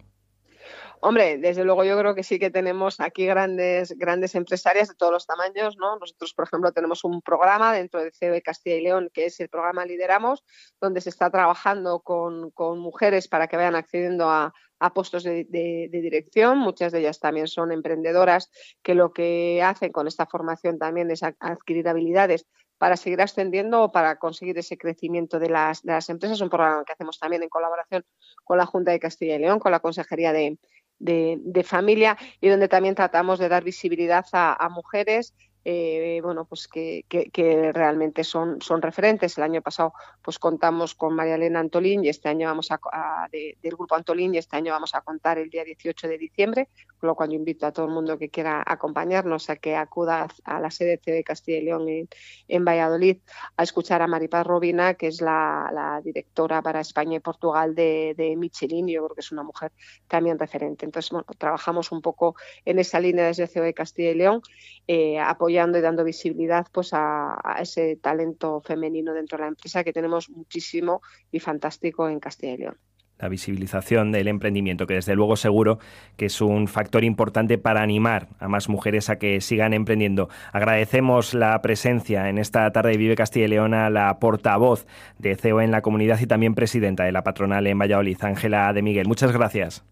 Hombre, 1.02 1.38
desde 1.38 1.64
luego 1.64 1.84
yo 1.84 1.98
creo 1.98 2.16
que 2.16 2.24
sí 2.24 2.40
que 2.40 2.50
tenemos 2.50 3.00
aquí 3.00 3.26
grandes, 3.26 3.92
grandes 3.98 4.36
empresarias 4.36 4.88
de 4.88 4.96
todos 4.96 5.12
los 5.12 5.26
tamaños, 5.26 5.78
¿no? 5.78 5.98
Nosotros, 5.98 6.34
por 6.34 6.46
ejemplo, 6.46 6.72
tenemos 6.72 7.04
un 7.04 7.22
programa 7.22 7.74
dentro 7.74 8.04
de 8.04 8.12
COE 8.12 8.42
Castilla 8.42 8.76
y 8.78 8.82
León, 8.82 9.10
que 9.14 9.26
es 9.26 9.40
el 9.40 9.50
programa 9.50 9.86
Lideramos, 9.86 10.44
donde 10.82 11.02
se 11.02 11.10
está 11.10 11.30
trabajando 11.30 12.00
con, 12.00 12.52
mujeres 12.80 13.28
para 13.28 13.48
que 13.48 13.58
vayan 13.58 13.76
accediendo 13.76 14.30
a, 14.30 14.54
puestos 14.94 15.24
de, 15.24 15.46
dirección. 15.92 16.58
Muchas 16.60 16.92
de 16.92 17.00
ellas 17.00 17.20
también 17.20 17.48
son 17.48 17.72
emprendedoras 17.72 18.50
que 18.84 18.96
lo 18.96 19.14
que 19.14 19.62
hacen 19.64 19.92
con 19.92 20.08
esta 20.08 20.26
formación 20.26 20.78
también 20.78 21.10
es 21.12 21.24
adquirir 21.24 21.88
habilidades 21.88 22.46
para 22.78 22.98
seguir 22.98 23.22
ascendiendo 23.22 23.84
o 23.84 23.92
para 23.92 24.18
conseguir 24.18 24.58
ese 24.58 24.78
crecimiento 24.78 25.40
de 25.40 25.50
las, 25.50 25.82
de 25.82 25.94
las 25.94 26.10
empresas. 26.10 26.38
Es 26.38 26.42
un 26.42 26.50
programa 26.50 26.84
que 26.86 26.94
hacemos 26.94 27.18
también 27.20 27.42
en 27.42 27.50
colaboración 27.50 28.04
con 28.44 28.58
la 28.58 28.66
Junta 28.66 28.92
de 28.92 29.00
Castilla 29.00 29.36
y 29.36 29.40
León, 29.40 29.60
con 29.60 29.72
la 29.72 29.80
Consejería 29.80 30.34
de, 30.34 30.58
de, 31.06 31.64
familia 31.64 32.18
y 32.42 32.50
donde 32.50 32.68
también 32.68 32.96
tratamos 32.96 33.40
de 33.40 33.50
dar 33.50 33.64
visibilidad 33.64 34.26
a, 34.34 34.70
mujeres 34.70 35.34
eh, 35.68 36.20
bueno, 36.22 36.46
pues 36.46 36.68
que, 36.68 37.04
realmente 37.74 38.24
son, 38.24 38.62
son 38.62 38.84
referentes. 38.84 39.36
El 39.40 39.44
año 39.44 39.64
pasado 39.64 39.94
pues 40.22 40.38
contamos 40.38 40.94
con 40.94 41.16
María 41.16 41.36
Elena 41.36 41.60
Antolín 41.60 42.06
y 42.06 42.10
este 42.10 42.30
año 42.30 42.48
vamos 42.48 42.70
a, 42.70 42.80
del 43.32 43.72
grupo 43.72 43.96
Antolín 43.96 44.36
y 44.36 44.38
este 44.38 44.58
año 44.58 44.74
vamos 44.74 44.94
a 44.94 45.02
contar 45.02 45.40
el 45.40 45.50
día 45.50 45.64
18 45.64 46.08
de 46.08 46.20
diciembre, 46.20 46.70
con 47.00 47.08
lo 47.08 47.16
cual 47.16 47.32
yo 47.32 47.36
invito 47.36 47.66
a 47.66 47.72
todo 47.72 47.88
el 47.88 47.92
mundo 47.92 48.20
que 48.20 48.30
quiera 48.30 48.64
acompañarnos 48.64 49.50
a 49.50 49.56
que 49.56 49.76
acuda 49.76 50.28
a 50.44 50.60
la 50.60 50.70
sede 50.70 51.02
de 51.04 51.24
Castilla 51.24 51.58
y 51.58 51.62
León 51.64 52.08
en, 52.48 52.66
Valladolid 52.66 53.18
a 53.58 53.64
escuchar 53.64 54.04
a 54.04 54.08
Maripaz 54.08 54.46
Robina, 54.46 54.94
que 54.94 55.08
es 55.08 55.20
la, 55.20 56.00
directora 56.04 56.62
para 56.62 56.82
España 56.82 57.18
y 57.18 57.20
Portugal 57.22 57.74
de, 57.74 58.14
de 58.16 58.36
Michelin. 58.36 58.88
Yo 58.88 59.04
creo 59.06 59.16
que 59.16 59.22
es 59.22 59.32
una 59.32 59.44
mujer 59.44 59.72
también 60.08 60.38
referente. 60.38 60.86
Entonces, 60.86 61.10
bueno, 61.10 61.26
trabajamos 61.40 61.92
un 61.92 62.02
poco 62.04 62.36
en 62.66 62.78
esa 62.78 63.00
línea 63.00 63.26
desde 63.26 63.48
COE 63.48 63.74
Castilla 63.74 64.12
y 64.12 64.16
León, 64.16 64.42
eh, 64.88 65.20
apoyando 65.20 65.55
y 65.56 65.82
dando 65.82 66.04
visibilidad 66.04 66.68
pues 66.72 66.90
a, 66.94 67.58
ese 67.60 67.98
talento 67.98 68.62
femenino 68.62 69.14
dentro 69.14 69.38
de 69.38 69.44
la 69.44 69.48
empresa 69.50 69.84
que 69.84 69.94
tenemos 69.94 70.30
muchísimo 70.30 71.02
y 71.32 71.40
fantástico 71.40 72.10
en 72.10 72.20
Castilla 72.20 72.54
y 72.54 72.58
León 72.58 72.78
la 73.18 73.30
visibilización 73.30 74.12
del 74.12 74.28
emprendimiento, 74.28 74.88
que 74.88 74.96
desde 74.96 75.16
luego 75.16 75.38
seguro 75.38 75.80
que 76.18 76.26
es 76.26 76.42
un 76.42 76.68
factor 76.68 77.06
importante 77.06 77.58
para 77.58 77.82
animar 77.82 78.28
a 78.40 78.50
más 78.50 78.68
mujeres 78.68 79.10
a 79.10 79.18
que 79.18 79.40
sigan 79.40 79.74
emprendiendo. 79.74 80.28
Agradecemos 80.52 81.34
la 81.34 81.62
presencia 81.62 82.28
en 82.28 82.38
esta 82.38 82.70
tarde 82.72 82.92
de 82.92 82.98
Vive 82.98 83.16
Castilla 83.16 83.46
y 83.46 83.50
León 83.50 83.74
a 83.74 83.90
la 83.90 84.20
portavoz 84.20 84.86
de 85.18 85.38
CEO 85.38 85.62
en 85.62 85.72
la 85.72 85.82
comunidad 85.82 86.20
y 86.20 86.28
también 86.28 86.56
presidenta 86.56 87.06
de 87.06 87.14
la 87.14 87.24
patronal 87.24 87.68
en 87.68 87.80
Valladolid, 87.80 88.18
Ángela 88.22 88.74
de 88.74 88.82
Miguel. 88.82 89.08
Muchas 89.08 89.32
gracias. 89.32 89.86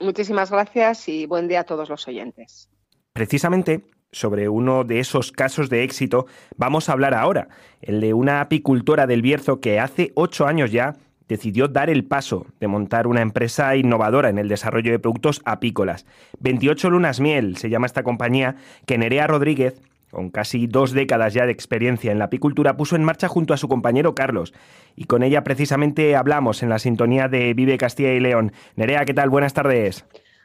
Muchísimas 0.00 0.50
gracias 0.50 1.08
y 1.08 1.26
buen 1.26 1.46
día 1.46 1.60
a 1.60 1.64
todos 1.64 1.88
los 1.88 2.08
oyentes. 2.08 2.68
Precisamente 3.12 3.82
sobre 4.14 4.48
uno 4.48 4.84
de 4.84 5.00
esos 5.00 5.32
casos 5.32 5.68
de 5.68 5.82
éxito 5.82 6.26
vamos 6.56 6.88
a 6.88 6.92
hablar 6.92 7.14
ahora, 7.14 7.48
el 7.82 8.00
de 8.00 8.14
una 8.14 8.40
apicultora 8.40 9.06
del 9.06 9.22
Bierzo 9.22 9.60
que 9.60 9.80
hace 9.80 10.12
ocho 10.14 10.46
años 10.46 10.70
ya 10.70 10.94
decidió 11.28 11.68
dar 11.68 11.90
el 11.90 12.04
paso 12.04 12.46
de 12.60 12.68
montar 12.68 13.06
una 13.06 13.22
empresa 13.22 13.74
innovadora 13.76 14.28
en 14.28 14.38
el 14.38 14.48
desarrollo 14.48 14.92
de 14.92 14.98
productos 14.98 15.40
apícolas. 15.44 16.06
28 16.40 16.90
Lunas 16.90 17.20
Miel 17.20 17.56
se 17.56 17.70
llama 17.70 17.86
esta 17.86 18.02
compañía 18.02 18.56
que 18.86 18.98
Nerea 18.98 19.26
Rodríguez, 19.26 19.80
con 20.10 20.30
casi 20.30 20.66
dos 20.66 20.92
décadas 20.92 21.34
ya 21.34 21.46
de 21.46 21.52
experiencia 21.52 22.12
en 22.12 22.18
la 22.18 22.26
apicultura, 22.26 22.76
puso 22.76 22.94
en 22.94 23.04
marcha 23.04 23.26
junto 23.26 23.52
a 23.52 23.56
su 23.56 23.68
compañero 23.68 24.14
Carlos. 24.14 24.54
Y 24.94 25.04
con 25.04 25.22
ella 25.22 25.42
precisamente 25.42 26.14
hablamos 26.14 26.62
en 26.62 26.68
la 26.68 26.78
sintonía 26.78 27.26
de 27.28 27.52
Vive 27.54 27.78
Castilla 27.78 28.12
y 28.12 28.20
León. 28.20 28.52
Nerea, 28.76 29.04
¿qué 29.06 29.14
tal? 29.14 29.30
Buenas 29.30 29.54
tardes. 29.54 30.04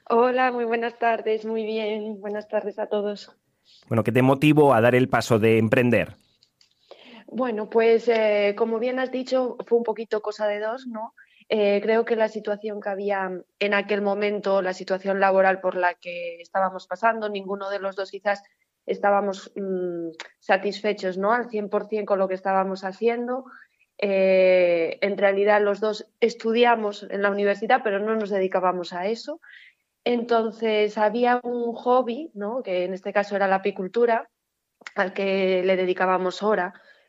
Hola, 0.10 0.52
muy 0.52 0.66
buenas 0.66 0.98
tardes, 0.98 1.46
muy 1.46 1.66
bien. 1.66 2.20
Buenas 2.20 2.48
tardes 2.48 2.80
a 2.80 2.88
todos. 2.88 3.38
Bueno, 3.90 4.04
¿qué 4.04 4.12
te 4.12 4.22
motivó 4.22 4.74
a 4.74 4.82
dar 4.82 4.96
el 4.96 5.10
paso 5.10 5.40
de 5.40 5.58
emprender? 5.58 6.16
Bueno, 7.28 7.70
pues 7.70 8.08
eh, 8.08 8.54
como 8.58 8.80
bien 8.80 9.00
has 9.00 9.12
dicho, 9.12 9.58
fue 9.66 9.78
un 9.78 9.84
poquito 9.84 10.22
cosa 10.22 10.48
de 10.48 10.60
dos, 10.60 10.88
¿no? 10.88 11.14
Eh, 11.50 11.80
creo 11.82 12.06
que 12.06 12.16
la 12.16 12.28
situación 12.28 12.80
que 12.80 12.90
había 12.90 13.32
en 13.60 13.74
aquel 13.74 14.02
momento, 14.04 14.62
la 14.62 14.74
situación 14.74 15.20
laboral 15.20 15.60
por 15.60 15.76
la 15.76 15.96
que 15.96 16.40
estábamos 16.40 16.86
pasando, 16.86 17.28
ninguno 17.28 17.72
de 17.72 17.80
los 17.80 17.96
dos 17.96 18.12
quizás 18.12 18.44
estábamos 18.86 19.52
mm, 19.56 20.10
satisfechos 20.38 21.18
¿no? 21.18 21.32
al 21.34 21.48
100% 21.48 22.06
con 22.06 22.20
lo 22.20 22.28
que 22.28 22.36
estábamos 22.36 22.84
haciendo. 22.84 23.46
Eh, 23.98 24.98
en 25.02 25.18
realidad 25.18 25.62
los 25.62 25.80
dos 25.80 26.08
estudiamos 26.20 27.06
en 27.10 27.22
la 27.22 27.32
universidad, 27.32 27.82
pero 27.84 28.00
no 28.00 28.16
nos 28.16 28.30
dedicábamos 28.30 28.94
a 28.94 29.08
eso. 29.08 29.42
Entonces 30.12 30.98
había 30.98 31.40
un 31.44 31.76
hobby, 31.76 32.32
¿no? 32.34 32.64
que 32.64 32.84
en 32.84 32.96
este 32.96 33.14
caso 33.14 33.36
era 33.36 33.48
la 33.48 33.58
apicultura, 33.58 34.28
al 34.96 35.14
que 35.14 35.62
le 35.64 35.76
dedicábamos 35.76 36.42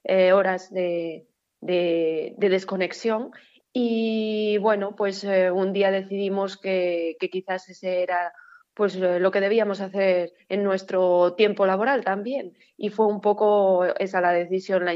eh, 0.05 0.35
horas 0.35 0.71
de, 0.71 1.27
desconexión. 1.63 3.31
Y 3.73 4.59
bueno, 4.59 4.97
pues 4.97 5.25
eh, 5.25 5.51
un 5.51 5.73
día 5.73 5.91
decidimos 5.91 6.59
que, 6.59 7.17
quizás 7.33 7.71
ese 7.71 8.03
era 8.03 8.35
pues 8.75 8.97
eh, 8.97 9.19
lo 9.19 9.31
que 9.31 9.41
debíamos 9.41 9.81
hacer 9.81 10.35
en 10.51 10.63
nuestro 10.63 11.33
tiempo 11.37 11.65
laboral 11.65 12.05
también. 12.05 12.53
Y 12.77 12.91
fue 12.91 13.07
un 13.07 13.23
poco 13.23 13.87
esa 13.99 14.21
la 14.21 14.33
decisión, 14.33 14.85
la 14.85 14.95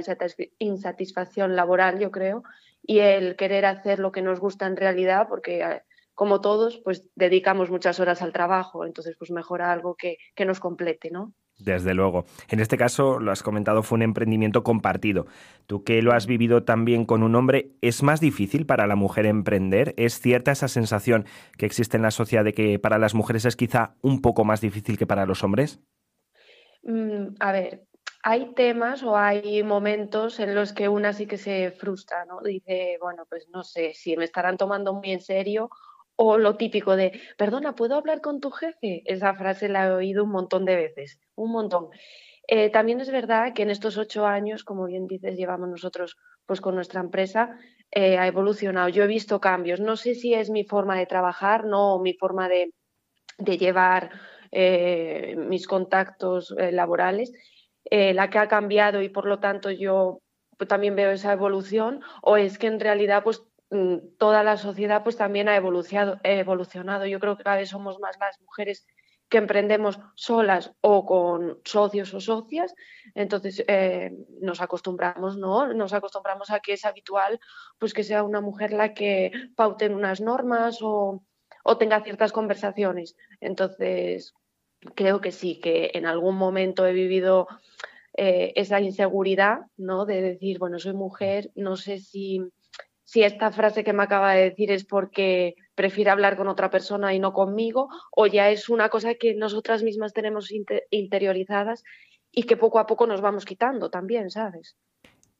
insatisfacción 0.59 1.57
laboral, 1.57 1.99
yo 1.99 2.11
creo, 2.11 2.43
y 2.83 2.99
el 2.99 3.35
querer 3.37 3.65
hacer 3.65 3.99
lo 3.99 4.13
que 4.13 4.21
nos 4.21 4.41
gusta 4.41 4.67
en 4.67 4.77
realidad, 4.77 5.27
porque 5.27 5.81
como 6.15 6.41
todos, 6.41 6.79
pues 6.79 7.11
dedicamos 7.15 7.71
muchas 7.71 8.01
horas 8.01 8.23
al 8.23 8.33
trabajo, 8.33 8.85
entonces 8.85 9.17
pues 9.19 9.31
mejor 9.31 9.63
algo 9.63 9.95
que, 9.97 10.19
que 10.35 10.45
nos 10.45 10.61
complete, 10.61 11.11
¿no? 11.11 11.35
Desde 11.59 11.95
luego. 11.95 12.25
En 12.49 12.59
este 12.59 12.77
caso, 12.77 13.21
lo 13.21 13.31
has 13.31 13.45
comentado, 13.45 13.83
fue 13.85 13.97
un 13.97 14.03
emprendimiento 14.03 14.65
compartido. 14.65 15.27
Tú 15.67 15.85
que 15.85 16.03
lo 16.03 16.13
has 16.13 16.27
vivido 16.27 16.65
también 16.65 17.05
con 17.05 17.23
un 17.23 17.37
hombre, 17.37 17.71
¿es 17.81 18.03
más 18.03 18.21
difícil 18.21 18.67
para 18.67 18.89
la 18.89 18.97
mujer 18.97 19.27
emprender? 19.27 19.95
¿Es 19.97 20.19
cierta 20.19 20.51
esa 20.51 20.67
sensación 20.67 21.27
que 21.57 21.67
existe 21.67 21.97
en 21.97 22.03
la 22.03 22.11
sociedad 22.11 22.45
de 22.45 22.55
que 22.55 22.79
para 22.81 22.99
las 22.99 23.15
mujeres 23.15 23.45
es 23.45 23.55
quizá 23.55 23.95
un 24.03 24.21
poco 24.21 24.45
más 24.45 24.61
difícil 24.61 24.99
que 24.99 25.07
para 25.07 25.27
los 25.27 25.45
hombres? 25.45 25.81
Mm, 26.83 27.37
a 27.39 27.53
ver, 27.53 27.85
hay 28.25 28.53
temas 28.55 29.05
o 29.05 29.17
hay 29.17 29.63
momentos 29.63 30.41
en 30.41 30.57
los 30.57 30.73
que 30.73 30.89
una 30.89 31.13
sí 31.13 31.27
que 31.27 31.39
se 31.39 31.71
frustra, 31.71 32.25
¿no? 32.25 32.41
Dice, 32.41 32.99
bueno, 33.01 33.27
pues 33.29 33.49
no 33.53 33.63
sé 33.63 33.95
si 33.95 34.17
me 34.17 34.25
estarán 34.25 34.57
tomando 34.57 34.93
muy 34.93 35.13
en 35.13 35.21
serio 35.21 35.71
o 36.17 36.39
lo 36.39 36.57
típico 36.57 36.97
de, 36.97 37.21
perdona, 37.37 37.75
¿puedo 37.75 37.97
hablar 37.97 38.21
con 38.21 38.41
tu 38.41 38.51
jefe? 38.51 39.03
Esa 39.05 39.35
frase 39.35 39.69
la 39.69 39.87
he 39.87 39.93
oído 39.93 40.25
un 40.25 40.31
montón 40.31 40.65
de 40.65 40.77
veces, 40.77 41.19
un 41.35 41.53
montón. 41.53 41.89
Eh, 42.47 42.71
también 42.71 43.01
es 43.01 43.11
verdad 43.11 43.55
que 43.55 43.63
en 43.63 43.71
estos 43.71 43.97
ocho 43.97 44.27
años, 44.27 44.65
como 44.65 44.87
bien 44.87 45.07
dices, 45.07 45.37
llevamos 45.37 45.69
nosotros 45.69 46.17
pues 46.47 46.61
con 46.61 46.75
nuestra 46.75 47.01
empresa, 47.01 47.59
eh, 47.91 48.19
ha 48.19 48.27
evolucionado. 48.27 48.89
Yo 48.89 49.05
he 49.05 49.07
visto 49.07 49.41
cambios. 49.41 49.81
No 49.81 49.97
sé 49.97 50.15
si 50.15 50.35
es 50.35 50.51
mi 50.51 50.65
forma 50.65 50.97
de 50.99 51.07
trabajar, 51.07 51.65
no 51.65 51.99
mi 52.01 52.15
forma 52.15 52.49
de, 52.49 52.71
llevar 53.39 54.11
eh, 54.53 55.35
mis 55.37 55.67
contactos 55.67 56.55
laborales, 56.57 57.33
la 57.91 58.31
que 58.31 58.39
ha 58.39 58.49
cambiado 58.49 59.03
y 59.03 59.09
por 59.09 59.27
lo 59.27 59.41
tanto 59.41 59.71
yo 59.71 60.21
también 60.69 60.97
veo 60.97 61.11
esa 61.11 61.33
evolución, 61.33 62.01
o 62.23 62.37
es 62.37 62.59
que 62.59 62.69
en 62.69 62.81
realidad 62.81 63.23
pues 63.25 63.43
toda 64.19 64.43
la 64.43 64.57
sociedad 64.57 65.03
pues 65.03 65.17
también 65.17 65.49
ha 65.49 65.57
evolucionado. 65.57 67.07
Yo 67.07 67.21
creo 67.21 67.37
que 67.37 67.45
cada 67.45 67.57
vez 67.57 67.71
somos 67.71 67.99
más 68.01 68.17
las 68.21 68.41
mujeres 68.41 68.87
que 69.29 69.39
emprendemos 69.39 69.99
solas 70.15 70.73
o 70.81 71.07
con 71.07 71.59
socios 71.65 72.13
o 72.15 72.21
socias, 72.21 72.75
entonces 73.15 73.65
eh, 73.67 74.13
nos 74.41 74.61
acostumbramos, 74.61 75.37
¿no? 75.37 75.73
Nos 75.73 75.93
acostumbramos 75.93 76.51
a 76.51 76.61
que 76.61 76.75
es 76.75 76.85
habitual 76.85 77.41
pues 77.79 77.95
que 77.95 78.05
sea 78.05 78.23
una 78.23 78.41
mujer 78.41 78.73
la 78.73 78.95
que 78.95 79.33
paute 79.57 79.89
unas 79.89 80.21
normas 80.21 80.79
o, 80.83 81.25
o 81.65 81.79
tenga 81.79 82.05
ciertas 82.05 82.33
conversaciones. 82.33 83.17
Entonces, 83.41 84.35
creo 84.95 85.21
que 85.21 85.33
sí, 85.33 85.59
que 85.61 85.91
en 85.95 86.07
algún 86.07 86.37
momento 86.37 86.87
he 86.87 86.93
vivido 86.93 87.49
eh, 88.17 88.53
esa 88.57 88.81
inseguridad, 88.81 89.63
¿no? 89.77 90.07
De 90.07 90.21
decir, 90.21 90.59
bueno, 90.59 90.79
soy 90.79 90.93
mujer, 90.93 91.51
no 91.55 91.77
sé 91.77 91.99
si, 91.99 92.41
si 93.05 93.23
esta 93.23 93.53
frase 93.53 93.85
que 93.85 93.93
me 93.93 94.03
acaba 94.03 94.35
de 94.35 94.51
decir 94.51 94.71
es 94.71 94.85
porque 94.85 95.55
prefiere 95.75 96.11
hablar 96.11 96.37
con 96.37 96.49
otra 96.49 96.71
persona 96.71 97.15
y 97.15 97.19
no 97.19 97.33
conmigo, 97.33 97.89
o 98.11 98.27
ya 98.27 98.51
es 98.51 98.69
una 98.69 98.89
cosa 98.89 99.15
que 99.15 99.35
nosotras 99.35 99.83
mismas 99.83 100.13
tenemos 100.13 100.51
interiorizadas 100.91 101.85
y 102.31 102.45
que 102.45 102.57
poco 102.57 102.79
a 102.79 102.87
poco 102.87 103.07
nos 103.07 103.21
vamos 103.21 103.45
quitando 103.45 103.91
también, 103.91 104.31
¿sabes? 104.31 104.77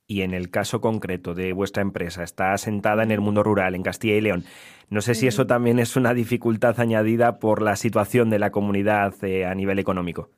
y 0.07 0.23
en 0.23 0.35
el 0.35 0.51
caso 0.51 0.81
concreto 0.81 1.35
de 1.35 1.53
vuestra 1.53 1.83
empresa 1.83 2.23
está 2.23 2.53
asentada 2.53 3.03
en 3.03 3.11
el 3.11 3.21
mundo 3.21 3.43
rural, 3.43 3.75
en 3.75 3.83
Castilla 3.83 4.17
y 4.17 4.21
León. 4.21 4.45
No 4.91 5.01
sé 5.01 5.15
si 5.15 5.27
eso 5.27 5.47
también 5.47 5.79
es 5.79 5.97
una 5.97 6.13
dificultad 6.13 6.79
añadida 6.79 7.39
por 7.39 7.63
la 7.63 7.77
situación 7.77 8.31
de 8.31 8.39
la 8.39 8.51
comunidad 8.51 9.15
eh, 9.25 9.47
a 9.47 9.55
nivel 9.55 9.79
económico. 9.79 10.31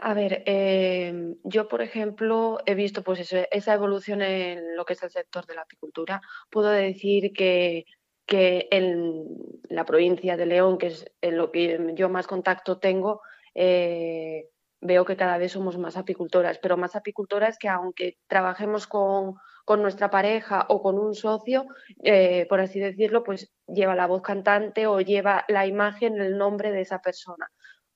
A 0.00 0.14
ver, 0.14 0.44
eh, 0.46 1.34
yo 1.42 1.66
por 1.66 1.82
ejemplo 1.82 2.58
he 2.66 2.74
visto 2.76 3.02
pues 3.02 3.32
esa 3.50 3.74
evolución 3.74 4.22
en 4.22 4.76
lo 4.76 4.84
que 4.84 4.92
es 4.92 5.02
el 5.02 5.10
sector 5.10 5.44
de 5.46 5.56
la 5.56 5.62
apicultura. 5.62 6.20
Puedo 6.50 6.70
decir 6.70 7.32
que, 7.32 7.84
en 8.28 9.24
la 9.68 9.84
provincia 9.84 10.36
de 10.36 10.46
León, 10.46 10.78
que 10.78 10.88
es 10.88 11.04
en 11.20 11.36
lo 11.36 11.50
que 11.50 11.94
yo 11.94 12.08
más 12.08 12.28
contacto 12.28 12.78
tengo, 12.78 13.22
eh, 13.54 14.44
veo 14.80 15.04
que 15.04 15.16
cada 15.16 15.36
vez 15.38 15.52
somos 15.52 15.76
más 15.78 15.96
apicultoras, 15.96 16.58
pero 16.60 16.76
más 16.76 16.94
apicultoras 16.94 17.58
que 17.58 17.68
aunque 17.68 18.18
trabajemos 18.28 18.86
con, 18.86 19.34
nuestra 19.80 20.10
pareja 20.10 20.64
o 20.68 20.80
con 20.80 20.98
un 20.98 21.14
socio, 21.14 21.66
eh, 22.02 22.46
por 22.48 22.60
así 22.60 22.78
decirlo, 22.80 23.22
pues 23.24 23.52
lleva 23.66 23.94
la 23.96 24.06
voz 24.06 24.22
cantante 24.22 24.86
o 24.86 25.00
lleva 25.00 25.44
la 25.48 25.66
imagen, 25.66 26.20
el 26.20 26.38
nombre 26.38 26.70
de 26.70 26.82
esa 26.82 27.00
persona. 27.00 27.48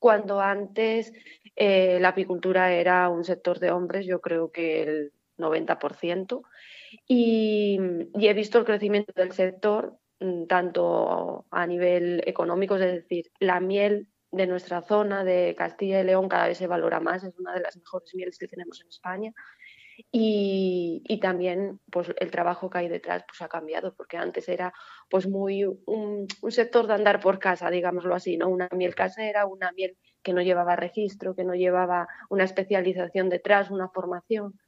Cuando 0.03 0.41
antes 0.41 1.13
eh, 1.55 2.01
la 2.01 2.09
apicultura 2.09 2.73
era 2.73 3.09
un 3.09 3.23
sector 3.23 3.61
de 3.61 3.71
hombres, 3.71 4.05
yo 4.05 4.21
creo 4.21 4.51
que 4.51 4.83
el 4.83 5.13
90%, 5.39 6.43
y, 7.07 7.79
y 8.13 8.27
he 8.27 8.35
visto 8.35 8.59
el 8.59 8.65
crecimiento 8.65 9.13
del 9.15 9.31
sector 9.31 9.97
mm, 10.19 10.47
tanto 10.47 11.47
a 11.53 11.69
nivel 11.69 12.21
económico, 12.27 12.75
es 12.75 12.81
decir, 12.81 13.31
la 13.39 13.61
miel 13.61 14.09
de 14.33 14.49
nuestra 14.49 14.83
zona 14.83 15.23
de 15.23 15.55
Castilla 15.57 16.01
y 16.01 16.05
León 16.05 16.29
cada 16.29 16.49
vez 16.49 16.59
se 16.59 16.67
valora 16.67 16.99
más, 16.99 17.23
es 17.23 17.39
una 17.39 17.55
de 17.55 17.61
las 17.61 17.77
mejores 17.77 18.13
mieles 18.13 18.39
que 18.39 18.49
tenemos 18.49 18.81
en 18.81 18.89
España. 18.89 19.33
Y, 20.11 21.19
también 21.21 21.81
pues, 21.91 22.13
el 22.19 22.31
trabajo 22.31 22.69
que 22.69 22.79
hay 22.79 22.89
detrás 22.89 23.25
pues, 23.29 23.41
ha 23.43 23.49
cambiado, 23.49 23.95
porque 23.95 24.17
antes 24.17 24.49
era 24.49 24.73
pues, 25.09 25.29
muy 25.29 25.65
un, 25.65 26.27
sector 26.49 26.87
de 26.87 26.95
andar 26.95 27.21
por 27.21 27.39
casa, 27.39 27.71
digámoslo 27.71 28.15
así, 28.15 28.37
¿no? 28.37 28.49
una 28.49 28.69
miel 28.73 28.95
casera, 28.95 29.47
una 29.47 29.73
miel 29.73 29.97
que 30.23 30.33
no 30.33 30.43
llevaba 30.43 30.77
registro, 30.77 31.35
que 31.35 31.45
no 31.45 31.55
llevaba 31.55 32.09
una 32.31 32.45
especialización 32.45 33.29
detrás, 33.29 33.71
una 33.71 33.89
formación, 33.89 34.59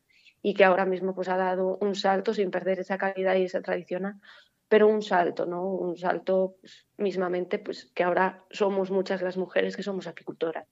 y 0.43 0.55
que 0.55 0.65
ahora 0.65 0.85
mismo 0.85 1.15
pues, 1.15 1.29
ha 1.29 1.37
dado 1.37 1.79
un 1.81 1.95
salto 1.95 2.35
sin 2.35 2.51
perder 2.51 2.81
esa 2.81 2.99
calidad 2.99 3.35
y 3.37 3.45
esa 3.45 3.63
tradición 3.63 4.21
pero 4.69 4.89
un 4.89 5.03
salto, 5.03 5.47
¿no? 5.47 5.67
Un 5.67 5.97
salto 5.97 6.57
pues, 6.61 6.87
mismamente, 6.97 7.59
pues 7.59 7.93
que 7.95 8.03
ahora 8.03 8.45
somos 8.51 8.91
muchas 8.91 9.23
las 9.23 9.37
mujeres 9.37 9.77
que 9.77 9.83
somos 9.83 10.07
apicultoras. 10.07 10.67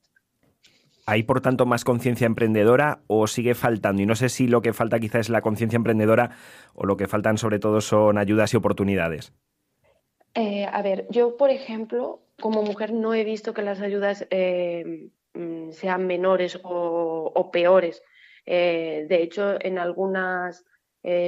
¿Hay, 1.05 1.25
por 1.25 1.41
tanto, 1.41 1.67
más 1.67 1.85
conciencia 1.85 2.27
emprendedora 2.27 3.01
o 3.09 3.27
sigue 3.27 3.55
faltando? 3.55 4.03
Y 4.03 4.07
no 4.07 4.15
sé 4.15 4.29
si 4.29 4.47
lo 4.47 4.63
que 4.63 4.73
falta 4.73 5.01
quizá 5.01 5.19
es 5.19 5.31
la 5.31 5.43
conciencia 5.43 5.77
emprendedora 5.77 6.31
o 6.75 6.87
lo 6.87 6.97
que 6.97 7.09
faltan 7.09 7.39
sobre 7.39 7.59
todo 7.59 7.81
son 7.81 8.19
ayudas 8.19 8.55
y 8.55 8.57
oportunidades. 8.57 9.33
Eh, 10.35 10.65
a 10.65 10.81
ver, 10.83 11.07
yo, 11.11 11.37
por 11.37 11.51
ejemplo, 11.51 12.23
como 12.41 12.63
mujer 12.63 12.93
no 12.93 13.15
he 13.15 13.25
visto 13.25 13.53
que 13.53 13.63
las 13.63 13.81
ayudas 13.81 14.27
eh, 14.31 15.11
mm, 15.35 15.73
sean 15.73 16.07
menores 16.07 16.61
o, 16.63 17.51
peores. 17.53 18.03
Eh, 18.47 19.07
de 19.09 19.23
hecho, 19.23 19.57
en 19.61 19.79
algunas 19.79 20.65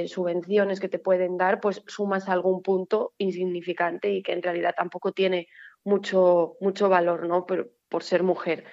subvenciones 0.07 0.79
que 0.79 0.87
te 0.87 0.99
pueden 0.99 1.35
dar, 1.35 1.59
pues 1.59 1.83
sumas 1.85 2.29
algún 2.29 2.61
punto 2.61 3.13
insignificante 3.17 4.09
y 4.09 4.23
que 4.23 4.31
en 4.31 4.41
realidad 4.41 4.73
tampoco 4.75 5.11
tiene 5.11 5.49
mucho, 5.83 6.55
mucho 6.61 6.87
valor, 6.87 7.27
¿no? 7.27 7.45
Por, 7.45 7.73
por 7.89 8.01
ser 8.01 8.23
mujer. 8.23 8.63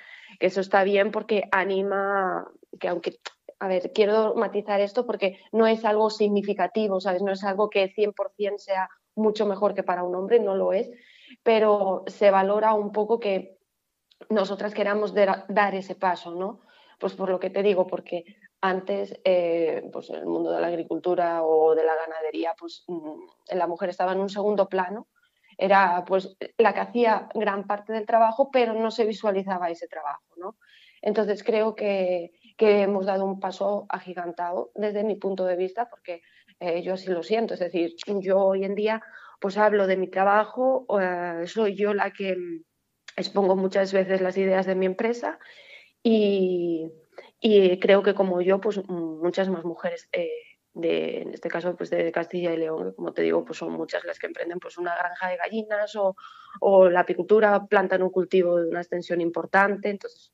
Que 0.43 0.49
eso 0.49 0.61
está 0.61 0.83
bien 0.83 1.13
porque 1.13 1.45
anima, 1.53 2.51
que 2.81 2.89
aunque, 2.89 3.21
a 3.61 3.69
ver, 3.69 3.93
quiero 3.93 4.35
matizar 4.35 4.81
esto 4.81 5.07
porque 5.07 5.39
no 5.53 5.69
es 5.69 5.85
algo 5.85 6.11
significativo, 6.11 6.99
¿sabes? 7.01 7.23
No 7.23 7.31
es 7.31 7.45
algo 7.45 7.71
que 7.71 7.95
100% 7.95 8.59
sea 8.59 8.89
mucho 9.15 9.47
mejor 9.47 9.73
que 9.73 9.85
para 9.85 10.03
un 10.03 10.17
hombre, 10.17 10.41
no 10.41 10.57
lo 10.57 10.73
es, 10.73 10.91
pero 11.45 12.03
se 12.09 12.33
valora 12.33 12.75
un 12.75 12.91
poco 12.91 13.21
que 13.21 13.57
nosotras 14.31 14.75
queramos 14.75 15.15
dar 15.15 15.75
ese 15.77 15.95
paso, 15.95 16.35
¿no? 16.35 16.63
Pues 16.99 17.15
por 17.15 17.31
lo 17.31 17.39
que 17.39 17.51
te 17.51 17.63
digo, 17.63 17.87
porque 17.87 18.25
antes, 18.61 19.15
eh, 19.23 19.89
pues 19.93 20.11
en 20.11 20.17
el 20.17 20.27
mundo 20.27 20.51
de 20.51 20.61
la 20.61 20.67
agricultura 20.67 21.45
o 21.45 21.77
de 21.77 21.85
la 21.85 21.95
ganadería, 21.95 22.57
pues 22.59 22.83
mm, 22.89 23.55
la 23.55 23.69
mujer 23.69 23.91
estaba 23.91 24.11
en 24.11 24.19
un 24.19 24.29
segundo 24.29 24.69
plano, 24.69 25.07
era 25.63 26.05
pues 26.05 26.37
la 26.59 26.75
que 26.75 26.81
hacía 26.81 27.29
gran 27.35 27.69
parte 27.69 27.93
del 27.93 28.05
trabajo, 28.05 28.51
pero 28.51 28.75
no 28.75 28.91
se 28.91 29.07
visualizaba 29.07 29.71
ese 29.71 29.87
trabajo, 29.87 30.25
¿no? 30.37 30.57
Entonces 31.01 31.45
creo 31.45 31.77
que, 31.77 32.33
hemos 32.59 33.07
dado 33.07 33.25
un 33.25 33.41
paso 33.41 33.87
agigantado 33.89 34.71
desde 34.77 35.03
mi 35.03 35.17
punto 35.17 35.45
de 35.45 35.57
vista, 35.57 35.89
porque 35.89 36.23
eh, 36.61 36.83
yo 36.83 36.95
así 36.95 37.11
lo 37.11 37.25
siento, 37.25 37.55
es 37.55 37.61
decir, 37.61 37.95
yo 38.21 38.39
hoy 38.39 38.65
en 38.65 38.77
día 38.77 39.03
pues 39.41 39.57
hablo 39.57 39.89
de 39.89 39.97
mi 39.97 40.09
trabajo, 40.09 40.87
eh, 41.01 41.45
soy 41.47 41.75
yo 41.75 41.93
la 41.93 42.13
que 42.13 42.37
expongo 43.17 43.57
muchas 43.57 43.93
veces 43.93 44.21
las 44.21 44.37
ideas 44.37 44.67
de 44.67 44.77
mi 44.77 44.87
empresa 44.87 45.41
y, 46.05 46.89
y 47.41 47.81
creo 47.81 48.05
que 48.05 48.15
como 48.15 48.41
yo, 48.41 48.61
pues 48.61 48.81
muchas 48.89 49.49
más 49.49 49.65
mujeres 49.65 50.09
eh, 50.13 50.29
de, 50.75 51.23
en 51.23 51.35
este 51.35 51.49
caso, 51.49 51.77
pues 51.77 51.91
de 51.91 52.11
Castilla 52.13 52.53
y 52.53 52.57
León, 52.57 52.85
que 52.85 52.95
como 52.95 53.13
te 53.13 53.23
digo, 53.23 53.45
pues 53.45 53.59
son 53.59 53.73
muchas 53.73 54.05
las 54.05 54.19
que 54.19 54.27
emprenden 54.27 54.59
pues 54.59 54.79
una 54.79 54.97
granja 54.97 55.29
de 55.29 55.37
gallinas 55.37 55.95
o, 55.97 56.17
o 56.61 56.89
la 56.89 57.01
apicultura, 57.01 57.67
plantan 57.67 58.03
un 58.03 58.11
cultivo 58.11 58.59
de 58.59 58.69
una 58.69 58.81
extensión 58.81 59.21
importante. 59.21 59.91
Entonces, 59.91 60.33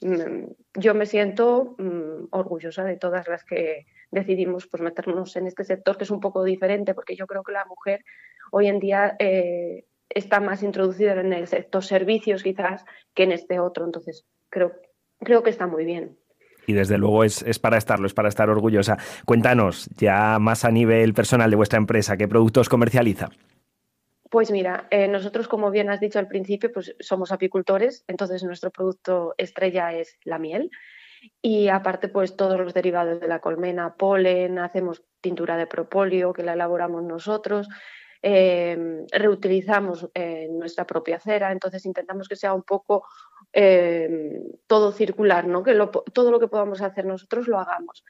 mm, 0.00 0.80
yo 0.80 0.94
me 0.94 1.06
siento 1.06 1.74
mm, 1.78 2.28
orgullosa 2.30 2.84
de 2.84 2.96
todas 2.96 3.28
las 3.28 3.44
que 3.44 3.86
decidimos 4.10 4.66
pues 4.68 4.82
meternos 4.82 5.36
en 5.36 5.46
este 5.46 5.64
sector, 5.64 5.98
que 5.98 6.04
es 6.04 6.10
un 6.10 6.20
poco 6.20 6.44
diferente, 6.44 6.94
porque 6.94 7.16
yo 7.16 7.26
creo 7.26 7.42
que 7.42 7.52
la 7.52 7.66
mujer 7.66 8.04
hoy 8.52 8.68
en 8.68 8.78
día 8.78 9.16
eh, 9.18 9.84
está 10.08 10.40
más 10.40 10.62
introducida 10.62 11.12
en 11.20 11.32
el 11.32 11.46
sector 11.46 11.84
servicios 11.84 12.42
quizás 12.42 12.84
que 13.12 13.24
en 13.24 13.32
este 13.32 13.60
otro. 13.60 13.84
Entonces, 13.84 14.24
creo, 14.48 14.72
creo 15.18 15.42
que 15.42 15.50
está 15.50 15.66
muy 15.66 15.84
bien 15.84 16.16
y 16.66 16.72
desde 16.72 16.98
luego 16.98 17.24
es, 17.24 17.58
para 17.58 17.78
estarlo, 17.78 18.06
es 18.06 18.14
para 18.14 18.28
estar 18.28 18.48
orgullosa. 18.50 18.98
Cuéntanos, 19.24 19.88
ya 19.96 20.38
más 20.38 20.64
a 20.64 20.70
nivel 20.70 21.14
personal 21.14 21.50
de 21.50 21.56
vuestra 21.56 21.78
empresa, 21.78 22.16
¿qué 22.16 22.28
productos 22.28 22.68
comercializa? 22.68 23.30
Pues 24.30 24.50
mira, 24.50 24.88
eh, 24.90 25.06
nosotros, 25.06 25.46
como 25.46 25.70
bien 25.70 25.90
has 25.90 26.00
dicho 26.00 26.18
al 26.18 26.26
principio, 26.26 26.72
pues 26.72 26.96
somos 26.98 27.30
apicultores, 27.30 28.04
entonces 28.08 28.42
nuestro 28.42 28.70
producto 28.70 29.34
estrella 29.38 29.92
es 29.92 30.18
la 30.24 30.38
miel. 30.38 30.70
Y 31.40 31.68
aparte, 31.68 32.08
pues 32.08 32.36
todos 32.36 32.58
los 32.58 32.74
derivados 32.74 33.20
de 33.20 33.28
la 33.28 33.40
colmena, 33.40 33.94
polen, 33.94 34.58
hacemos 34.58 35.02
tintura 35.20 35.56
de 35.56 35.66
propóleo 35.66 36.32
que 36.32 36.42
la 36.42 36.52
elaboramos 36.52 37.02
nosotros, 37.02 37.68
eh, 38.26 39.04
reutilizamos 39.12 40.08
eh, 40.14 40.48
nuestra 40.50 40.86
propia 40.86 41.20
cera, 41.20 41.52
entonces 41.52 41.84
intentamos 41.84 42.26
que 42.26 42.36
sea 42.36 42.54
un 42.54 42.62
poco 42.62 43.04
eh, 43.54 44.42
todo 44.66 44.92
circular, 44.92 45.46
¿no? 45.46 45.62
que 45.62 45.74
todo 46.12 46.30
lo 46.30 46.40
que 46.40 46.48
podamos 46.48 46.82
hacer 46.82 47.06
nosotros 47.06 47.48
lo 47.48 47.58
hagamos. 47.58 48.04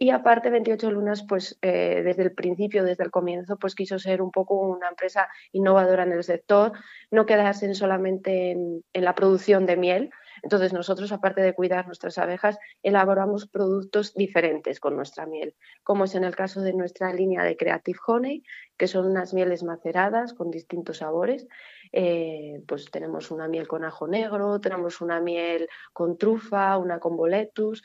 Y 0.00 0.10
aparte, 0.10 0.50
28 0.50 0.92
Lunas, 0.92 1.24
pues 1.28 1.58
desde 1.60 2.22
el 2.22 2.32
principio, 2.32 2.84
desde 2.84 3.02
el 3.02 3.10
comienzo, 3.10 3.56
pues 3.56 3.74
quiso 3.74 3.98
ser 3.98 4.22
un 4.22 4.30
poco 4.30 4.54
una 4.54 4.88
empresa 4.88 5.28
innovadora 5.50 6.04
en 6.04 6.12
el 6.12 6.22
sector, 6.22 6.70
no 7.10 7.26
quedarse 7.26 7.74
solamente 7.74 8.52
en, 8.52 8.84
en 8.92 9.04
la 9.04 9.16
producción 9.16 9.66
de 9.66 9.76
miel, 9.76 10.10
entonces 10.42 10.72
nosotros, 10.72 11.12
aparte 11.12 11.40
de 11.40 11.54
cuidar 11.54 11.86
nuestras 11.86 12.18
abejas, 12.18 12.58
elaboramos 12.82 13.48
productos 13.48 14.14
diferentes 14.14 14.80
con 14.80 14.96
nuestra 14.96 15.26
miel, 15.26 15.54
como 15.82 16.04
es 16.04 16.14
en 16.14 16.24
el 16.24 16.36
caso 16.36 16.60
de 16.60 16.72
nuestra 16.72 17.12
línea 17.12 17.42
de 17.42 17.56
Creative 17.56 17.98
Honey, 18.06 18.42
que 18.76 18.86
son 18.86 19.06
unas 19.06 19.34
mieles 19.34 19.62
maceradas 19.62 20.34
con 20.34 20.50
distintos 20.50 20.98
sabores. 20.98 21.46
Eh, 21.92 22.62
pues 22.66 22.90
tenemos 22.90 23.30
una 23.30 23.48
miel 23.48 23.66
con 23.68 23.84
ajo 23.84 24.06
negro, 24.06 24.60
tenemos 24.60 25.00
una 25.00 25.20
miel 25.20 25.68
con 25.92 26.18
trufa, 26.18 26.76
una 26.78 26.98
con 26.98 27.16
boletus 27.16 27.82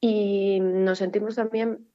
y 0.00 0.60
nos 0.60 0.98
sentimos 0.98 1.36
también 1.36 1.90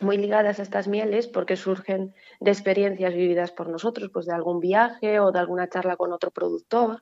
muy 0.00 0.18
ligadas 0.18 0.58
a 0.58 0.62
estas 0.62 0.88
mieles 0.88 1.28
porque 1.28 1.56
surgen 1.56 2.14
de 2.40 2.50
experiencias 2.50 3.14
vividas 3.14 3.52
por 3.52 3.68
nosotros, 3.68 4.10
pues 4.12 4.26
de 4.26 4.34
algún 4.34 4.60
viaje 4.60 5.20
o 5.20 5.32
de 5.32 5.38
alguna 5.38 5.68
charla 5.68 5.96
con 5.96 6.12
otro 6.12 6.30
productor 6.30 7.00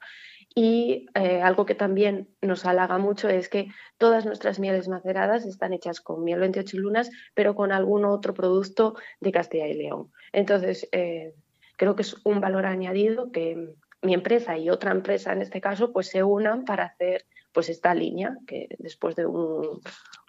Y 0.54 1.06
eh, 1.14 1.40
algo 1.40 1.64
que 1.64 1.74
también 1.74 2.28
nos 2.42 2.66
halaga 2.66 2.98
mucho 2.98 3.28
es 3.30 3.48
que 3.48 3.68
todas 3.96 4.26
nuestras 4.26 4.58
mieles 4.58 4.88
maceradas 4.88 5.46
están 5.46 5.72
hechas 5.72 6.00
con 6.02 6.24
miel 6.24 6.40
28 6.40 6.76
lunas, 6.78 7.10
pero 7.34 7.54
con 7.54 7.72
algún 7.72 8.04
otro 8.04 8.34
producto 8.34 8.94
de 9.20 9.32
Castilla 9.32 9.66
y 9.66 9.74
León. 9.74 10.12
Entonces, 10.32 10.88
eh, 10.92 11.34
creo 11.76 11.96
que 11.96 12.02
es 12.02 12.16
un 12.24 12.40
valor 12.40 12.66
añadido 12.66 13.32
que 13.32 13.74
mi 14.02 14.14
empresa 14.14 14.58
y 14.58 14.68
otra 14.68 14.90
empresa 14.90 15.32
en 15.32 15.42
este 15.42 15.60
caso 15.60 15.92
pues 15.92 16.08
se 16.08 16.22
unan 16.22 16.64
para 16.64 16.84
hacer 16.84 17.24
pues 17.52 17.68
esta 17.68 17.94
línea 17.94 18.36
que 18.46 18.68
después 18.78 19.14
de 19.14 19.26
un 19.26 19.80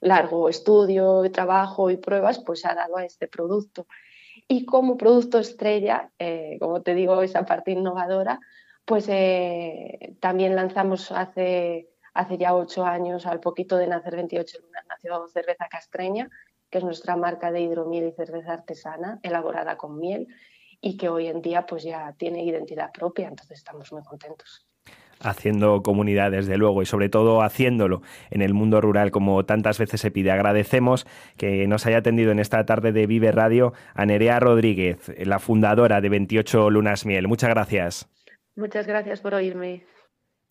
largo 0.01 0.49
estudio, 0.49 1.23
trabajo 1.31 1.89
y 1.89 1.97
pruebas 1.97 2.39
pues 2.45 2.65
ha 2.65 2.75
dado 2.75 2.97
a 2.97 3.05
este 3.05 3.27
producto. 3.27 3.87
Y 4.47 4.65
como 4.65 4.97
producto 4.97 5.39
estrella, 5.39 6.11
eh, 6.19 6.57
como 6.59 6.81
te 6.81 6.93
digo, 6.93 7.21
esa 7.21 7.45
parte 7.45 7.71
innovadora, 7.71 8.39
pues 8.83 9.07
eh, 9.07 10.15
también 10.19 10.55
lanzamos 10.55 11.11
hace, 11.11 11.89
hace 12.13 12.37
ya 12.37 12.53
ocho 12.53 12.85
años, 12.85 13.25
al 13.25 13.39
poquito 13.39 13.77
de 13.77 13.87
nacer 13.87 14.15
28 14.15 14.57
lunas, 14.61 14.85
nació 14.89 15.27
cerveza 15.27 15.67
castreña, 15.69 16.29
que 16.69 16.79
es 16.79 16.83
nuestra 16.83 17.15
marca 17.15 17.51
de 17.51 17.61
hidromiel 17.61 18.07
y 18.07 18.11
cerveza 18.11 18.53
artesana, 18.53 19.19
elaborada 19.23 19.77
con 19.77 19.97
miel 19.97 20.27
y 20.83 20.97
que 20.97 21.07
hoy 21.07 21.27
en 21.27 21.41
día 21.41 21.65
pues 21.65 21.83
ya 21.83 22.13
tiene 22.17 22.43
identidad 22.43 22.91
propia, 22.91 23.29
entonces 23.29 23.57
estamos 23.57 23.91
muy 23.91 24.03
contentos 24.03 24.67
haciendo 25.21 25.81
comunidad, 25.83 26.31
desde 26.31 26.57
luego, 26.57 26.81
y 26.81 26.85
sobre 26.85 27.07
todo 27.07 27.41
haciéndolo 27.43 28.01
en 28.29 28.41
el 28.41 28.53
mundo 28.53 28.81
rural, 28.81 29.09
como 29.09 29.45
tantas 29.45 29.79
veces 29.79 30.01
se 30.01 30.11
pide. 30.11 30.31
Agradecemos 30.31 31.07
que 31.37 31.65
nos 31.65 31.85
haya 31.85 31.99
atendido 31.99 32.33
en 32.33 32.39
esta 32.39 32.65
tarde 32.65 32.91
de 32.91 33.07
Vive 33.07 33.31
Radio 33.31 33.71
a 33.93 34.05
Nerea 34.05 34.41
Rodríguez, 34.41 35.13
la 35.25 35.39
fundadora 35.39 36.01
de 36.01 36.09
28 36.09 36.69
Lunas 36.69 37.05
Miel. 37.05 37.29
Muchas 37.29 37.51
gracias. 37.51 38.09
Muchas 38.57 38.85
gracias 38.85 39.21
por 39.21 39.33
oírme. 39.33 39.85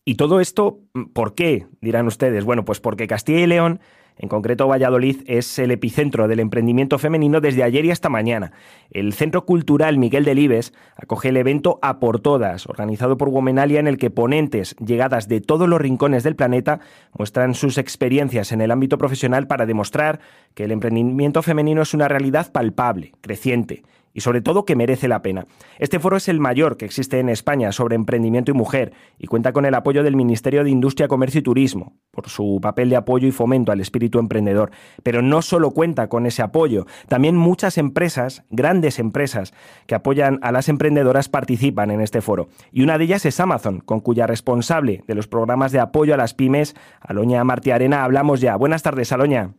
¿Y 0.05 0.15
todo 0.15 0.39
esto 0.39 0.79
por 1.13 1.33
qué? 1.33 1.67
Dirán 1.81 2.07
ustedes. 2.07 2.43
Bueno, 2.43 2.65
pues 2.65 2.79
porque 2.79 3.07
Castilla 3.07 3.39
y 3.39 3.47
León 3.47 3.79
en 4.17 4.29
concreto, 4.29 4.67
Valladolid 4.67 5.23
es 5.25 5.57
el 5.57 5.71
epicentro 5.71 6.27
del 6.27 6.39
emprendimiento 6.39 6.99
femenino 6.99 7.41
desde 7.41 7.63
ayer 7.63 7.83
y 7.85 7.91
hasta 7.91 8.09
mañana. 8.09 8.51
El 8.91 9.13
Centro 9.13 9.45
Cultural 9.45 9.97
Miguel 9.97 10.23
Delibes 10.23 10.73
acoge 10.95 11.29
el 11.29 11.37
evento 11.37 11.79
A 11.81 11.99
por 11.99 12.19
Todas, 12.19 12.67
organizado 12.67 13.17
por 13.17 13.29
Womenalia, 13.29 13.79
en 13.79 13.87
el 13.87 13.97
que 13.97 14.11
ponentes 14.11 14.75
llegadas 14.75 15.27
de 15.27 15.41
todos 15.41 15.67
los 15.67 15.81
rincones 15.81 16.23
del 16.23 16.35
planeta 16.35 16.79
muestran 17.17 17.55
sus 17.55 17.77
experiencias 17.77 18.51
en 18.51 18.61
el 18.61 18.71
ámbito 18.71 18.99
profesional 18.99 19.47
para 19.47 19.65
demostrar 19.65 20.19
que 20.53 20.65
el 20.65 20.71
emprendimiento 20.71 21.41
femenino 21.41 21.81
es 21.81 21.93
una 21.95 22.07
realidad 22.07 22.51
palpable, 22.51 23.13
creciente 23.21 23.83
y 24.13 24.21
sobre 24.21 24.41
todo 24.41 24.65
que 24.65 24.75
merece 24.75 25.07
la 25.07 25.21
pena. 25.21 25.45
Este 25.79 25.99
foro 25.99 26.17
es 26.17 26.27
el 26.27 26.39
mayor 26.39 26.77
que 26.77 26.85
existe 26.85 27.19
en 27.19 27.29
España 27.29 27.71
sobre 27.71 27.95
emprendimiento 27.95 28.51
y 28.51 28.53
mujer 28.53 28.93
y 29.17 29.27
cuenta 29.27 29.53
con 29.53 29.65
el 29.65 29.73
apoyo 29.73 30.03
del 30.03 30.15
Ministerio 30.15 30.63
de 30.63 30.69
Industria, 30.69 31.07
Comercio 31.07 31.39
y 31.39 31.43
Turismo 31.43 31.97
por 32.11 32.29
su 32.29 32.59
papel 32.61 32.89
de 32.89 32.95
apoyo 32.95 33.27
y 33.27 33.31
fomento 33.31 33.71
al 33.71 33.81
espíritu 33.81 34.19
emprendedor. 34.19 34.71
Pero 35.01 35.21
no 35.21 35.41
solo 35.41 35.71
cuenta 35.71 36.07
con 36.07 36.25
ese 36.27 36.43
apoyo, 36.43 36.85
también 37.07 37.35
muchas 37.35 37.77
empresas, 37.77 38.43
grandes 38.51 38.99
empresas 38.99 39.53
que 39.87 39.95
apoyan 39.95 40.39
a 40.43 40.51
las 40.51 40.69
emprendedoras 40.69 41.27
participan 41.27 41.89
en 41.89 42.01
este 42.01 42.21
foro. 42.21 42.49
Y 42.71 42.83
una 42.83 42.97
de 42.97 43.05
ellas 43.05 43.25
es 43.25 43.39
Amazon, 43.39 43.79
con 43.79 43.99
cuya 43.99 44.27
responsable 44.27 45.03
de 45.07 45.15
los 45.15 45.27
programas 45.27 45.71
de 45.71 45.79
apoyo 45.79 46.13
a 46.13 46.17
las 46.17 46.35
pymes, 46.35 46.75
Aloña 47.01 47.43
Martiarena, 47.43 48.03
hablamos 48.03 48.41
ya. 48.41 48.55
Buenas 48.55 48.83
tardes, 48.83 49.11
Aloña. 49.11 49.55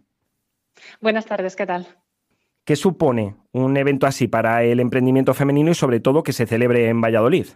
Buenas 1.01 1.27
tardes, 1.27 1.57
¿qué 1.57 1.67
tal? 1.67 1.87
¿Qué 2.65 2.77
supone 2.77 3.37
un 3.53 3.77
evento 3.77 4.07
así 4.07 4.27
para 4.27 4.63
el 4.63 4.81
emprendimiento 4.81 5.35
femenino 5.35 5.71
y 5.71 5.75
sobre 5.75 6.01
todo 6.01 6.23
que 6.23 6.33
se 6.33 6.47
celebre 6.47 6.89
en 6.89 7.01
Valladolid? 7.01 7.47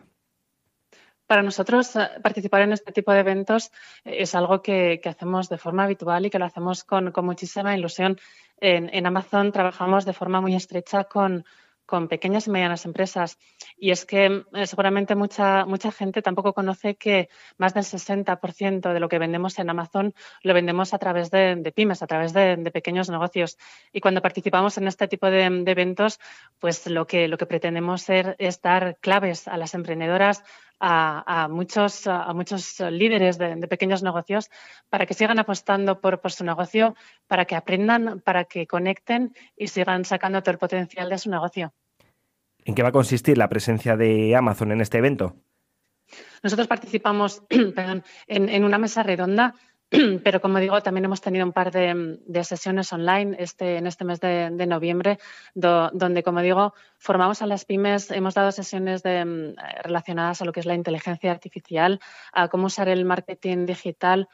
Para 1.26 1.42
nosotros 1.42 1.96
eh, 1.96 2.08
participar 2.22 2.62
en 2.62 2.72
este 2.72 2.92
tipo 2.92 3.12
de 3.12 3.20
eventos 3.20 3.70
eh, 4.04 4.16
es 4.20 4.34
algo 4.34 4.60
que, 4.62 5.00
hacemos 5.04 5.48
de 5.48 5.58
forma 5.58 5.84
habitual 5.84 6.26
y 6.26 6.30
que 6.30 6.38
lo 6.38 6.44
hacemos 6.44 6.84
con, 6.84 7.12
muchísima 7.22 7.76
ilusión. 7.76 8.18
en, 8.60 9.06
Amazon 9.06 9.50
trabajamos 9.52 10.04
de 10.04 10.12
forma 10.12 10.40
muy 10.40 10.54
estrecha 10.54 11.04
con, 11.04 11.44
con 11.88 12.06
pequeñas 12.06 12.46
y 12.46 12.50
medianas 12.50 12.84
empresas. 12.84 13.38
Y 13.78 13.90
es 13.92 14.04
que 14.04 14.44
eh, 14.52 14.66
seguramente 14.66 15.14
mucha, 15.14 15.64
mucha 15.64 15.90
gente 15.90 16.20
tampoco 16.20 16.52
conoce 16.52 16.96
que 16.96 17.30
más 17.56 17.72
del 17.72 17.84
60% 17.84 18.92
de 18.92 19.00
lo 19.00 19.08
que 19.08 19.18
vendemos 19.18 19.58
en 19.58 19.70
Amazon 19.70 20.14
lo 20.42 20.52
vendemos 20.52 20.92
a 20.92 20.98
través 20.98 21.30
de, 21.30 21.72
pymes, 21.74 22.02
a 22.02 22.06
través 22.06 22.34
de, 22.34 22.58
pequeños 22.70 23.08
negocios. 23.08 23.56
Y 23.90 24.00
cuando 24.00 24.20
participamos 24.20 24.76
en 24.76 24.86
este 24.86 25.08
tipo 25.08 25.30
de, 25.30 25.44
eventos, 25.44 26.20
pues 26.58 26.86
lo 26.86 27.06
que, 27.06 27.26
lo 27.26 27.38
que 27.38 27.46
pretendemos 27.46 28.02
ser, 28.02 28.36
es 28.38 28.60
dar 28.60 28.98
claves 29.00 29.48
a 29.48 29.56
las 29.56 29.72
emprendedoras, 29.72 30.44
a, 30.80 31.48
muchos, 31.50 32.06
a 32.06 32.32
muchos 32.34 32.80
líderes 32.80 33.38
de, 33.38 33.56
pequeños 33.68 34.02
negocios 34.02 34.50
para 34.88 35.06
que 35.06 35.14
sigan 35.14 35.38
apostando 35.38 36.00
por, 36.00 36.20
por, 36.20 36.32
su 36.32 36.44
negocio, 36.44 36.94
para 37.26 37.44
que 37.44 37.56
aprendan, 37.56 38.20
para 38.20 38.44
que 38.44 38.66
conecten 38.66 39.34
y 39.56 39.68
sigan 39.68 40.04
sacando 40.04 40.42
todo 40.42 40.52
el 40.52 40.58
potencial 40.58 41.08
de 41.08 41.18
su 41.18 41.30
negocio. 41.30 41.72
¿En 42.64 42.74
qué 42.74 42.82
va 42.82 42.90
a 42.90 42.92
consistir 42.92 43.38
la 43.38 43.48
presencia 43.48 43.96
de 43.96 44.36
Amazon 44.36 44.72
en 44.72 44.80
este 44.80 44.98
evento? 44.98 45.36
Nosotros 46.42 46.68
participamos 46.68 47.42
en, 48.26 48.64
una 48.64 48.78
mesa 48.78 49.02
redonda 49.02 49.54
pero 50.22 50.40
como 50.40 50.58
digo, 50.58 50.82
también 50.82 51.06
hemos 51.06 51.22
tenido 51.22 51.46
un 51.46 51.52
par 51.52 51.70
de, 51.70 52.44
sesiones 52.44 52.92
online 52.92 53.36
este, 53.38 53.76
en 53.76 53.86
este 53.86 54.04
mes 54.04 54.20
de, 54.20 54.66
noviembre, 54.66 55.18
donde, 55.54 56.22
como 56.22 56.42
digo, 56.42 56.74
formamos 56.98 57.40
a 57.40 57.46
las 57.46 57.64
pymes, 57.64 58.10
hemos 58.10 58.34
dado 58.34 58.52
sesiones 58.52 59.02
mm, 59.02 59.54
relacionadas 59.82 60.42
a 60.42 60.44
lo 60.44 60.52
que 60.52 60.60
es 60.60 60.66
la 60.66 60.74
inteligencia 60.74 61.30
artificial, 61.30 62.00
a 62.32 62.48
cómo 62.48 62.66
usar 62.66 62.88
el 62.88 63.06
marketing 63.06 63.64
digital 63.64 64.28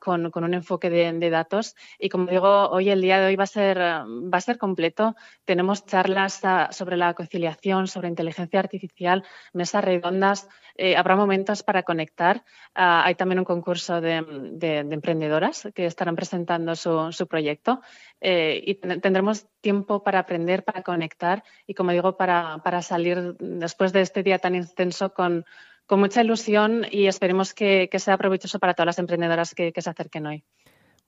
con, 0.00 0.32
un 0.34 0.54
enfoque 0.54 0.90
de, 0.90 1.30
datos. 1.30 1.76
Y 1.98 2.08
como 2.08 2.26
digo, 2.26 2.68
hoy 2.70 2.90
el 2.90 3.00
día 3.00 3.20
de 3.20 3.26
hoy 3.26 3.36
va 3.36 3.44
a 3.44 3.46
ser, 3.46 3.78
va 3.78 4.38
a 4.38 4.40
ser 4.40 4.58
completo. 4.58 5.14
Tenemos 5.44 5.86
charlas 5.86 6.42
sobre 6.70 6.96
la 6.96 7.14
conciliación, 7.14 7.86
sobre 7.86 8.08
inteligencia 8.08 8.58
artificial, 8.58 9.22
mesas 9.52 9.84
redondas, 9.84 10.48
eh, 10.76 10.96
habrá 10.96 11.16
momentos 11.16 11.62
para 11.62 11.82
conectar. 11.82 12.44
Ah, 12.74 13.02
hay 13.04 13.14
también 13.14 13.38
un 13.38 13.44
concurso 13.44 14.00
de, 14.00 14.71
emprendedoras 14.78 15.68
que 15.74 15.86
estarán 15.86 16.16
presentando 16.16 16.74
su, 16.74 17.26
proyecto 17.28 17.80
eh, 18.20 18.62
y 18.66 18.74
tendremos 18.74 19.46
tiempo 19.60 20.02
para 20.02 20.20
aprender, 20.20 20.64
para 20.64 20.82
conectar 20.82 21.42
y, 21.66 21.74
como 21.74 21.92
digo, 21.92 22.16
para, 22.16 22.82
salir 22.82 23.36
después 23.38 23.92
de 23.92 24.00
este 24.00 24.22
día 24.22 24.38
tan 24.38 24.54
intenso 24.54 25.12
con, 25.12 25.44
mucha 25.90 26.22
ilusión 26.22 26.86
y 26.90 27.06
esperemos 27.06 27.52
que, 27.52 27.90
sea 27.98 28.16
provechoso 28.16 28.58
para 28.58 28.72
todas 28.72 28.86
las 28.86 28.98
emprendedoras 28.98 29.54
que, 29.54 29.72
que 29.72 29.82
se 29.82 29.90
acerquen 29.90 30.26
hoy. 30.26 30.44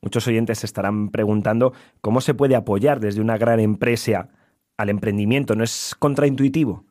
Muchos 0.03 0.27
oyentes 0.29 0.59
se 0.59 0.66
estarán 0.66 1.11
preguntando 1.11 1.72
cómo 2.03 2.20
se 2.20 2.35
puede 2.35 2.55
apoyar 2.55 3.00
desde 3.00 3.22
una 3.22 3.38
gran 3.38 3.61
empresa 3.61 4.29
al 4.77 4.90
emprendimiento. 4.90 5.55
¿No 5.55 5.64
es 5.64 5.94
contraintuitivo? 5.98 6.85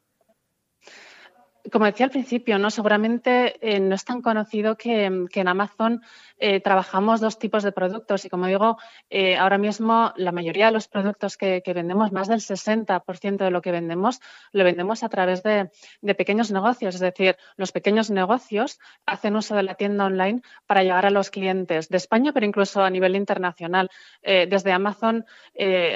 Como 1.72 1.86
decía 1.86 2.06
al 2.06 2.12
principio, 2.12 2.60
¿no? 2.60 2.70
seguramente 2.70 3.56
eh, 3.62 3.80
no 3.80 3.96
es 3.96 4.04
tan 4.04 4.22
conocido 4.22 4.76
que, 4.76 5.06
en 5.06 5.48
Amazon 5.48 6.02
eh, 6.38 6.60
trabajamos 6.60 7.22
dos 7.22 7.40
tipos 7.40 7.64
de 7.64 7.72
productos 7.72 8.26
y 8.26 8.30
como 8.30 8.48
digo, 8.48 8.78
eh, 9.10 9.38
ahora 9.38 9.58
mismo 9.58 10.12
la 10.18 10.32
mayoría 10.32 10.66
de 10.66 10.72
los 10.74 10.88
productos 10.88 11.38
que, 11.38 11.62
vendemos, 11.66 12.12
más 12.12 12.28
del 12.28 12.42
60% 12.42 13.38
de 13.38 13.52
lo 13.52 13.62
que 13.62 13.72
vendemos, 13.72 14.20
lo 14.52 14.64
vendemos 14.64 15.04
a 15.04 15.10
través 15.10 15.42
de, 15.44 15.70
pequeños 16.18 16.52
negocios. 16.52 16.96
Es 16.96 17.02
decir, 17.02 17.38
los 17.56 17.72
pequeños 17.72 18.12
negocios 18.12 18.80
hacen 19.06 19.36
uso 19.36 19.56
de 19.56 19.64
la 19.64 19.76
tienda 19.76 20.06
online 20.06 20.42
para 20.68 20.84
llegar 20.84 21.06
a 21.06 21.12
los 21.12 21.30
clientes 21.30 21.90
de 21.90 21.98
España, 21.98 22.34
pero 22.34 22.46
incluso 22.46 22.84
a 22.84 22.90
nivel 22.90 23.16
internacional. 23.16 23.90
desde 24.22 24.72
Amazon 24.72 25.26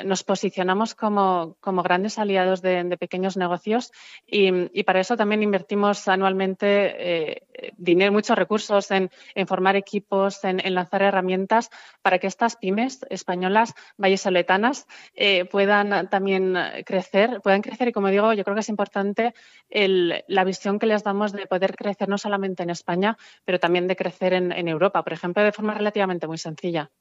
nos 0.06 0.24
posicionamos 0.24 0.96
como, 0.96 1.58
grandes 1.62 2.18
aliados 2.18 2.62
de, 2.62 2.98
pequeños 2.98 3.38
negocios 3.38 3.92
y, 4.26 4.84
para 4.84 5.02
eso 5.02 5.18
también 5.18 5.44
invertimos 5.58 6.08
anualmente 6.08 7.44
dinero, 7.78 8.12
muchos 8.12 8.38
recursos 8.38 8.92
en 8.92 9.10
formar 9.48 9.76
equipos 9.76 10.44
en, 10.44 10.62
lanzar 10.74 11.02
herramientas 11.02 11.70
para 12.02 12.20
que 12.20 12.28
estas 12.28 12.56
pymes 12.56 13.06
españolas 13.10 13.74
vallesoletanas 13.98 14.88
eh, 15.16 15.46
puedan 15.46 16.10
también 16.10 16.56
crecer, 16.86 17.42
puedan 17.42 17.62
crecer 17.62 17.88
y 17.88 17.92
como 17.92 18.10
digo, 18.10 18.34
yo 18.34 18.44
creo 18.44 18.56
que 18.56 18.62
es 18.62 18.70
importante 18.70 19.34
la 19.70 20.44
visión 20.44 20.80
que 20.80 20.86
les 20.86 21.04
damos 21.04 21.32
de 21.32 21.48
poder 21.48 21.76
crecer 21.76 22.10
no 22.10 22.18
solamente 22.18 22.64
en 22.64 22.70
España, 22.70 23.18
pero 23.46 23.60
también 23.60 23.88
de 23.88 23.96
crecer 23.96 24.34
en, 24.34 24.68
Europa, 24.68 25.04
por 25.04 25.14
ejemplo, 25.14 25.44
de 25.44 25.52
forma 25.52 25.74
relativamente 25.74 26.28
muy 26.28 26.38
sencilla. 26.38 26.92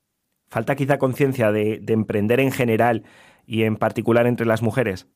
Falta 0.49 0.77
quizá 0.77 0.99
conciencia 0.99 1.51
de, 1.51 1.83
emprender 1.88 2.40
en 2.40 2.53
general 2.53 3.03
y 3.45 3.64
en 3.64 3.77
particular 3.77 4.27
entre 4.27 4.47
las 4.47 4.62
mujeres. 4.62 5.09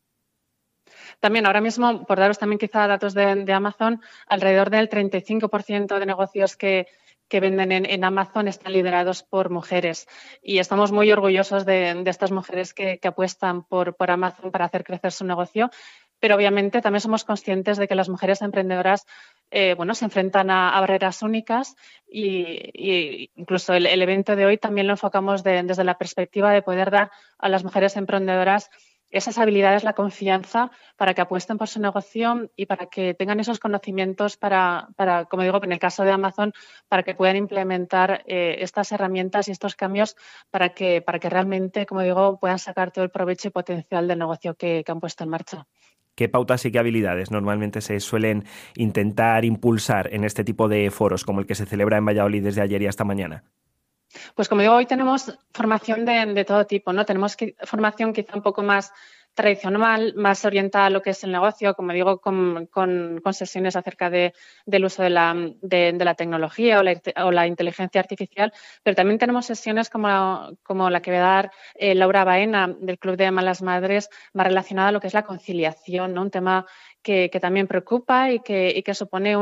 También 1.21 1.47
ahora 1.47 1.61
mismo, 1.61 2.05
por 2.07 2.19
daros 2.19 2.39
también 2.39 2.59
quizá 2.59 2.87
datos 2.87 3.15
de, 3.15 3.45
de 3.45 3.53
Amazon, 3.53 4.01
alrededor 4.27 4.71
del 4.71 4.89
35% 4.89 5.99
de 5.99 6.07
negocios 6.07 6.57
que, 6.57 6.87
venden 7.31 7.71
en, 7.71 8.05
Amazon 8.05 8.49
están 8.49 8.73
liderados 8.73 9.23
por 9.23 9.51
mujeres. 9.51 10.09
Y 10.43 10.59
estamos 10.59 10.91
muy 10.91 11.13
orgullosos 11.13 11.65
de, 11.65 12.03
estas 12.07 12.33
mujeres 12.33 12.75
que, 12.75 12.99
apuestan 13.05 13.63
por, 13.63 13.95
por 13.95 14.11
Amazon 14.11 14.51
para 14.51 14.65
hacer 14.65 14.83
crecer 14.83 15.13
su 15.13 15.25
negocio. 15.25 15.71
Pero 16.19 16.35
obviamente 16.35 16.83
también 16.83 17.01
somos 17.01 17.25
conscientes 17.25 17.79
de 17.79 17.87
que 17.87 17.95
las 17.95 18.09
mujeres 18.09 18.43
emprendedoras 18.43 19.07
eh, 19.51 19.75
bueno, 19.75 19.95
se 19.95 20.05
enfrentan 20.05 20.49
a, 20.51 20.79
barreras 20.81 21.23
únicas 21.23 21.75
y, 22.09 23.31
incluso 23.35 23.75
el, 23.75 23.87
evento 23.87 24.37
de 24.37 24.47
hoy 24.47 24.59
también 24.59 24.87
lo 24.87 24.93
enfocamos 24.93 25.43
desde 25.43 25.83
la 25.85 25.99
perspectiva 25.99 26.53
de 26.53 26.63
poder 26.63 26.91
dar 26.91 27.11
a 27.39 27.49
las 27.49 27.65
mujeres 27.65 27.97
emprendedoras 27.97 28.71
esas 29.11 29.39
habilidades, 29.39 29.85
la 29.85 29.93
confianza 29.93 30.71
para 30.97 31.15
que 31.15 31.21
apuesten 31.21 31.59
por 31.59 31.69
su 31.69 31.81
negocio 31.81 32.51
y 32.57 32.67
para 32.67 32.87
que 32.87 33.15
tengan 33.15 33.41
esos 33.41 33.59
conocimientos 33.59 34.37
para, 34.37 34.89
para 34.97 35.25
como 35.27 35.43
digo, 35.43 35.63
en 35.63 35.73
el 35.73 35.79
caso 35.79 36.05
de 36.05 36.13
Amazon, 36.13 36.53
para 36.89 37.03
que 37.03 37.15
puedan 37.15 37.37
implementar 37.37 38.23
eh, 38.27 38.57
estas 38.61 38.93
herramientas 38.93 39.49
y 39.49 39.51
estos 39.51 39.75
cambios 39.77 40.17
para 40.51 40.71
que, 40.71 41.03
para 41.03 41.19
que 41.19 41.29
realmente, 41.31 41.87
como 41.87 42.03
digo, 42.03 42.39
puedan 42.39 42.59
sacar 42.59 42.91
todo 42.91 43.05
el 43.05 43.11
provecho 43.11 43.49
y 43.49 43.51
potencial 43.51 44.09
del 44.09 44.19
negocio 44.19 44.55
que, 44.55 44.83
que 44.85 44.93
han 44.93 45.01
puesto 45.01 45.25
en 45.25 45.31
marcha. 45.31 45.67
¿Qué 46.15 46.29
pautas 46.29 46.65
y 46.67 46.73
qué 46.73 46.79
habilidades 46.79 47.31
normalmente 47.31 47.81
se 47.81 47.99
suelen 48.01 48.45
intentar 48.77 49.45
impulsar 49.45 50.13
en 50.13 50.25
este 50.25 50.45
tipo 50.45 50.69
de 50.69 50.91
foros 50.91 51.25
como 51.25 51.41
el 51.41 51.47
que 51.47 51.55
se 51.55 51.67
celebra 51.67 51.97
en 51.97 52.05
Valladolid 52.05 52.45
desde 52.45 52.61
ayer 52.61 52.83
y 52.83 52.87
hasta 52.87 53.05
mañana? 53.05 53.45
Pues 54.35 54.49
como 54.49 54.63
digo, 54.63 54.75
hoy 54.75 54.87
tenemos 54.87 55.39
formación 55.53 56.05
de, 56.05 56.45
todo 56.45 56.67
tipo, 56.67 56.93
¿no? 56.93 57.05
Tenemos 57.05 57.37
formación 57.65 58.13
quizá 58.13 58.35
un 58.35 58.43
poco 58.43 58.63
más 58.63 58.93
tradicional, 59.35 60.15
más 60.17 60.45
orientada 60.45 60.87
a 60.87 60.91
lo 60.91 61.03
que 61.03 61.11
es 61.11 61.23
el 61.25 61.33
negocio, 61.33 61.75
como 61.75 61.93
digo, 61.93 62.21
con, 62.21 62.69
sesiones 63.33 63.77
acerca 63.77 64.11
del 64.11 64.85
uso 64.85 65.03
de 65.03 65.11
la, 65.11 66.15
tecnología 66.17 66.81
o 66.81 67.31
la, 67.31 67.47
inteligencia 67.47 68.01
artificial, 68.01 68.53
pero 68.83 68.97
también 68.97 69.19
tenemos 69.19 69.47
sesiones 69.47 69.89
como, 69.89 70.91
la 70.91 71.01
que 71.01 71.13
va 71.13 71.19
a 71.19 71.21
dar 71.21 71.53
eh, 71.75 71.95
Laura 71.95 72.25
Baena 72.25 72.75
del 72.81 72.99
Club 72.99 73.17
de 73.17 73.31
Malas 73.31 73.63
Madres, 73.63 74.11
más 74.35 74.47
relacionada 74.47 74.89
a 74.89 74.93
lo 74.93 75.01
que 75.01 75.07
es 75.07 75.15
la 75.15 75.25
conciliación, 75.25 76.13
¿no? 76.13 76.23
un 76.23 76.31
tema 76.31 76.67
que, 77.03 77.31
también 77.41 77.67
preocupa 77.67 78.31
y 78.31 78.41
que, 78.41 78.95
supone 78.95 79.37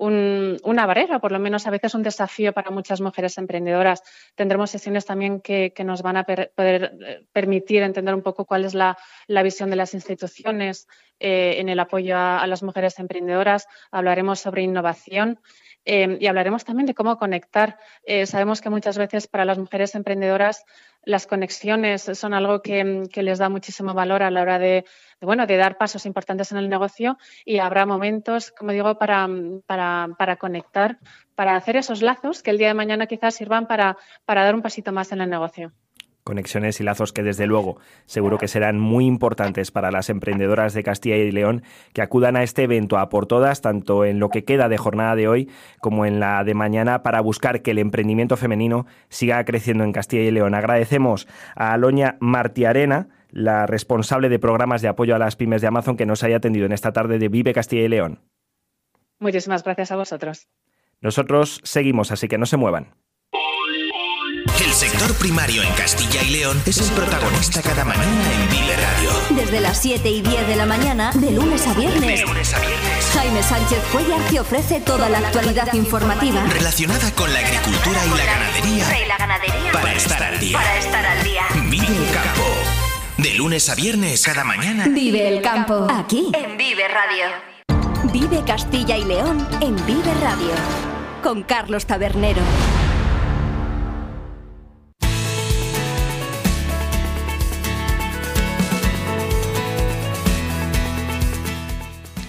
una 0.00 0.86
barrera, 0.86 1.18
por 1.18 1.30
lo 1.30 1.38
menos 1.38 1.66
a 1.66 1.70
veces 1.70 1.94
un 1.94 2.02
desafío 2.02 2.52
para 2.52 2.70
muchas 2.70 3.00
mujeres 3.00 3.36
emprendedoras. 3.36 4.02
Tendremos 4.34 4.70
sesiones 4.70 5.04
también 5.04 5.40
que, 5.40 5.72
nos 5.84 6.02
van 6.02 6.16
a 6.16 6.24
poder 6.24 6.52
eh, 6.56 7.24
permitir 7.32 7.82
entender 7.82 8.14
un 8.14 8.22
poco 8.22 8.46
cuál 8.46 8.64
es 8.64 8.74
la, 8.74 8.96
visión 9.42 9.68
de 9.68 9.76
las 9.76 9.92
instituciones 9.94 10.88
eh, 11.18 11.56
en 11.58 11.68
el 11.68 11.78
apoyo 11.80 12.16
a, 12.16 12.46
las 12.46 12.62
mujeres 12.62 12.98
emprendedoras. 12.98 13.66
Hablaremos 13.90 14.40
sobre 14.40 14.62
innovación. 14.62 15.38
Eh, 15.86 16.18
y 16.20 16.26
hablaremos 16.26 16.64
también 16.64 16.86
de 16.86 16.94
cómo 16.94 17.16
conectar. 17.16 17.78
sabemos 18.26 18.60
que 18.60 18.68
muchas 18.68 18.98
veces 18.98 19.26
para 19.26 19.46
las 19.46 19.56
mujeres 19.56 19.94
emprendedoras 19.94 20.64
las 21.04 21.26
conexiones 21.26 22.02
son 22.02 22.34
algo 22.34 22.60
que, 22.60 23.08
les 23.14 23.38
da 23.38 23.48
muchísimo 23.48 23.94
valor 23.94 24.22
a 24.22 24.30
la 24.30 24.42
hora 24.42 24.58
de, 24.58 24.84
bueno, 25.20 25.46
de 25.46 25.56
dar 25.56 25.78
pasos 25.78 26.04
importantes 26.06 26.52
en 26.52 26.58
el 26.58 26.68
negocio 26.68 27.16
y 27.44 27.58
habrá 27.58 27.86
momentos, 27.86 28.50
como 28.50 28.72
digo, 28.72 28.98
para, 28.98 29.28
para, 29.66 29.89
conectar, 30.38 30.98
para 31.34 31.56
hacer 31.56 31.76
esos 31.76 32.02
lazos 32.02 32.42
que 32.42 32.50
el 32.50 32.58
día 32.58 32.68
de 32.68 32.74
mañana 32.74 33.06
quizás 33.06 33.34
sirvan 33.34 33.66
para, 33.66 33.96
para 34.24 34.44
dar 34.44 34.54
un 34.54 34.62
pasito 34.62 34.92
más 34.92 35.12
en 35.12 35.20
el 35.20 35.30
negocio 35.30 35.72
conexiones 36.24 36.80
y 36.80 36.84
lazos 36.84 37.12
que 37.12 37.22
desde 37.22 37.46
luego 37.46 37.78
seguro 38.06 38.38
que 38.38 38.48
serán 38.48 38.78
muy 38.78 39.06
importantes 39.06 39.70
para 39.70 39.90
las 39.90 40.10
emprendedoras 40.10 40.74
de 40.74 40.82
Castilla 40.82 41.16
y 41.16 41.32
León 41.32 41.62
que 41.92 42.02
acudan 42.02 42.36
a 42.36 42.42
este 42.42 42.64
evento 42.64 42.98
a 42.98 43.08
por 43.08 43.26
todas, 43.26 43.62
tanto 43.62 44.04
en 44.04 44.20
lo 44.20 44.28
que 44.28 44.44
queda 44.44 44.68
de 44.68 44.78
jornada 44.78 45.16
de 45.16 45.28
hoy 45.28 45.50
como 45.80 46.06
en 46.06 46.20
la 46.20 46.44
de 46.44 46.54
mañana, 46.54 47.02
para 47.02 47.20
buscar 47.20 47.62
que 47.62 47.72
el 47.72 47.78
emprendimiento 47.78 48.36
femenino 48.36 48.86
siga 49.08 49.44
creciendo 49.44 49.84
en 49.84 49.92
Castilla 49.92 50.22
y 50.22 50.30
León. 50.30 50.54
Agradecemos 50.54 51.26
a 51.56 51.72
Aloña 51.72 52.16
Martiarena, 52.20 53.08
la 53.30 53.66
responsable 53.66 54.28
de 54.28 54.38
programas 54.38 54.82
de 54.82 54.88
apoyo 54.88 55.14
a 55.14 55.18
las 55.18 55.36
pymes 55.36 55.62
de 55.62 55.68
Amazon, 55.68 55.96
que 55.96 56.06
nos 56.06 56.22
haya 56.22 56.36
atendido 56.36 56.66
en 56.66 56.72
esta 56.72 56.92
tarde 56.92 57.18
de 57.18 57.28
Vive 57.28 57.52
Castilla 57.52 57.82
y 57.82 57.88
León. 57.88 58.20
Muchísimas 59.20 59.62
gracias 59.62 59.92
a 59.92 59.96
vosotros. 59.96 60.48
Nosotros 61.00 61.60
seguimos, 61.62 62.10
así 62.10 62.26
que 62.28 62.38
no 62.38 62.46
se 62.46 62.56
muevan. 62.56 62.94
El 64.64 64.72
sector 64.72 65.14
primario 65.18 65.62
en 65.62 65.72
Castilla 65.72 66.22
y 66.22 66.30
León 66.30 66.62
es 66.66 66.78
el 66.78 66.94
protagonista 66.94 67.62
cada 67.62 67.84
mañana 67.84 68.32
en 68.32 68.48
Vive 68.48 68.76
Radio. 68.76 69.10
Desde 69.42 69.60
las 69.60 69.80
7 69.80 70.08
y 70.08 70.20
10 70.22 70.46
de 70.46 70.56
la 70.56 70.66
mañana, 70.66 71.10
de 71.14 71.30
lunes 71.32 71.66
a 71.66 71.74
viernes. 71.74 72.24
Jaime 73.14 73.42
Sánchez 73.42 73.82
Cuellar 73.90 74.20
te 74.30 74.40
ofrece 74.40 74.80
toda 74.80 75.08
la 75.08 75.18
actualidad 75.18 75.72
informativa 75.74 76.44
relacionada 76.46 77.10
con 77.14 77.32
la 77.32 77.40
agricultura 77.40 77.98
y 78.06 78.18
la 78.18 79.18
ganadería. 79.18 79.72
Para 79.72 79.92
estar 79.94 80.22
al 80.22 80.38
día. 80.38 80.58
Para 80.58 80.78
estar 80.78 81.04
al 81.04 81.24
día. 81.24 81.42
Vive 81.68 81.86
el 81.86 82.12
campo. 82.12 82.46
De 83.18 83.34
lunes 83.34 83.68
a 83.68 83.74
viernes, 83.74 84.24
cada 84.24 84.44
mañana. 84.44 84.86
Vive 84.88 85.28
el 85.28 85.42
campo. 85.42 85.86
Aquí. 85.90 86.30
En 86.32 86.56
Vive 86.56 86.86
Radio. 86.88 87.49
Vive 88.12 88.42
Castilla 88.44 88.96
y 88.96 89.04
León 89.04 89.46
en 89.60 89.76
Vive 89.86 90.12
Radio. 90.20 90.50
Con 91.22 91.44
Carlos 91.44 91.86
Tabernero. 91.86 92.42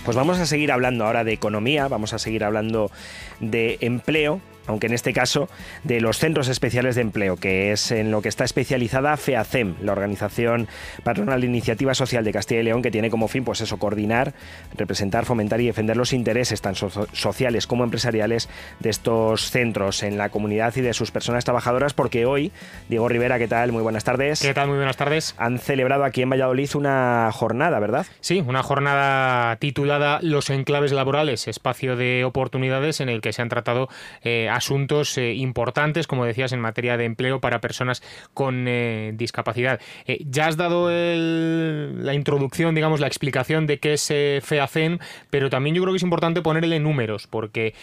Pues 0.05 0.15
vamos 0.15 0.37
a 0.39 0.45
seguir 0.45 0.71
hablando 0.71 1.05
ahora 1.05 1.23
de 1.23 1.33
economía, 1.33 1.87
vamos 1.87 2.13
a 2.13 2.19
seguir 2.19 2.43
hablando 2.43 2.91
de 3.39 3.79
empleo 3.81 4.39
aunque 4.71 4.87
en 4.87 4.93
este 4.93 5.13
caso 5.13 5.49
de 5.83 6.01
los 6.01 6.17
centros 6.17 6.47
especiales 6.47 6.95
de 6.95 7.01
empleo, 7.01 7.35
que 7.35 7.71
es 7.71 7.91
en 7.91 8.09
lo 8.09 8.21
que 8.21 8.29
está 8.29 8.45
especializada 8.45 9.15
FEACEM, 9.17 9.75
la 9.81 9.91
organización 9.91 10.67
patronal 11.03 11.41
de 11.41 11.47
iniciativa 11.47 11.93
social 11.93 12.23
de 12.23 12.31
Castilla 12.31 12.61
y 12.61 12.63
León, 12.63 12.81
que 12.81 12.89
tiene 12.89 13.09
como 13.09 13.27
fin, 13.27 13.43
pues 13.43 13.61
eso, 13.61 13.77
coordinar, 13.77 14.33
representar, 14.75 15.25
fomentar 15.25 15.59
y 15.61 15.65
defender 15.65 15.97
los 15.97 16.13
intereses 16.13 16.61
tan 16.61 16.75
sociales 16.75 17.67
como 17.67 17.83
empresariales 17.83 18.49
de 18.79 18.89
estos 18.89 19.51
centros 19.51 20.03
en 20.03 20.17
la 20.17 20.29
comunidad 20.29 20.73
y 20.77 20.81
de 20.81 20.93
sus 20.93 21.11
personas 21.11 21.43
trabajadoras, 21.43 21.93
porque 21.93 22.25
hoy, 22.25 22.51
Diego 22.87 23.09
Rivera, 23.09 23.37
¿qué 23.37 23.47
tal? 23.47 23.71
Muy 23.71 23.83
buenas 23.83 24.03
tardes. 24.03 24.41
¿Qué 24.41 24.53
tal? 24.53 24.69
Muy 24.69 24.77
buenas 24.77 24.97
tardes. 24.97 25.35
Han 25.37 25.59
celebrado 25.59 26.05
aquí 26.05 26.21
en 26.21 26.29
Valladolid 26.29 26.69
una 26.75 27.29
jornada, 27.33 27.79
¿verdad? 27.79 28.05
Sí, 28.21 28.41
una 28.45 28.63
jornada 28.63 29.57
titulada 29.57 30.19
Los 30.21 30.49
enclaves 30.49 30.93
laborales, 30.93 31.47
espacio 31.47 31.97
de 31.97 32.23
oportunidades 32.23 33.01
en 33.01 33.09
el 33.09 33.19
que 33.19 33.33
se 33.33 33.41
han 33.41 33.49
tratado 33.49 33.89
eh, 34.23 34.49
asuntos 34.61 35.17
eh, 35.17 35.33
importantes, 35.33 36.05
como 36.05 36.23
decías, 36.23 36.53
en 36.53 36.59
materia 36.59 36.97
de 36.97 37.05
empleo 37.05 37.41
para 37.41 37.61
personas 37.61 38.03
con 38.33 38.67
eh, 38.67 39.11
discapacidad. 39.15 39.81
Eh, 40.05 40.23
ya 40.29 40.47
has 40.47 40.55
dado 40.55 40.89
la 40.91 42.13
introducción, 42.13 42.75
digamos, 42.75 42.99
la 42.99 43.07
explicación 43.07 43.65
de 43.65 43.79
qué 43.79 43.93
es 43.93 44.07
FEACEN, 44.07 44.99
pero 45.29 45.49
también 45.49 45.75
yo 45.75 45.81
creo 45.81 45.93
que 45.93 45.97
es 45.97 46.03
importante 46.03 46.41
ponerle 46.41 46.79
números, 46.79 47.27
porque 47.27 47.73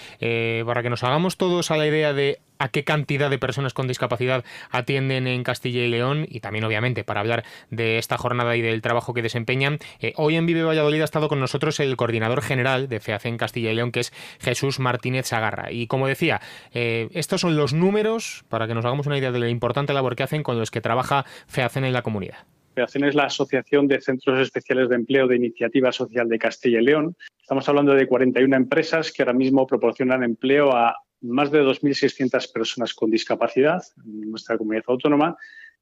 para 0.64 0.82
que 0.82 0.90
nos 0.90 1.02
hagamos 1.02 1.36
todos 1.36 1.70
a 1.70 1.76
la 1.76 1.86
idea 1.86 2.12
de 2.12 2.38
a 2.58 2.68
qué 2.68 2.84
cantidad 2.84 3.30
de 3.30 3.38
personas 3.38 3.74
con 3.74 3.88
discapacidad 3.88 4.44
atienden 4.70 5.26
en 5.26 5.42
Castilla 5.42 5.80
y 5.80 5.88
León 5.88 6.26
y 6.28 6.40
también 6.40 6.64
obviamente 6.64 7.04
para 7.04 7.20
hablar 7.20 7.44
de 7.70 7.98
esta 7.98 8.18
jornada 8.18 8.56
y 8.56 8.62
del 8.62 8.82
trabajo 8.82 9.14
que 9.14 9.22
desempeñan. 9.22 9.78
Eh, 10.00 10.12
hoy 10.16 10.36
en 10.36 10.46
Vive 10.46 10.62
Valladolid 10.62 11.00
ha 11.00 11.04
estado 11.04 11.28
con 11.28 11.40
nosotros 11.40 11.80
el 11.80 11.96
coordinador 11.96 12.42
general 12.42 12.88
de 12.88 13.00
FEACEN 13.00 13.36
Castilla 13.36 13.70
y 13.72 13.74
León 13.74 13.92
que 13.92 14.00
es 14.00 14.12
Jesús 14.40 14.80
Martínez 14.80 15.26
Sagarra. 15.26 15.72
Y 15.72 15.86
como 15.86 16.06
decía, 16.06 16.40
eh, 16.72 17.08
estos 17.12 17.40
son 17.40 17.56
los 17.56 17.72
números 17.72 18.44
para 18.48 18.66
que 18.66 18.74
nos 18.74 18.84
hagamos 18.84 19.06
una 19.06 19.18
idea 19.18 19.32
de 19.32 19.38
la 19.38 19.48
importante 19.48 19.92
labor 19.92 20.16
que 20.16 20.22
hacen 20.22 20.42
con 20.42 20.58
los 20.58 20.70
que 20.70 20.80
trabaja 20.80 21.24
FEACEN 21.46 21.84
en 21.84 21.92
la 21.92 22.02
comunidad. 22.02 22.38
FEACEN 22.74 23.04
es 23.04 23.14
la 23.14 23.24
Asociación 23.24 23.88
de 23.88 24.00
Centros 24.00 24.38
Especiales 24.38 24.88
de 24.88 24.94
Empleo 24.94 25.26
de 25.26 25.36
Iniciativa 25.36 25.90
Social 25.90 26.28
de 26.28 26.38
Castilla 26.38 26.80
y 26.80 26.84
León. 26.84 27.16
Estamos 27.40 27.68
hablando 27.68 27.94
de 27.94 28.06
41 28.06 28.54
empresas 28.54 29.12
que 29.12 29.22
ahora 29.22 29.32
mismo 29.32 29.66
proporcionan 29.66 30.22
empleo 30.22 30.72
a 30.72 30.94
más 31.20 31.50
de 31.50 31.62
2.600 31.62 32.52
personas 32.52 32.94
con 32.94 33.10
discapacidad 33.10 33.82
en 34.04 34.30
nuestra 34.30 34.56
comunidad 34.56 34.84
autónoma, 34.88 35.36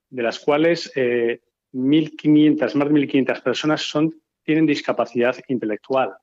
de 0.09 0.23
las 0.23 0.39
cuales 0.39 0.93
1.500, 0.95 1.45
eh, 1.75 2.79
más 2.79 2.89
de 2.89 2.95
1.500 2.95 3.43
personas 3.43 3.83
son, 3.83 4.15
tienen 4.45 4.67
discapacidad 4.67 5.37
intelectual. 5.49 6.15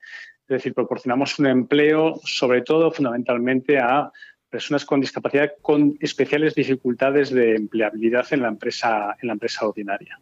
Es 0.48 0.48
decir, 0.48 0.74
proporcionamos 0.74 1.40
un 1.40 1.48
empleo, 1.48 2.20
sobre 2.24 2.62
todo, 2.62 2.92
fundamentalmente 2.92 3.78
a 3.78 4.12
personas 4.54 4.86
con 4.86 5.02
discapacidad 5.02 5.54
con 5.64 5.98
especiales 6.00 6.54
dificultades 6.54 7.32
de 7.32 7.56
empleabilidad 7.56 8.28
en 8.30 8.44
la 8.44 8.50
empresa, 8.50 9.18
en 9.20 9.28
la 9.28 9.34
empresa 9.34 9.66
ordinaria. 9.66 10.20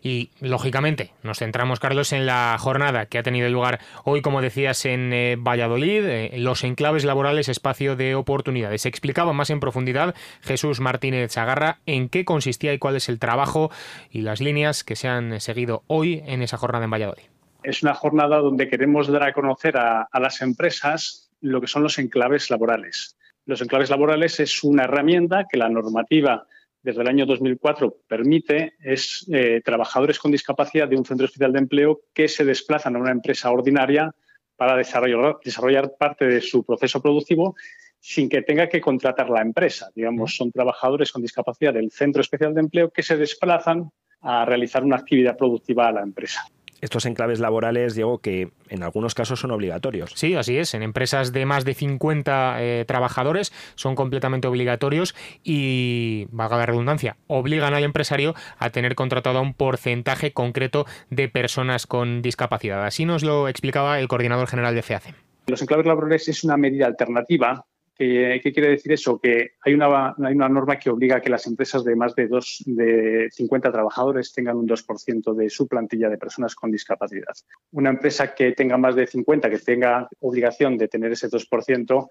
Y 0.00 0.30
lógicamente 0.40 1.12
nos 1.22 1.40
centramos, 1.40 1.78
Carlos, 1.78 2.14
en 2.14 2.24
la 2.24 2.56
jornada 2.58 3.04
que 3.04 3.18
ha 3.18 3.22
tenido 3.22 3.50
lugar 3.50 3.80
hoy, 4.04 4.22
como 4.22 4.40
decías, 4.40 4.86
en 4.86 5.12
eh, 5.12 5.36
Valladolid, 5.38 6.06
eh, 6.06 6.38
los 6.38 6.64
enclaves 6.64 7.04
laborales, 7.04 7.50
espacio 7.50 7.96
de 7.96 8.14
oportunidades. 8.14 8.86
Explicaba 8.86 9.34
más 9.34 9.50
en 9.50 9.60
profundidad 9.60 10.14
Jesús 10.40 10.80
Martínez 10.80 11.32
Zagarra 11.32 11.80
en 11.84 12.08
qué 12.08 12.24
consistía 12.24 12.72
y 12.72 12.78
cuál 12.78 12.96
es 12.96 13.10
el 13.10 13.18
trabajo 13.18 13.70
y 14.10 14.22
las 14.22 14.40
líneas 14.40 14.84
que 14.84 14.96
se 14.96 15.08
han 15.08 15.38
seguido 15.38 15.82
hoy 15.86 16.22
en 16.24 16.40
esa 16.40 16.56
jornada 16.56 16.86
en 16.86 16.92
Valladolid. 16.92 17.24
Es 17.62 17.82
una 17.82 17.92
jornada 17.92 18.38
donde 18.38 18.70
queremos 18.70 19.08
dar 19.08 19.24
a 19.24 19.34
conocer 19.34 19.76
a 19.76 20.08
las 20.18 20.40
empresas 20.40 21.30
lo 21.42 21.60
que 21.60 21.66
son 21.66 21.82
los 21.82 21.98
enclaves 21.98 22.48
laborales. 22.48 23.16
Los 23.46 23.62
enclaves 23.62 23.90
laborales 23.90 24.40
es 24.40 24.64
una 24.64 24.84
herramienta 24.84 25.46
que 25.48 25.56
la 25.56 25.68
normativa 25.68 26.46
desde 26.82 27.02
el 27.02 27.08
año 27.08 27.26
2004 27.26 27.98
permite 28.08 28.74
es 28.80 29.24
eh, 29.32 29.62
trabajadores 29.64 30.18
con 30.18 30.32
discapacidad 30.32 30.88
de 30.88 30.96
un 30.96 31.04
centro 31.04 31.26
especial 31.26 31.52
de 31.52 31.60
empleo 31.60 32.00
que 32.12 32.26
se 32.26 32.44
desplazan 32.44 32.96
a 32.96 32.98
una 32.98 33.12
empresa 33.12 33.50
ordinaria 33.52 34.12
para 34.56 34.76
desarrollar, 34.76 35.38
desarrollar 35.44 35.92
parte 35.96 36.26
de 36.26 36.40
su 36.40 36.64
proceso 36.64 37.00
productivo 37.00 37.54
sin 38.00 38.28
que 38.28 38.42
tenga 38.42 38.68
que 38.68 38.80
contratar 38.80 39.30
la 39.30 39.42
empresa. 39.42 39.90
Digamos, 39.94 40.34
son 40.34 40.50
trabajadores 40.50 41.12
con 41.12 41.22
discapacidad 41.22 41.72
del 41.72 41.92
Centro 41.92 42.22
Especial 42.22 42.52
de 42.52 42.60
Empleo 42.60 42.90
que 42.90 43.04
se 43.04 43.16
desplazan 43.16 43.90
a 44.22 44.44
realizar 44.44 44.82
una 44.82 44.96
actividad 44.96 45.36
productiva 45.36 45.86
a 45.86 45.92
la 45.92 46.02
empresa 46.02 46.42
estos 46.80 47.06
enclaves 47.06 47.40
laborales, 47.40 47.94
Diego, 47.94 48.18
que 48.18 48.50
en 48.68 48.82
algunos 48.82 49.14
casos 49.14 49.40
son 49.40 49.50
obligatorios. 49.50 50.12
Sí, 50.14 50.34
así 50.34 50.58
es. 50.58 50.74
En 50.74 50.82
empresas 50.82 51.32
de 51.32 51.46
más 51.46 51.64
de 51.64 51.74
50 51.74 52.56
eh, 52.62 52.84
trabajadores 52.86 53.52
son 53.74 53.94
completamente 53.94 54.48
obligatorios 54.48 55.14
y, 55.42 56.26
valga 56.30 56.58
la 56.58 56.66
redundancia, 56.66 57.16
obligan 57.26 57.74
al 57.74 57.84
empresario 57.84 58.34
a 58.58 58.70
tener 58.70 58.94
contratado 58.94 59.38
a 59.38 59.42
un 59.42 59.54
porcentaje 59.54 60.32
concreto 60.32 60.86
de 61.10 61.28
personas 61.28 61.86
con 61.86 62.22
discapacidad. 62.22 62.84
Así 62.84 63.04
nos 63.04 63.22
lo 63.22 63.48
explicaba 63.48 63.98
el 64.00 64.08
coordinador 64.08 64.48
general 64.48 64.74
de 64.74 64.82
FEACE. 64.82 65.14
Los 65.46 65.62
enclaves 65.62 65.86
laborales 65.86 66.28
es 66.28 66.42
una 66.44 66.56
medida 66.56 66.86
alternativa 66.86 67.64
¿Qué, 67.98 68.40
quiere 68.42 68.68
decir 68.68 68.92
eso? 68.92 69.18
Que 69.18 69.52
hay 69.64 69.72
una, 69.72 70.14
hay 70.22 70.34
una 70.34 70.50
norma 70.50 70.78
que 70.78 70.90
obliga 70.90 71.16
a 71.16 71.20
que 71.22 71.30
las 71.30 71.46
empresas 71.46 71.82
de 71.82 71.96
más 71.96 72.14
de, 72.14 72.28
dos, 72.28 72.62
de 72.66 73.28
50 73.30 73.72
trabajadores 73.72 74.34
tengan 74.34 74.58
un 74.58 74.68
2% 74.68 75.34
de 75.34 75.48
su 75.48 75.66
plantilla 75.66 76.10
de 76.10 76.18
personas 76.18 76.54
con 76.54 76.70
discapacidad. 76.70 77.34
Una 77.72 77.90
empresa 77.90 78.34
que 78.34 78.52
tenga 78.52 78.76
más 78.76 78.96
de 78.96 79.06
50, 79.06 79.48
que 79.48 79.58
tenga 79.58 80.08
obligación 80.20 80.76
de 80.76 80.88
tener 80.88 81.12
ese 81.12 81.30
2%, 81.30 82.08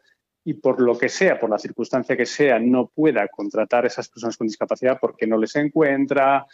y 0.47 0.53
por 0.55 0.79
lo 0.79 0.97
que 0.97 1.09
sea, 1.09 1.39
por 1.39 1.49
la 1.49 1.59
circunstancia 1.59 2.17
que 2.17 2.25
sea, 2.25 2.59
no 2.59 2.87
pueda 2.87 3.27
contratar 3.27 3.83
a 3.83 3.87
esas 3.87 4.09
personas 4.09 4.37
con 4.37 4.47
discapacidad 4.47 4.99
porque 4.99 5.25
no 5.27 5.37
les 5.37 5.55
encuentra, 5.55 6.45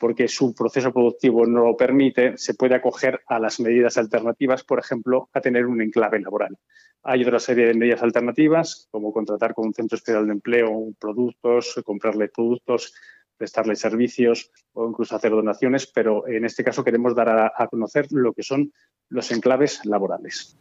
porque 0.00 0.28
su 0.28 0.54
proceso 0.54 0.92
productivo 0.92 1.46
no 1.46 1.66
lo 1.66 1.76
permite, 1.76 2.38
se 2.38 2.54
puede 2.54 2.74
acoger 2.74 3.20
a 3.26 3.38
las 3.38 3.60
medidas 3.60 3.98
alternativas, 3.98 4.64
por 4.64 4.78
ejemplo, 4.78 5.28
a 5.34 5.42
tener 5.42 5.66
un 5.66 5.82
enclave 5.82 6.18
laboral. 6.20 6.56
Hay 7.02 7.22
otra 7.22 7.38
serie 7.38 7.66
de 7.66 7.74
medidas 7.74 8.02
alternativas, 8.02 8.88
como 8.90 9.12
contratar 9.12 9.52
con 9.52 9.66
un 9.66 9.74
centro 9.74 9.96
especial 9.96 10.26
de 10.26 10.32
empleo 10.32 10.70
productos, 10.98 11.78
comprarle 11.84 12.28
productos, 12.28 12.94
prestarle 13.36 13.76
servicios 13.76 14.50
o 14.72 14.88
incluso 14.88 15.16
hacer 15.16 15.30
donaciones, 15.30 15.86
pero 15.86 16.26
en 16.26 16.44
este 16.44 16.64
caso 16.64 16.82
queremos 16.82 17.14
dar 17.14 17.52
a, 17.54 17.66
conocer 17.68 18.06
lo 18.10 18.32
que 18.32 18.42
son 18.42 18.72
los 19.08 19.30
enclaves 19.32 19.84
laborales. 19.84 20.58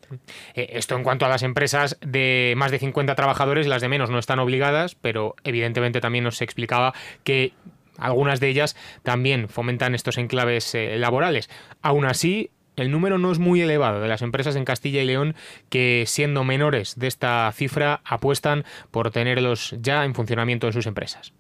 Eh, 0.54 0.70
esto 0.72 0.96
en 0.96 1.04
cuanto 1.04 1.26
a 1.26 1.30
las 1.30 1.44
empresas 1.44 1.98
de 2.02 2.54
más 2.58 2.72
de 2.72 2.80
50 2.80 3.16
trabajadores, 3.16 3.68
las 3.68 3.82
de 3.82 3.90
menos 3.90 4.10
no 4.10 4.20
están 4.20 4.40
obligadas, 4.40 4.96
pero 4.96 5.36
evidentemente 5.44 6.02
también 6.02 6.24
nos 6.24 6.42
explicaba 6.42 6.94
que 7.24 7.54
algunas 8.00 8.40
de 8.40 8.50
ellas 8.50 8.76
también 9.04 9.50
fomentan 9.50 9.96
estos 9.96 10.18
enclaves 10.18 10.74
eh, 10.76 10.98
laborales. 10.98 11.50
Aún 11.82 12.06
así, 12.06 12.52
el 12.76 12.92
número 12.92 13.18
no 13.18 13.32
es 13.32 13.40
muy 13.40 13.62
elevado 13.62 14.02
de 14.02 14.08
las 14.08 14.22
empresas 14.22 14.56
en 14.56 14.66
Castilla 14.66 15.02
y 15.02 15.06
León 15.06 15.36
que, 15.70 16.06
siendo 16.08 16.44
menores 16.44 16.98
de 16.98 17.08
esta 17.08 17.52
cifra, 17.52 18.02
apuestan 18.06 18.64
por 18.92 19.12
tenerlos 19.12 19.76
ya 19.82 20.06
en 20.06 20.16
funcionamiento 20.16 20.68
en 20.68 20.74
sus 20.74 20.88
empresas. 20.88 21.34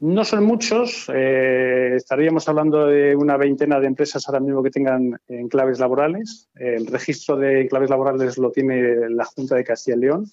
No 0.00 0.24
son 0.24 0.44
muchos, 0.44 1.10
eh, 1.12 1.94
estaríamos 1.96 2.48
hablando 2.48 2.86
de 2.86 3.16
una 3.16 3.36
veintena 3.36 3.80
de 3.80 3.88
empresas 3.88 4.28
ahora 4.28 4.38
mismo 4.38 4.62
que 4.62 4.70
tengan 4.70 5.20
enclaves 5.26 5.80
laborales. 5.80 6.48
El 6.54 6.86
registro 6.86 7.36
de 7.36 7.62
enclaves 7.62 7.90
laborales 7.90 8.38
lo 8.38 8.52
tiene 8.52 9.10
la 9.10 9.24
Junta 9.24 9.56
de 9.56 9.64
Castilla 9.64 9.96
y 9.96 10.00
León 10.00 10.26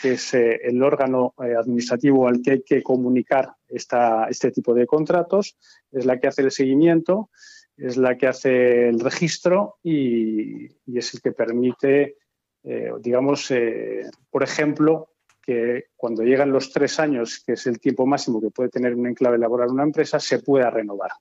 que 0.00 0.12
es 0.12 0.34
eh, 0.34 0.60
el 0.62 0.82
órgano 0.82 1.34
eh, 1.42 1.54
administrativo 1.54 2.28
al 2.28 2.42
que 2.42 2.50
hay 2.52 2.62
que 2.62 2.82
comunicar 2.82 3.54
esta, 3.68 4.26
este 4.28 4.50
tipo 4.50 4.74
de 4.74 4.86
contratos, 4.86 5.56
es 5.90 6.04
la 6.04 6.18
que 6.18 6.28
hace 6.28 6.42
el 6.42 6.50
seguimiento, 6.50 7.30
es 7.76 7.96
la 7.96 8.16
que 8.16 8.26
hace 8.26 8.88
el 8.88 9.00
registro 9.00 9.76
y, 9.82 10.66
es 10.86 11.14
el 11.14 11.20
que 11.20 11.32
permite, 11.32 12.16
eh, 12.64 12.90
digamos, 13.00 13.52
por 14.30 14.42
ejemplo, 14.42 15.12
que 15.42 15.86
cuando 15.96 16.22
llegan 16.22 16.52
los 16.52 16.72
tres 16.72 16.98
años, 16.98 17.42
que 17.44 17.52
es 17.52 17.66
el 17.66 17.78
tiempo 17.78 18.06
máximo 18.06 18.40
que 18.40 18.50
puede 18.50 18.68
tener 18.68 18.94
un 18.94 19.06
enclave 19.06 19.38
laboral 19.38 19.70
una 19.70 19.84
empresa, 19.84 20.18
se 20.18 20.40
pueda 20.40 20.70
renovar. 20.70 21.12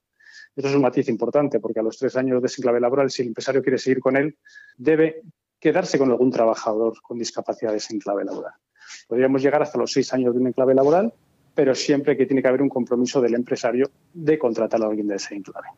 Eso 0.55 0.69
es 0.69 0.75
un 0.75 0.81
matiz 0.81 1.09
importante, 1.09 1.59
porque 1.59 1.81
a 1.81 1.83
los 1.83 1.97
tres 1.97 2.15
años 2.15 2.41
de 2.41 2.47
ese 2.47 2.61
enclave 2.61 2.79
laboral, 2.79 3.11
si 3.11 3.21
el 3.21 3.29
empresario 3.29 3.61
quiere 3.61 3.77
seguir 3.77 3.99
con 3.99 4.15
él, 4.15 4.37
debe 4.77 5.21
quedarse 5.65 5.97
con 5.97 6.11
algún 6.11 6.29
trabajador 6.29 7.01
con 7.01 7.17
discapacidad 7.17 7.71
de 7.71 7.77
ese 7.77 7.95
enclave 7.95 8.23
laboral. 8.23 8.53
Podríamos 9.07 9.41
llegar 9.41 9.63
hasta 9.63 9.79
los 9.79 9.91
seis 9.91 10.13
años 10.13 10.31
de 10.35 10.39
un 10.39 10.45
enclave 10.45 10.75
laboral, 10.75 11.11
pero 11.55 11.73
siempre 11.73 12.15
que 12.15 12.27
tiene 12.27 12.43
que 12.43 12.47
haber 12.47 12.61
un 12.61 12.69
compromiso 12.69 13.19
del 13.19 13.33
empresario 13.33 13.89
de 14.13 14.37
contratar 14.37 14.83
a 14.83 14.85
alguien 14.85 15.07
de 15.07 15.15
ese 15.15 15.33
enclave 15.33 15.69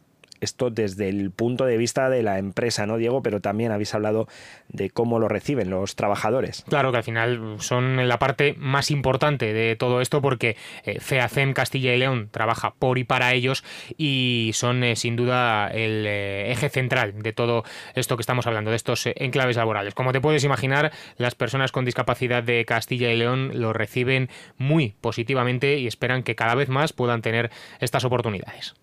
esto 0.41 0.69
desde 0.69 1.09
el 1.09 1.31
punto 1.31 1.65
de 1.65 1.77
vista 1.77 2.09
de 2.09 2.23
la 2.23 2.37
empresa, 2.37 2.85
¿no, 2.85 2.97
Diego? 2.97 3.21
Pero 3.21 3.41
también 3.41 3.71
habéis 3.71 3.93
hablado 3.93 4.27
de 4.69 4.89
cómo 4.89 5.19
lo 5.19 5.27
reciben 5.27 5.69
los 5.69 5.95
trabajadores. 5.95 6.63
Claro 6.67 6.91
que 6.91 6.97
al 6.97 7.03
final 7.03 7.55
son 7.59 8.07
la 8.07 8.19
parte 8.19 8.55
más 8.57 8.91
importante 8.91 9.53
de 9.53 9.75
todo 9.75 10.01
esto 10.01 10.21
porque 10.21 10.57
eh, 10.83 10.99
FEACEM 10.99 11.53
Castilla 11.53 11.93
y 11.93 11.99
León 11.99 12.29
trabaja 12.31 12.73
por 12.77 12.97
y 12.97 13.03
para 13.03 13.33
ellos 13.33 13.63
y 13.97 14.51
son 14.53 14.83
eh, 14.83 14.95
sin 14.95 15.15
duda 15.15 15.67
el 15.67 16.05
eh, 16.07 16.51
eje 16.51 16.69
central 16.69 17.21
de 17.21 17.33
todo 17.33 17.63
esto 17.95 18.17
que 18.17 18.21
estamos 18.21 18.47
hablando, 18.47 18.71
de 18.71 18.77
estos 18.77 19.05
enclaves 19.15 19.57
laborales. 19.57 19.93
Como 19.93 20.11
te 20.11 20.21
puedes 20.21 20.43
imaginar, 20.43 20.91
las 21.17 21.35
personas 21.35 21.71
con 21.71 21.85
discapacidad 21.85 22.43
de 22.43 22.65
Castilla 22.65 23.11
y 23.11 23.17
León 23.17 23.51
lo 23.55 23.73
reciben 23.73 24.29
muy 24.57 24.95
positivamente 25.01 25.77
y 25.77 25.87
esperan 25.87 26.23
que 26.23 26.35
cada 26.35 26.55
vez 26.55 26.69
más 26.69 26.93
puedan 26.93 27.21
tener 27.21 27.51
estas 27.79 28.05
oportunidades 28.05 28.75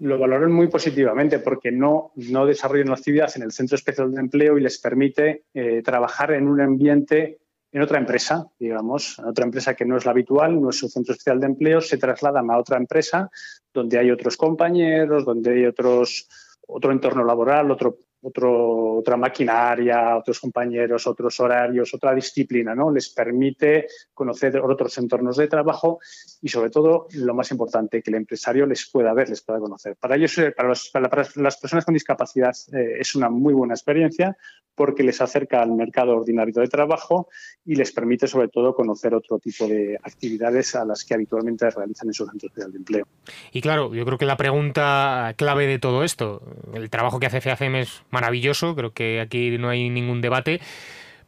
lo 0.00 0.18
valoran 0.18 0.52
muy 0.52 0.68
positivamente 0.68 1.38
porque 1.38 1.70
no, 1.70 2.12
no 2.16 2.46
desarrollan 2.46 2.88
la 2.88 2.94
actividad 2.94 3.30
en 3.36 3.42
el 3.42 3.52
Centro 3.52 3.76
Especial 3.76 4.12
de 4.12 4.20
Empleo 4.20 4.58
y 4.58 4.62
les 4.62 4.78
permite 4.78 5.44
eh, 5.54 5.82
trabajar 5.82 6.32
en 6.32 6.48
un 6.48 6.60
ambiente, 6.60 7.38
en 7.72 7.82
otra 7.82 7.98
empresa, 7.98 8.46
digamos, 8.58 9.18
en 9.18 9.26
otra 9.26 9.44
empresa 9.44 9.74
que 9.74 9.84
no 9.84 9.96
es 9.96 10.04
la 10.04 10.10
habitual, 10.10 10.60
no 10.60 10.70
es 10.70 10.78
su 10.78 10.88
Centro 10.88 11.12
Especial 11.12 11.40
de 11.40 11.46
Empleo, 11.46 11.80
se 11.80 11.98
trasladan 11.98 12.50
a 12.50 12.58
otra 12.58 12.76
empresa 12.76 13.30
donde 13.72 13.98
hay 13.98 14.10
otros 14.10 14.36
compañeros, 14.36 15.24
donde 15.24 15.52
hay 15.52 15.66
otros, 15.66 16.28
otro 16.66 16.92
entorno 16.92 17.24
laboral, 17.24 17.70
otro 17.70 17.98
otra 18.24 19.16
maquinaria, 19.16 20.16
otros 20.16 20.40
compañeros, 20.40 21.06
otros 21.06 21.38
horarios, 21.40 21.92
otra 21.92 22.14
disciplina, 22.14 22.74
¿no? 22.74 22.90
Les 22.90 23.10
permite 23.10 23.86
conocer 24.12 24.58
otros 24.58 24.96
entornos 24.98 25.36
de 25.36 25.48
trabajo 25.48 25.98
y, 26.40 26.48
sobre 26.48 26.70
todo, 26.70 27.06
lo 27.12 27.34
más 27.34 27.50
importante, 27.50 28.02
que 28.02 28.10
el 28.10 28.16
empresario 28.16 28.66
les 28.66 28.88
pueda 28.90 29.12
ver, 29.12 29.28
les 29.28 29.42
pueda 29.42 29.58
conocer. 29.58 29.96
Para 29.96 30.16
ellos, 30.16 30.36
eh, 30.38 30.52
para, 30.52 30.68
las 30.68 31.56
personas 31.56 31.84
con 31.84 31.94
discapacidad, 31.94 32.54
eh, 32.72 32.96
es 33.00 33.14
una 33.14 33.28
muy 33.28 33.52
buena 33.52 33.74
experiencia 33.74 34.36
porque 34.74 35.02
les 35.02 35.20
acerca 35.20 35.62
al 35.62 35.72
mercado 35.72 36.16
ordinario 36.16 36.54
de 36.54 36.68
trabajo 36.68 37.28
y 37.64 37.76
les 37.76 37.92
permite, 37.92 38.26
sobre 38.26 38.48
todo, 38.48 38.74
conocer 38.74 39.14
otro 39.14 39.38
tipo 39.38 39.66
de 39.66 39.96
actividades 40.02 40.74
a 40.74 40.84
las 40.84 41.04
que 41.04 41.14
habitualmente 41.14 41.68
realizan 41.70 42.08
en 42.08 42.14
su 42.14 42.26
centro 42.26 42.50
de 42.54 42.76
empleo. 42.76 43.06
Y 43.52 43.60
claro, 43.60 43.94
yo 43.94 44.04
creo 44.04 44.18
que 44.18 44.26
la 44.26 44.36
pregunta 44.36 45.34
clave 45.36 45.66
de 45.66 45.78
todo 45.78 46.04
esto, 46.04 46.42
el 46.72 46.90
trabajo 46.90 47.20
que 47.20 47.26
hace 47.26 47.40
FEACEM 47.40 47.76
es 47.76 48.02
maravilloso, 48.14 48.74
creo 48.74 48.92
que 48.92 49.20
aquí 49.20 49.58
no 49.58 49.68
hay 49.68 49.90
ningún 49.90 50.22
debate, 50.22 50.60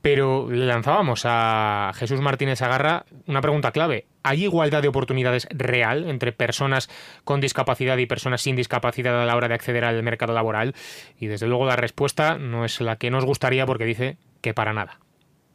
pero 0.06 0.48
le 0.48 0.66
lanzábamos 0.66 1.22
a 1.24 1.90
Jesús 1.96 2.20
Martínez 2.20 2.62
Agarra 2.62 3.04
una 3.26 3.40
pregunta 3.40 3.72
clave. 3.72 4.06
¿Hay 4.22 4.44
igualdad 4.44 4.80
de 4.80 4.86
oportunidades 4.86 5.48
real 5.50 6.08
entre 6.08 6.30
personas 6.30 6.88
con 7.24 7.40
discapacidad 7.40 7.98
y 7.98 8.06
personas 8.06 8.40
sin 8.40 8.54
discapacidad 8.54 9.20
a 9.20 9.26
la 9.26 9.34
hora 9.34 9.48
de 9.48 9.54
acceder 9.54 9.84
al 9.84 10.00
mercado 10.04 10.32
laboral? 10.32 10.74
Y 11.18 11.26
desde 11.26 11.48
luego 11.48 11.66
la 11.66 11.74
respuesta 11.74 12.38
no 12.38 12.64
es 12.64 12.80
la 12.80 12.98
que 12.98 13.10
nos 13.10 13.24
gustaría 13.24 13.66
porque 13.66 13.84
dice 13.84 14.16
que 14.42 14.54
para 14.54 14.72
nada. 14.72 15.00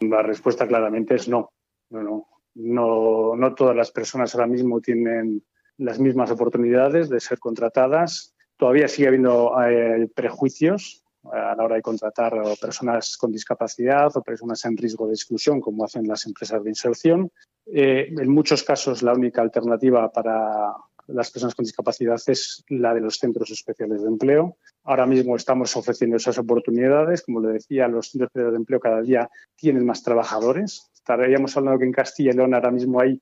La 0.02 0.22
respuesta 0.22 0.68
claramente 0.68 1.16
es 1.16 1.30
no. 1.30 1.52
No, 1.90 2.28
no, 2.56 3.36
no, 3.36 3.56
todas 3.56 3.76
las 3.76 3.92
personas 3.92 4.36
ahora 4.36 4.48
mismo 4.48 4.82
tienen 4.82 5.44
las 5.78 5.98
mismas 5.98 6.30
oportunidades 6.30 7.10
de 7.10 7.22
ser 7.22 7.40
contratadas. 7.40 8.36
Todavía 8.58 8.90
sigue 8.90 9.08
habiendo 9.08 9.54
eh, 9.64 10.10
prejuicios 10.14 11.01
a 11.32 11.56
la 11.56 11.64
hora 11.64 11.76
de 11.76 11.82
contratar 11.82 12.34
personas 12.60 13.18
con 13.18 13.32
discapacidad 13.32 14.16
o 14.16 14.22
personas 14.22 14.64
en 14.66 14.78
riesgo 14.78 15.08
de 15.08 15.14
exclusión, 15.14 15.62
como 15.62 15.86
hacen 15.86 16.08
las 16.08 16.26
empresas 16.26 16.64
de 16.64 16.70
inserción. 16.70 17.32
Eh, 17.66 18.08
en 18.10 18.30
muchos 18.30 18.64
casos, 18.64 19.02
la 19.02 19.14
única 19.14 19.42
alternativa 19.42 20.12
para 20.12 20.74
las 21.08 21.32
personas 21.32 21.56
con 21.56 21.66
discapacidad 21.66 22.20
es 22.28 22.64
la 22.70 22.94
de 22.94 23.02
los 23.02 23.18
centros 23.18 23.50
especiales 23.52 24.02
de 24.02 24.08
empleo. 24.08 24.58
Ahora 24.84 25.06
mismo 25.06 25.36
estamos 25.36 25.76
ofreciendo 25.76 26.18
esas 26.18 26.38
oportunidades. 26.38 27.24
Como 27.24 27.42
le 27.42 27.54
decía, 27.54 27.88
los 27.88 28.10
centros 28.10 28.30
especiales 28.30 28.54
de 28.54 28.58
empleo 28.58 28.80
cada 28.80 29.02
día 29.02 29.30
tienen 29.56 29.86
más 29.86 30.04
trabajadores. 30.04 30.90
Estaríamos 30.94 31.56
hablando 31.58 31.80
que 31.80 31.86
en 31.86 31.92
Castilla 31.92 32.32
y 32.32 32.36
León 32.36 32.54
ahora 32.54 32.72
mismo 32.72 33.02
hay 33.02 33.20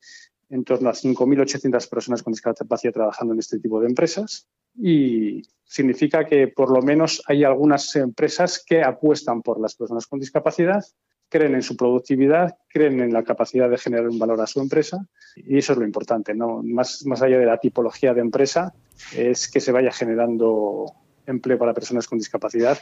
en 0.50 0.64
torno 0.64 0.90
a 0.90 0.92
5.800 0.92 1.88
personas 1.88 2.22
con 2.22 2.32
discapacidad 2.32 2.92
trabajando 2.92 3.32
en 3.34 3.40
este 3.40 3.58
tipo 3.58 3.80
de 3.80 3.86
empresas. 3.86 4.48
Y 4.76 5.42
significa 5.64 6.24
que 6.24 6.48
por 6.48 6.70
lo 6.70 6.82
menos 6.82 7.22
hay 7.26 7.44
algunas 7.44 7.94
empresas 7.96 8.62
que 8.66 8.82
apuestan 8.82 9.42
por 9.42 9.60
las 9.60 9.76
personas 9.76 10.06
con 10.06 10.18
discapacidad, 10.18 10.84
creen 11.28 11.54
en 11.54 11.62
su 11.62 11.76
productividad, 11.76 12.56
creen 12.68 13.00
en 13.00 13.12
la 13.12 13.22
capacidad 13.22 13.70
de 13.70 13.78
generar 13.78 14.08
un 14.08 14.18
valor 14.18 14.40
a 14.40 14.48
su 14.48 14.60
empresa. 14.60 14.98
Y 15.36 15.58
eso 15.58 15.72
es 15.72 15.78
lo 15.78 15.84
importante, 15.84 16.34
¿no? 16.34 16.62
más, 16.64 17.06
más 17.06 17.22
allá 17.22 17.38
de 17.38 17.46
la 17.46 17.58
tipología 17.58 18.12
de 18.12 18.20
empresa, 18.20 18.74
es 19.16 19.48
que 19.48 19.60
se 19.60 19.70
vaya 19.70 19.92
generando 19.92 20.86
empleo 21.26 21.58
para 21.58 21.74
personas 21.74 22.08
con 22.08 22.18
discapacidad 22.18 22.78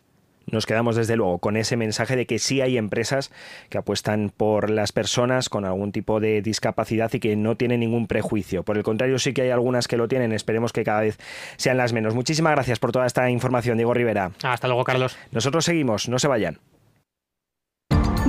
nos 0.50 0.66
quedamos 0.66 0.96
desde 0.96 1.16
luego 1.16 1.38
con 1.38 1.56
ese 1.56 1.76
mensaje 1.76 2.16
de 2.16 2.26
que 2.26 2.38
sí 2.38 2.60
hay 2.60 2.76
empresas 2.78 3.30
que 3.68 3.78
apuestan 3.78 4.32
por 4.36 4.70
las 4.70 4.92
personas 4.92 5.48
con 5.48 5.64
algún 5.64 5.92
tipo 5.92 6.20
de 6.20 6.42
discapacidad 6.42 7.12
y 7.12 7.20
que 7.20 7.36
no 7.36 7.56
tienen 7.56 7.80
ningún 7.80 8.06
prejuicio. 8.06 8.62
Por 8.62 8.76
el 8.76 8.82
contrario, 8.82 9.18
sí 9.18 9.32
que 9.32 9.42
hay 9.42 9.50
algunas 9.50 9.88
que 9.88 9.96
lo 9.96 10.08
tienen. 10.08 10.32
Esperemos 10.32 10.72
que 10.72 10.84
cada 10.84 11.00
vez 11.00 11.18
sean 11.56 11.76
las 11.76 11.92
menos. 11.92 12.14
Muchísimas 12.14 12.52
gracias 12.52 12.78
por 12.78 12.92
toda 12.92 13.06
esta 13.06 13.30
información, 13.30 13.76
Diego 13.78 13.94
Rivera. 13.94 14.32
Hasta 14.42 14.68
luego, 14.68 14.84
Carlos. 14.84 15.16
Nosotros 15.32 15.64
seguimos, 15.64 16.08
no 16.08 16.18
se 16.18 16.28
vayan. 16.28 16.58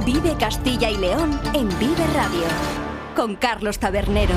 Vive 0.05 0.35
Castilla 0.39 0.89
y 0.89 0.97
León 0.97 1.39
en 1.53 1.67
Vive 1.79 2.05
Radio 2.15 2.45
con 3.15 3.35
Carlos 3.35 3.79
Tabernero. 3.79 4.33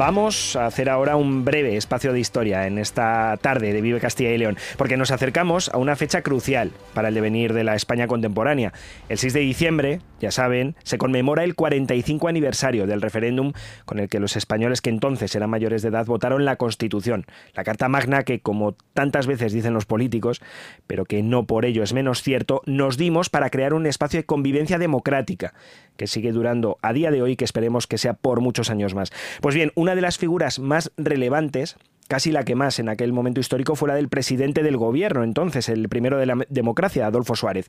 Vamos 0.00 0.56
a 0.56 0.64
hacer 0.64 0.88
ahora 0.88 1.16
un 1.16 1.44
breve 1.44 1.76
espacio 1.76 2.14
de 2.14 2.20
historia 2.20 2.66
en 2.66 2.78
esta 2.78 3.36
tarde 3.42 3.74
de 3.74 3.82
Vive 3.82 4.00
Castilla 4.00 4.30
y 4.30 4.38
León, 4.38 4.56
porque 4.78 4.96
nos 4.96 5.10
acercamos 5.10 5.68
a 5.68 5.76
una 5.76 5.94
fecha 5.94 6.22
crucial 6.22 6.72
para 6.94 7.08
el 7.08 7.14
devenir 7.14 7.52
de 7.52 7.64
la 7.64 7.74
España 7.74 8.06
contemporánea. 8.06 8.72
El 9.10 9.18
6 9.18 9.34
de 9.34 9.40
diciembre, 9.40 10.00
ya 10.18 10.30
saben, 10.30 10.74
se 10.84 10.96
conmemora 10.96 11.44
el 11.44 11.54
45 11.54 12.28
aniversario 12.28 12.86
del 12.86 13.02
referéndum 13.02 13.52
con 13.84 13.98
el 13.98 14.08
que 14.08 14.20
los 14.20 14.36
españoles 14.36 14.80
que 14.80 14.88
entonces 14.88 15.34
eran 15.34 15.50
mayores 15.50 15.82
de 15.82 15.88
edad 15.88 16.06
votaron 16.06 16.46
la 16.46 16.56
Constitución, 16.56 17.26
la 17.52 17.62
Carta 17.62 17.90
Magna 17.90 18.22
que, 18.22 18.40
como 18.40 18.72
tantas 18.94 19.26
veces 19.26 19.52
dicen 19.52 19.74
los 19.74 19.84
políticos, 19.84 20.40
pero 20.86 21.04
que 21.04 21.22
no 21.22 21.44
por 21.44 21.66
ello 21.66 21.82
es 21.82 21.92
menos 21.92 22.22
cierto, 22.22 22.62
nos 22.64 22.96
dimos 22.96 23.28
para 23.28 23.50
crear 23.50 23.74
un 23.74 23.84
espacio 23.84 24.20
de 24.20 24.24
convivencia 24.24 24.78
democrática 24.78 25.52
que 26.00 26.06
sigue 26.06 26.32
durando 26.32 26.78
a 26.80 26.94
día 26.94 27.10
de 27.10 27.20
hoy, 27.20 27.36
que 27.36 27.44
esperemos 27.44 27.86
que 27.86 27.98
sea 27.98 28.14
por 28.14 28.40
muchos 28.40 28.70
años 28.70 28.94
más. 28.94 29.12
Pues 29.42 29.54
bien, 29.54 29.70
una 29.74 29.94
de 29.94 30.00
las 30.00 30.16
figuras 30.16 30.58
más 30.58 30.90
relevantes 30.96 31.76
casi 32.08 32.32
la 32.32 32.42
que 32.42 32.54
más 32.54 32.78
en 32.78 32.88
aquel 32.88 33.12
momento 33.12 33.38
histórico 33.38 33.76
fue 33.76 33.88
la 33.88 33.96
del 33.96 34.08
presidente 34.08 34.62
del 34.62 34.78
gobierno, 34.78 35.22
entonces 35.22 35.68
el 35.68 35.90
primero 35.90 36.16
de 36.16 36.24
la 36.24 36.38
democracia, 36.48 37.06
Adolfo 37.06 37.36
Suárez 37.36 37.68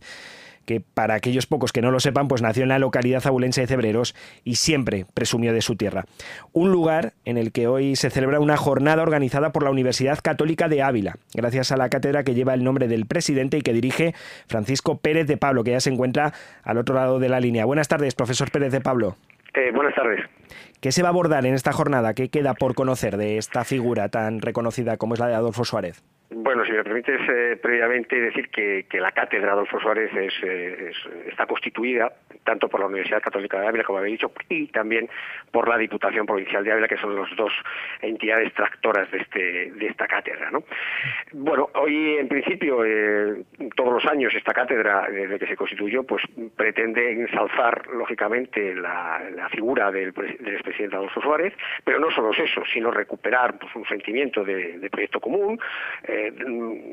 que 0.66 0.82
para 0.82 1.16
aquellos 1.16 1.48
pocos 1.48 1.72
que 1.72 1.82
no 1.82 1.92
lo 1.92 2.00
sepan, 2.00 2.28
pues 2.28 2.42
nació 2.42 2.64
en 2.64 2.70
la 2.70 2.80
localidad 2.80 3.26
abulense 3.26 3.62
de 3.62 3.68
Cebreros 3.68 4.16
y 4.44 4.56
siempre 4.56 5.06
presumió 5.14 5.54
de 5.54 5.62
su 5.62 5.76
tierra. 5.76 6.06
Un 6.54 6.72
lugar 6.72 7.14
en 7.26 7.38
el 7.38 7.52
que 7.52 7.68
hoy 7.68 7.96
se 7.96 8.10
celebra 8.10 8.40
una 8.40 8.58
jornada 8.58 9.02
organizada 9.02 9.52
por 9.52 9.64
la 9.64 9.72
Universidad 9.72 10.20
Católica 10.22 10.68
de 10.68 10.82
Ávila, 10.82 11.18
gracias 11.34 11.72
a 11.72 11.78
la 11.78 11.90
cátedra 11.90 12.24
que 12.24 12.34
lleva 12.34 12.54
el 12.54 12.64
nombre 12.64 12.88
del 12.88 13.06
presidente 13.06 13.58
y 13.58 13.62
que 13.62 13.74
dirige 13.74 14.14
Francisco 14.48 14.98
Pérez 14.98 15.28
de 15.28 15.38
Pablo, 15.38 15.64
que 15.64 15.72
ya 15.72 15.80
se 15.80 15.90
encuentra 15.90 16.34
al 16.64 16.78
otro 16.78 16.96
lado 16.96 17.20
de 17.20 17.30
la 17.30 17.40
línea. 17.40 17.66
Buenas 17.66 17.88
tardes, 17.88 18.16
profesor 18.16 18.52
Pérez 18.52 18.72
de 18.72 18.82
Pablo. 18.82 19.18
Eh, 19.54 19.72
buenas 19.74 19.94
tardes. 19.96 20.22
¿Qué 20.80 20.92
se 20.92 21.04
va 21.04 21.10
a 21.10 21.12
abordar 21.12 21.46
en 21.46 21.54
esta 21.54 21.74
jornada? 21.74 22.14
¿Qué 22.14 22.30
queda 22.30 22.54
por 22.54 22.74
conocer 22.74 23.18
de 23.18 23.38
esta 23.38 23.64
figura 23.64 24.10
tan 24.10 24.42
reconocida 24.42 24.98
como 24.98 25.14
es 25.14 25.20
la 25.20 25.28
de 25.28 25.36
Adolfo 25.36 25.66
Suárez? 25.66 26.04
Bueno, 26.34 26.64
si 26.64 26.72
me 26.72 26.84
permites 26.84 27.20
eh, 27.28 27.60
previamente 27.62 28.16
decir 28.16 28.50
que, 28.50 28.86
la 28.94 29.12
cátedra 29.12 29.52
Adolfo 29.52 29.82
Suárez 29.82 30.10
eh, 30.16 30.92
está 31.28 31.46
constituida 31.46 32.14
tanto 32.44 32.70
por 32.70 32.80
la 32.80 32.88
Universidad 32.88 33.22
Católica 33.22 33.60
de 33.60 33.68
Ávila, 33.68 33.84
como 33.84 34.00
había 34.00 34.12
dicho, 34.12 34.32
y 34.50 34.68
también 34.68 35.10
por 35.52 35.68
la 35.68 35.78
Diputación 35.78 36.26
Provincial 36.26 36.64
de 36.64 36.72
Ávila, 36.72 36.88
que 36.88 36.98
son 36.98 37.16
las 37.16 37.36
dos 37.36 37.52
entidades 38.02 38.54
tractoras 38.54 39.12
de, 39.12 39.20
este, 39.20 39.72
de 39.72 39.88
esta 39.88 40.08
cátedra. 40.08 40.50
¿no? 40.52 40.64
Bueno, 41.34 41.70
hoy 41.76 42.18
en 42.18 42.28
principio, 42.28 42.84
eh, 42.86 43.44
todos 43.76 43.94
los 43.94 44.06
años, 44.06 44.34
esta 44.34 44.54
cátedra, 44.54 45.08
desde 45.12 45.38
que 45.38 45.48
se 45.48 45.58
constituyó, 45.58 46.04
pues 46.04 46.24
pretende 46.56 47.12
ensalzar, 47.12 47.88
lógicamente, 47.88 48.74
la, 48.74 49.41
figura 49.50 49.92
del, 49.92 50.12
del 50.12 50.54
expresidente 50.54 50.96
Adolfo 50.96 51.22
Suárez, 51.22 51.54
pero 51.84 52.00
no 52.00 52.12
solo 52.12 52.32
eso, 52.32 52.64
sino 52.72 52.92
recuperar 52.92 53.58
pues, 53.58 53.76
un 53.76 53.86
sentimiento 53.86 54.44
de, 54.44 54.90
proyecto 54.92 55.20
común, 55.20 55.60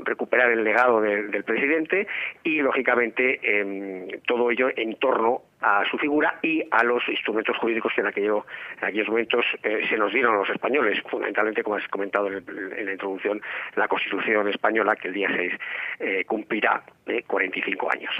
recuperar 0.04 0.50
el 0.50 0.64
legado 0.64 1.00
del 1.00 1.44
presidente 1.44 2.06
y, 2.42 2.60
lógicamente, 2.60 3.40
em, 3.42 4.08
todo 4.26 4.50
ello 4.50 4.68
en 4.76 4.94
torno 4.96 5.42
a 5.60 5.84
su 5.90 5.98
figura 5.98 6.38
y 6.42 6.62
a 6.70 6.82
los 6.84 7.06
instrumentos 7.08 7.56
jurídicos 7.56 7.92
que 7.94 8.00
en, 8.00 8.06
aquello, 8.06 8.46
en 8.80 8.88
aquellos 8.88 9.08
momentos 9.08 9.44
eh, 9.62 9.86
se 9.88 9.96
nos 9.96 10.12
dieron 10.12 10.36
los 10.36 10.48
españoles, 10.48 11.00
fundamentalmente, 11.08 11.62
como 11.62 11.76
has 11.76 11.88
comentado 11.88 12.28
en, 12.28 12.44
la 12.86 12.92
introducción, 12.92 13.40
la 13.74 13.88
Constitución 13.88 14.48
española, 14.48 14.96
que 14.96 15.08
el 15.08 15.14
día 15.14 15.28
6 15.34 15.52
eh, 16.00 16.24
cumplirá 16.26 16.82
45 17.26 17.86
eh, 17.86 17.98
años. 17.98 18.14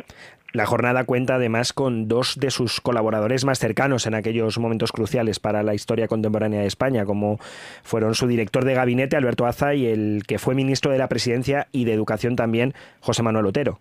La 0.52 0.64
jornada 0.64 1.04
cuenta 1.04 1.34
además 1.34 1.74
con 1.74 2.08
dos 2.08 2.40
de 2.40 2.50
sus 2.50 2.80
colaboradores 2.80 3.44
más 3.44 3.58
cercanos 3.58 4.06
en 4.06 4.14
aquellos 4.14 4.58
momentos 4.58 4.92
cruciales 4.92 5.40
para 5.40 5.62
la 5.62 5.74
historia 5.74 6.08
contemporánea 6.08 6.60
de 6.60 6.66
España, 6.66 7.04
como 7.04 7.38
fueron 7.82 8.14
su 8.14 8.26
director 8.26 8.64
de 8.64 8.72
gabinete, 8.72 9.16
Alberto 9.16 9.44
Aza, 9.44 9.74
y 9.74 9.86
el 9.86 10.22
que 10.26 10.38
fue 10.38 10.54
ministro 10.54 10.90
de 10.90 10.98
la 10.98 11.08
Presidencia 11.08 11.66
y 11.70 11.84
de 11.84 11.92
Educación 11.92 12.34
también, 12.34 12.72
José 13.00 13.22
Manuel 13.22 13.44
Otero. 13.44 13.78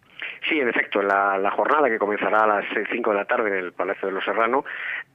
Sí, 0.49 0.59
en 0.59 0.67
efecto, 0.67 1.01
la, 1.01 1.51
jornada 1.51 1.89
que 1.89 1.97
comenzará 1.97 2.43
a 2.43 2.47
las 2.47 2.65
5 2.91 3.11
de 3.11 3.15
la 3.15 3.25
tarde 3.25 3.49
en 3.49 3.65
el 3.65 3.73
Palacio 3.73 4.09
de 4.09 4.13
los 4.13 4.23
Serrano 4.23 4.65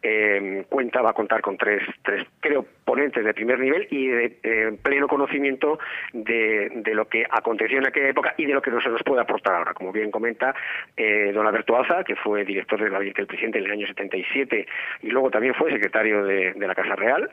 eh, 0.02 0.64
cuenta, 0.68 1.00
va 1.00 1.10
a 1.10 1.14
contar 1.14 1.40
con 1.40 1.56
tres, 1.56 1.82
tres, 2.02 2.26
creo, 2.40 2.66
ponentes 2.84 3.24
de 3.24 3.32
primer 3.32 3.60
nivel 3.60 3.86
y 3.90 4.08
de 4.08 4.38
eh, 4.42 4.76
pleno 4.82 5.06
conocimiento 5.06 5.78
de, 6.12 6.82
lo 6.92 7.06
que 7.06 7.24
aconteció 7.30 7.78
en 7.78 7.86
aquella 7.86 8.08
época 8.08 8.34
y 8.36 8.46
de 8.46 8.52
lo 8.52 8.60
que 8.60 8.70
no 8.70 8.80
se 8.80 8.88
nos 8.88 9.02
puede 9.02 9.22
aportar 9.22 9.54
ahora. 9.54 9.74
Como 9.74 9.92
bien 9.92 10.10
comenta 10.10 10.54
eh, 10.96 11.30
don 11.32 11.46
Alberto 11.46 11.76
Aza, 11.76 12.02
que 12.02 12.16
fue 12.16 12.44
director 12.44 12.80
del 12.80 12.90
gabinete 12.90 13.20
del 13.20 13.28
presidente 13.28 13.58
en 13.58 13.66
el 13.66 13.70
año 13.70 13.86
77 13.86 14.66
y 15.02 15.06
luego 15.08 15.30
también 15.30 15.54
fue 15.54 15.70
secretario 15.70 16.24
de, 16.24 16.54
la 16.56 16.74
Casa 16.74 16.94
Real, 16.96 17.30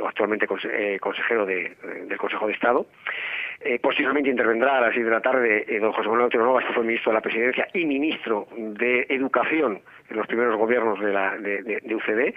o 0.00 0.06
actualmente 0.08 0.46
consejero 0.46 1.46
del 1.46 2.16
Consejo 2.18 2.46
de 2.46 2.52
Estado. 2.52 2.86
posiblemente 3.80 4.30
intervendrá 4.30 4.78
a 4.78 4.80
las 4.80 4.94
6 4.94 5.04
de 5.04 5.10
la 5.10 5.20
tarde 5.20 5.78
don 5.80 5.92
José 5.92 6.08
Manuel 6.08 6.26
Otero 6.26 6.44
Novas, 6.44 6.64
que 6.64 6.72
fue 6.72 6.84
ministro 6.84 7.12
de 7.12 7.14
la 7.14 7.22
Presidencia 7.22 7.68
y 7.72 7.84
ministro 7.84 8.48
de 8.56 9.06
Educación 9.08 9.80
los 10.12 10.26
primeros 10.26 10.56
gobiernos 10.56 11.00
de, 11.00 11.12
la, 11.12 11.36
de, 11.36 11.82
UCD 11.94 12.34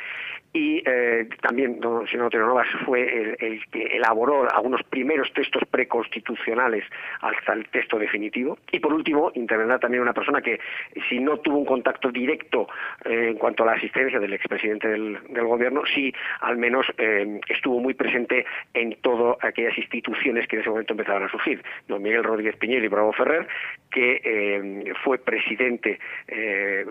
y 0.55 0.81
eh, 0.85 1.27
también 1.41 1.81
don 1.81 2.07
señor 2.07 2.27
Otero 2.27 2.47
Novas 2.47 2.67
fue 2.85 3.35
el, 3.39 3.59
que 3.65 3.83
elaboró 3.97 4.49
algunos 4.49 4.81
primeros 4.83 5.31
textos 5.33 5.63
preconstitucionales 5.69 6.85
hasta 7.19 7.51
el 7.51 7.67
texto 7.67 7.99
definitivo. 7.99 8.57
Y 8.71 8.79
por 8.79 8.93
último 8.93 9.33
intervendrá 9.35 9.79
también 9.79 10.01
una 10.01 10.13
persona 10.13 10.41
que 10.41 10.61
si 11.09 11.19
no 11.19 11.39
tuvo 11.39 11.57
un 11.57 11.65
contacto 11.65 12.09
directo 12.09 12.69
eh, 13.03 13.31
en 13.31 13.37
cuanto 13.37 13.63
a 13.63 13.65
la 13.65 13.73
asistencia 13.73 14.17
del 14.17 14.31
expresidente 14.31 14.87
del, 14.87 15.19
gobierno 15.45 15.83
sí 15.93 16.13
al 16.39 16.57
menos 16.57 16.85
eh, 16.97 17.41
estuvo 17.49 17.81
muy 17.81 17.93
presente 17.93 18.45
en 18.73 18.95
todas 19.01 19.37
aquellas 19.43 19.77
instituciones 19.77 20.47
que 20.47 20.55
en 20.55 20.61
ese 20.61 20.69
momento 20.69 20.93
empezaban 20.93 21.23
a 21.23 21.29
surgir. 21.29 21.61
Don 21.89 22.01
Miguel 22.01 22.23
Rodríguez 22.23 22.55
Piñero 22.55 22.85
y 22.85 22.87
Bravo 22.87 23.11
Ferrer 23.11 23.45
que 23.91 24.93
fue 25.03 25.17
presidente 25.17 25.99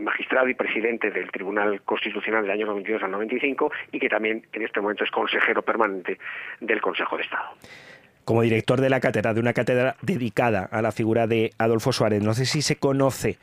magistrado 0.01 0.49
y 0.49 0.55
presidente 0.55 1.11
del 1.11 1.31
Tribunal 1.31 1.83
Constitucional 1.83 2.43
del 2.43 2.53
año 2.53 2.67
92 2.67 3.03
al 3.03 3.11
95 3.11 3.54
y 3.93 3.99
que 3.99 4.09
también 4.09 4.47
en 4.53 4.63
este 4.63 4.81
momento 4.81 5.05
es 5.05 5.11
consejero 5.11 5.63
permanente 5.63 6.19
del 6.61 6.81
Consejo 6.81 7.17
de 7.17 7.23
Estado 7.23 7.51
como 8.25 8.41
director 8.41 8.81
de 8.81 8.89
la 8.89 9.01
cátedra, 9.01 9.35
de 9.35 9.41
una 9.41 9.53
cátedra 9.53 9.97
dedicada 10.01 10.67
a 10.73 10.83
la 10.83 10.93
figura 10.93 11.27
de 11.27 11.51
Adolfo 11.59 11.93
Suárez. 11.93 12.23
No 12.23 12.33
sé 12.33 12.47
si 12.47 12.63
se 12.63 12.77
conoce 12.77 13.37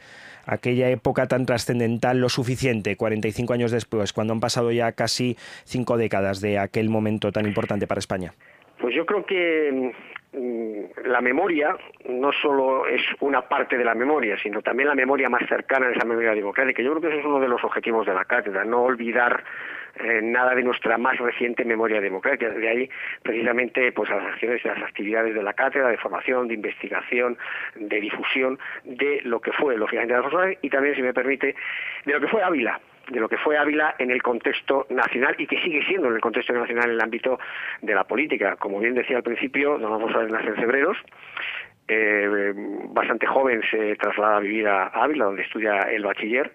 aquella 0.45 0.89
época 0.89 1.27
tan 1.27 1.45
trascendental 1.45 2.19
lo 2.19 2.29
suficiente, 2.29 2.95
45 2.95 3.53
años 3.53 3.71
después, 3.71 4.13
cuando 4.13 4.33
han 4.33 4.39
pasado 4.39 4.71
ya 4.71 4.91
casi 4.93 5.35
cinco 5.65 5.97
décadas 5.97 6.41
de 6.41 6.57
aquel 6.57 6.89
momento 6.89 7.31
tan 7.31 7.45
importante 7.45 7.87
para 7.87 7.99
España. 7.99 8.33
Pues 8.79 8.95
yo 8.95 9.05
creo 9.05 9.23
que 9.23 9.93
mm, 10.33 11.07
la 11.07 11.21
memoria 11.21 11.77
no 12.09 12.31
solo 12.31 12.87
es 12.87 13.01
una 13.19 13.43
parte 13.43 13.77
de 13.77 13.85
la 13.85 13.93
memoria, 13.93 14.35
sino 14.41 14.61
también 14.61 14.89
la 14.89 14.95
memoria 14.95 15.29
más 15.29 15.47
cercana 15.47 15.87
a 15.87 15.91
esa 15.91 16.05
memoria 16.05 16.33
democrática. 16.33 16.81
Yo 16.81 16.89
creo 16.91 17.01
que 17.01 17.07
ese 17.09 17.19
es 17.19 17.25
uno 17.25 17.39
de 17.39 17.47
los 17.47 17.63
objetivos 17.63 18.07
de 18.07 18.15
la 18.15 18.25
cátedra, 18.25 18.65
no 18.65 18.81
olvidar 18.81 19.43
eh, 19.95 20.21
nada 20.21 20.55
de 20.55 20.63
nuestra 20.63 20.97
más 20.97 21.17
reciente 21.17 21.65
memoria 21.65 22.01
democrática. 22.01 22.49
De 22.49 22.67
ahí, 22.67 22.89
precisamente, 23.23 23.91
pues 23.91 24.09
las 24.09 24.23
acciones 24.23 24.63
y 24.63 24.67
las 24.67 24.81
actividades 24.81 25.35
de 25.35 25.43
la 25.43 25.53
cátedra, 25.53 25.89
de 25.89 25.97
formación, 25.97 26.47
de 26.47 26.55
investigación, 26.55 27.37
de 27.75 27.99
difusión 27.99 28.59
de 28.83 29.21
lo 29.23 29.39
que 29.39 29.51
fue, 29.51 29.77
lógicamente, 29.77 30.13
la 30.13 30.53
y 30.61 30.69
también, 30.69 30.95
si 30.95 31.01
me 31.01 31.13
permite, 31.13 31.55
de 32.05 32.13
lo 32.13 32.21
que 32.21 32.27
fue 32.27 32.43
Ávila 32.43 32.79
de 33.09 33.19
lo 33.19 33.27
que 33.27 33.37
fue 33.37 33.57
Ávila 33.57 33.95
en 33.99 34.11
el 34.11 34.21
contexto 34.21 34.85
nacional 34.89 35.35
y 35.37 35.47
que 35.47 35.59
sigue 35.61 35.83
siendo 35.85 36.07
en 36.07 36.15
el 36.15 36.21
contexto 36.21 36.53
nacional 36.53 36.85
en 36.85 36.91
el 36.91 37.01
ámbito 37.01 37.39
de 37.81 37.93
la 37.93 38.05
política. 38.05 38.55
Como 38.55 38.79
bien 38.79 38.93
decía 38.93 39.17
al 39.17 39.23
principio, 39.23 39.77
don 39.77 39.91
Alfonso 39.93 40.23
nace 40.27 40.47
en 40.47 40.55
Cebreros, 40.55 40.97
eh, 41.87 42.53
bastante 42.89 43.25
joven 43.25 43.61
se 43.69 43.95
traslada 43.97 44.37
a 44.37 44.39
vivir 44.39 44.67
a 44.67 44.87
Ávila, 44.87 45.25
donde 45.25 45.41
estudia 45.41 45.79
el 45.81 46.03
bachiller, 46.03 46.53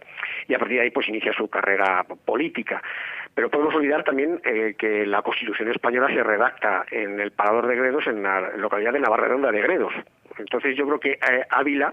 y 0.48 0.54
a 0.54 0.58
partir 0.58 0.78
de 0.78 0.84
ahí 0.84 0.90
pues 0.90 1.08
inicia 1.08 1.32
su 1.34 1.48
carrera 1.48 2.04
política. 2.24 2.82
Pero 3.36 3.50
podemos 3.50 3.74
olvidar 3.74 4.02
también 4.02 4.40
eh, 4.44 4.74
que 4.78 5.04
la 5.04 5.20
Constitución 5.20 5.68
española 5.70 6.08
se 6.08 6.22
redacta 6.22 6.86
en 6.90 7.20
el 7.20 7.32
Parador 7.32 7.66
de 7.66 7.76
Gredos, 7.76 8.06
en 8.06 8.22
la 8.22 8.56
localidad 8.56 8.94
de 8.94 9.00
Navarredonda 9.00 9.52
de 9.52 9.60
Gredos. 9.60 9.92
Entonces 10.38 10.74
yo 10.74 10.86
creo 10.86 10.98
que 10.98 11.10
eh, 11.12 11.44
Ávila 11.50 11.92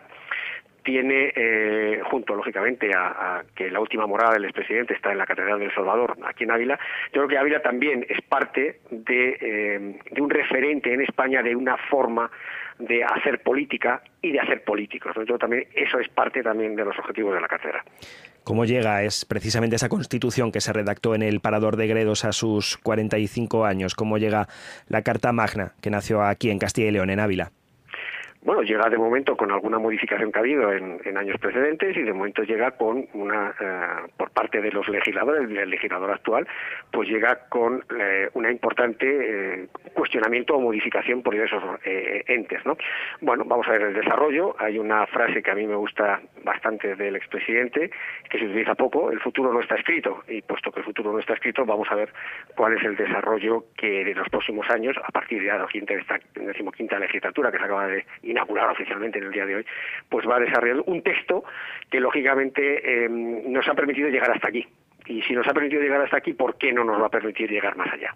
tiene 0.83 1.33
eh, 1.35 1.99
junto 2.05 2.33
lógicamente 2.33 2.91
a, 2.95 3.43
que 3.53 3.69
la 3.69 3.81
última 3.81 4.07
morada 4.07 4.35
del 4.35 4.45
expresidente 4.45 4.93
está 4.93 5.11
en 5.11 5.17
la 5.17 5.25
Catedral 5.25 5.59
del 5.59 5.75
Salvador, 5.75 6.15
aquí 6.23 6.45
en 6.45 6.51
Ávila, 6.51 6.79
yo 7.11 7.21
creo 7.21 7.27
que 7.27 7.37
Ávila 7.37 7.61
también 7.61 8.05
es 8.07 8.21
parte 8.21 8.79
de, 8.89 9.99
de 10.11 10.21
un 10.21 10.29
referente 10.29 10.93
en 10.93 11.01
España 11.01 11.43
de 11.43 11.57
una 11.57 11.75
forma 11.75 12.31
de 12.79 13.03
hacer 13.03 13.43
política 13.43 14.01
y 14.21 14.31
de 14.31 14.39
hacer 14.39 14.63
políticos. 14.63 15.13
Yo 15.27 15.37
también 15.37 15.67
eso 15.75 15.99
es 15.99 16.07
parte 16.07 16.41
también 16.41 16.75
de 16.75 16.85
los 16.85 16.97
objetivos 16.97 17.33
de 17.33 17.41
la 17.41 17.47
cátedra. 17.47 17.83
¿Cómo 18.43 18.65
llega? 18.65 19.03
Es 19.03 19.23
precisamente 19.23 19.77
esa 19.77 19.87
constitución 19.87 20.51
que 20.51 20.59
se 20.59 20.73
redactó 20.73 21.15
en 21.15 21.21
el 21.21 21.39
Parador 21.39 21.77
de 21.77 21.87
Gredos 21.87 22.25
a 22.25 22.33
sus 22.33 22.77
45 22.77 23.65
años. 23.65 23.95
¿Cómo 23.95 24.17
llega 24.17 24.49
la 24.87 25.01
Carta 25.01 25.31
Magna 25.31 25.75
que 25.79 25.89
nació 25.89 26.23
aquí 26.23 26.49
en 26.49 26.59
Castilla 26.59 26.89
y 26.89 26.91
León, 26.91 27.09
en 27.09 27.21
Ávila? 27.21 27.53
Bueno, 28.43 28.61
llega 28.61 28.89
de 28.89 28.97
momento 28.97 29.37
con 29.37 29.51
alguna 29.51 29.79
modificación 29.79 30.29
que 30.29 30.39
ha 30.39 30.41
habido 30.41 30.73
en, 30.73 31.17
años 31.17 31.39
precedentes 31.39 31.95
y 31.95 32.01
de 32.01 32.11
momento 32.11 32.43
llega 32.43 32.71
con 32.71 33.07
una, 33.13 33.55
eh, 33.57 34.09
por 34.17 34.31
parte 34.31 34.59
de 34.59 34.69
los 34.69 34.87
legisladores, 34.89 35.49
el 35.49 35.69
legislador 35.69 36.11
actual, 36.11 36.45
pues 36.91 37.07
llega 37.07 37.47
con 37.47 37.85
eh, 37.97 38.29
una 38.33 38.51
importante 38.51 39.05
eh, 39.07 39.67
cuestionamiento 39.93 40.55
o 40.55 40.59
modificación 40.59 41.21
por 41.21 41.33
diversos 41.33 41.63
entes, 41.85 42.65
¿no? 42.65 42.75
Bueno, 43.21 43.45
vamos 43.45 43.65
a 43.67 43.71
ver 43.71 43.83
el 43.83 43.93
desarrollo. 43.93 44.55
Hay 44.59 44.77
una 44.77 45.05
frase 45.07 45.41
que 45.41 45.51
a 45.51 45.55
mí 45.55 45.65
me 45.65 45.75
gusta 45.75 46.21
bastante 46.43 46.95
del 46.95 47.15
expresidente, 47.15 47.91
que 48.29 48.39
se 48.39 48.45
utiliza 48.45 48.75
poco, 48.75 49.11
el 49.11 49.21
futuro 49.21 49.53
no 49.53 49.61
está 49.61 49.75
escrito, 49.75 50.23
y 50.27 50.41
puesto 50.41 50.71
que 50.71 50.81
el 50.81 50.85
futuro 50.85 51.13
no 51.13 51.19
está 51.19 51.33
escrito, 51.33 51.65
vamos 51.65 51.87
a 51.91 51.95
ver 51.95 52.09
cuál 52.55 52.73
es 52.73 52.83
el 52.83 52.97
desarrollo 52.97 53.65
que 53.77 54.03
de 54.03 54.13
los 54.13 54.27
próximos 54.27 54.69
años, 54.69 54.97
a 55.01 55.11
partir 55.11 55.41
de 55.41 55.47
la 55.47 55.65
decimoquinta 56.35 56.99
legislatura 56.99 57.51
que 57.51 57.57
se 57.57 57.63
acaba 57.63 57.87
de 57.87 58.05
inaugurar 58.33 58.69
oficialmente 58.69 59.19
en 59.19 59.25
el 59.25 59.31
día 59.31 59.45
de 59.45 59.55
hoy, 59.55 59.65
pues 60.09 60.27
va 60.27 60.37
a 60.37 60.39
desarrollar 60.39 60.83
un 60.85 61.01
texto 61.01 61.43
que 61.89 61.99
lógicamente 61.99 63.05
eh, 63.05 63.09
nos 63.09 63.67
ha 63.67 63.73
permitido 63.73 64.09
llegar 64.09 64.31
hasta 64.31 64.49
aquí. 64.49 64.67
Y 65.05 65.21
si 65.23 65.33
nos 65.33 65.47
ha 65.47 65.53
permitido 65.53 65.81
llegar 65.81 66.01
hasta 66.01 66.17
aquí, 66.17 66.33
¿por 66.33 66.57
qué 66.57 66.71
no 66.71 66.83
nos 66.83 67.01
va 67.01 67.07
a 67.07 67.09
permitir 67.09 67.49
llegar 67.49 67.75
más 67.75 67.91
allá? 67.93 68.15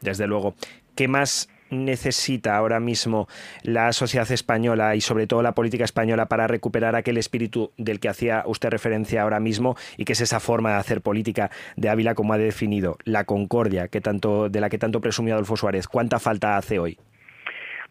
Desde 0.00 0.26
luego. 0.26 0.54
¿Qué 0.96 1.08
más 1.08 1.48
necesita 1.72 2.56
ahora 2.56 2.80
mismo 2.80 3.28
la 3.62 3.92
sociedad 3.92 4.30
española 4.30 4.94
y 4.94 5.00
sobre 5.00 5.26
todo 5.26 5.42
la 5.42 5.52
política 5.52 5.84
española 5.84 6.26
para 6.26 6.46
recuperar 6.46 6.94
aquel 6.94 7.16
espíritu 7.16 7.72
del 7.78 7.98
que 7.98 8.08
hacía 8.08 8.44
usted 8.46 8.68
referencia 8.70 9.22
ahora 9.22 9.40
mismo 9.40 9.76
y 9.96 10.04
que 10.04 10.12
es 10.12 10.20
esa 10.20 10.38
forma 10.38 10.72
de 10.72 10.76
hacer 10.76 11.00
política 11.00 11.50
de 11.76 11.88
Ávila 11.88 12.14
como 12.14 12.34
ha 12.34 12.38
definido, 12.38 12.98
la 13.04 13.24
concordia 13.24 13.88
que 13.88 14.00
tanto, 14.00 14.48
de 14.48 14.60
la 14.60 14.68
que 14.68 14.78
tanto 14.78 15.00
presumió 15.00 15.34
Adolfo 15.34 15.56
Suárez? 15.56 15.88
¿Cuánta 15.88 16.18
falta 16.18 16.56
hace 16.56 16.78
hoy? 16.78 16.98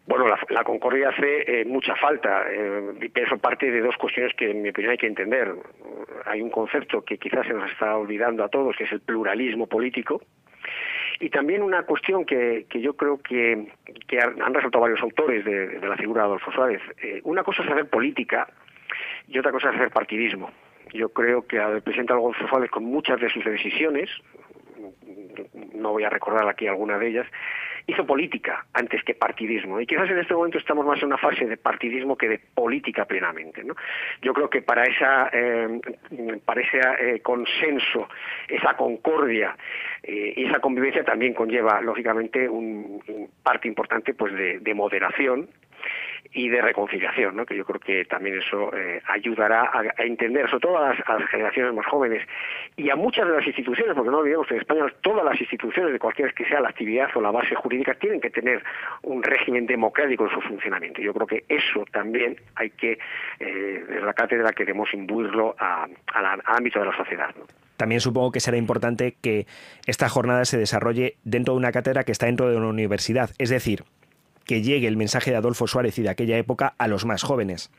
Bueno, 0.06 0.26
la, 0.26 0.64
concordia 0.64 1.10
hace 1.10 1.60
eh, 1.60 1.64
mucha 1.64 1.94
falta, 1.94 2.44
eh, 2.50 3.10
eso 3.14 3.38
parte 3.38 3.70
de 3.70 3.80
dos 3.80 3.96
cuestiones 3.96 4.34
que 4.34 4.50
en 4.50 4.60
mi 4.60 4.70
opinión 4.70 4.90
hay 4.90 4.98
que 4.98 5.06
entender. 5.06 5.54
Hay 6.26 6.42
un 6.42 6.50
concepto 6.50 7.02
que 7.02 7.18
quizás 7.18 7.46
se 7.46 7.52
nos 7.52 7.70
está 7.70 7.96
olvidando 7.96 8.42
a 8.42 8.48
todos, 8.48 8.76
que 8.76 8.84
es 8.84 8.92
el 8.92 9.00
pluralismo 9.00 9.68
político, 9.68 10.20
y 11.20 11.30
también 11.30 11.62
una 11.62 11.84
cuestión 11.84 12.24
que, 12.24 12.66
yo 12.68 12.94
creo 12.94 13.18
que, 13.18 13.52
han 13.52 14.54
resaltado 14.54 14.82
varios 14.82 15.00
autores 15.02 15.44
de, 15.44 15.78
la 15.80 15.96
figura 15.96 16.22
de 16.22 16.26
Adolfo 16.26 16.50
Suárez. 16.50 16.82
Eh, 17.00 17.20
una 17.22 17.44
cosa 17.44 17.62
es 17.62 17.70
hacer 17.70 17.88
política 17.88 18.48
y 19.28 19.38
otra 19.38 19.52
cosa 19.52 19.70
es 19.70 19.76
hacer 19.76 19.90
partidismo. 19.90 20.50
Yo 20.92 21.10
creo 21.10 21.46
que 21.46 21.60
al 21.60 21.80
presidente 21.82 22.12
Adolfo 22.12 22.48
Suárez, 22.48 22.70
con 22.70 22.84
muchas 22.84 23.20
de 23.20 23.30
sus 23.30 23.44
decisiones, 23.44 24.10
no 25.74 25.92
voy 25.92 26.02
a 26.02 26.10
recordar 26.10 26.48
aquí 26.48 26.66
alguna 26.66 26.98
de 26.98 27.08
ellas, 27.08 27.26
hizo 27.86 28.06
política 28.06 28.66
antes 28.72 29.02
que 29.04 29.14
partidismo. 29.14 29.80
Y 29.80 29.86
quizás 29.86 30.08
en 30.10 30.18
este 30.18 30.34
momento 30.34 30.58
estamos 30.58 30.86
más 30.86 30.98
en 31.00 31.06
una 31.06 31.18
fase 31.18 31.46
de 31.46 31.56
partidismo 31.56 32.16
que 32.16 32.28
de 32.28 32.38
política 32.38 33.04
plenamente. 33.04 33.64
¿no? 33.64 33.74
Yo 34.20 34.32
creo 34.32 34.48
que 34.48 34.62
para, 34.62 34.84
esa, 34.84 35.30
eh, 35.32 35.80
para 36.44 36.60
ese 36.60 36.80
eh, 37.00 37.20
consenso, 37.20 38.08
esa 38.48 38.76
concordia 38.76 39.56
eh, 40.02 40.34
y 40.36 40.44
esa 40.44 40.60
convivencia 40.60 41.04
también 41.04 41.34
conlleva, 41.34 41.80
lógicamente, 41.80 42.48
un, 42.48 43.02
parte 43.42 43.68
importante 43.68 44.14
pues 44.14 44.32
de 44.34 44.74
moderación 44.74 45.48
y 46.34 46.48
de 46.48 46.62
reconciliación, 46.62 47.36
¿no? 47.36 47.44
que 47.44 47.56
yo 47.56 47.64
creo 47.64 47.80
que 47.80 48.04
también 48.06 48.38
eso 48.38 48.74
eh, 48.74 49.02
ayudará 49.06 49.70
a, 49.72 50.02
entender, 50.02 50.48
sobre 50.48 50.60
todo 50.60 50.78
a 50.78 50.94
las, 50.94 51.28
generaciones 51.30 51.74
más 51.74 51.86
jóvenes 51.86 52.26
y 52.76 52.88
a 52.90 52.96
muchas 52.96 53.26
de 53.26 53.34
las 53.34 53.46
instituciones, 53.46 53.94
porque 53.94 54.10
no 54.10 54.18
olvidemos 54.18 54.46
que 54.46 54.54
en 54.54 54.60
España 54.60 54.86
todas 55.02 55.24
las 55.24 55.38
instituciones, 55.38 55.92
de 55.92 55.98
cualquier 55.98 56.32
que 56.32 56.46
sea 56.46 56.60
la 56.60 56.70
actividad 56.70 57.08
o 57.14 57.20
la 57.20 57.30
base 57.30 57.54
jurídica, 57.54 57.94
tienen 57.94 58.20
que 58.20 58.30
tener 58.30 58.62
un 59.02 59.22
régimen 59.22 59.66
democrático 59.66 60.24
en 60.24 60.30
su 60.30 60.40
funcionamiento. 60.40 61.02
Yo 61.02 61.12
creo 61.12 61.26
que 61.26 61.44
eso 61.48 61.84
también 61.92 62.36
hay 62.54 62.70
que, 62.70 62.98
eh, 63.40 63.84
desde 63.86 64.00
la 64.00 64.14
cátedra, 64.14 64.52
queremos 64.52 64.92
imbuirlo 64.94 65.54
al 65.58 66.42
ámbito 66.44 66.80
de 66.80 66.86
la 66.86 66.96
sociedad. 66.96 67.34
También 67.76 68.00
supongo 68.00 68.32
que 68.32 68.40
será 68.40 68.56
importante 68.56 69.16
que 69.20 69.46
esta 69.86 70.08
jornada 70.08 70.44
se 70.44 70.56
desarrolle 70.56 71.16
dentro 71.24 71.54
de 71.54 71.58
una 71.58 71.72
cátedra 71.72 72.04
que 72.04 72.12
está 72.12 72.26
dentro 72.26 72.48
de 72.48 72.56
una 72.56 72.68
universidad. 72.68 73.30
Es 73.38 73.50
decir, 73.50 73.84
que 74.46 74.62
llegue 74.62 74.88
el 74.88 74.96
mensaje 74.96 75.30
de 75.30 75.36
Adolfo 75.36 75.66
Suárez 75.66 75.98
y 75.98 76.02
de 76.02 76.10
aquella 76.10 76.38
época 76.38 76.74
a 76.78 76.88
los 76.88 77.04
más 77.04 77.22
jóvenes. 77.22 77.70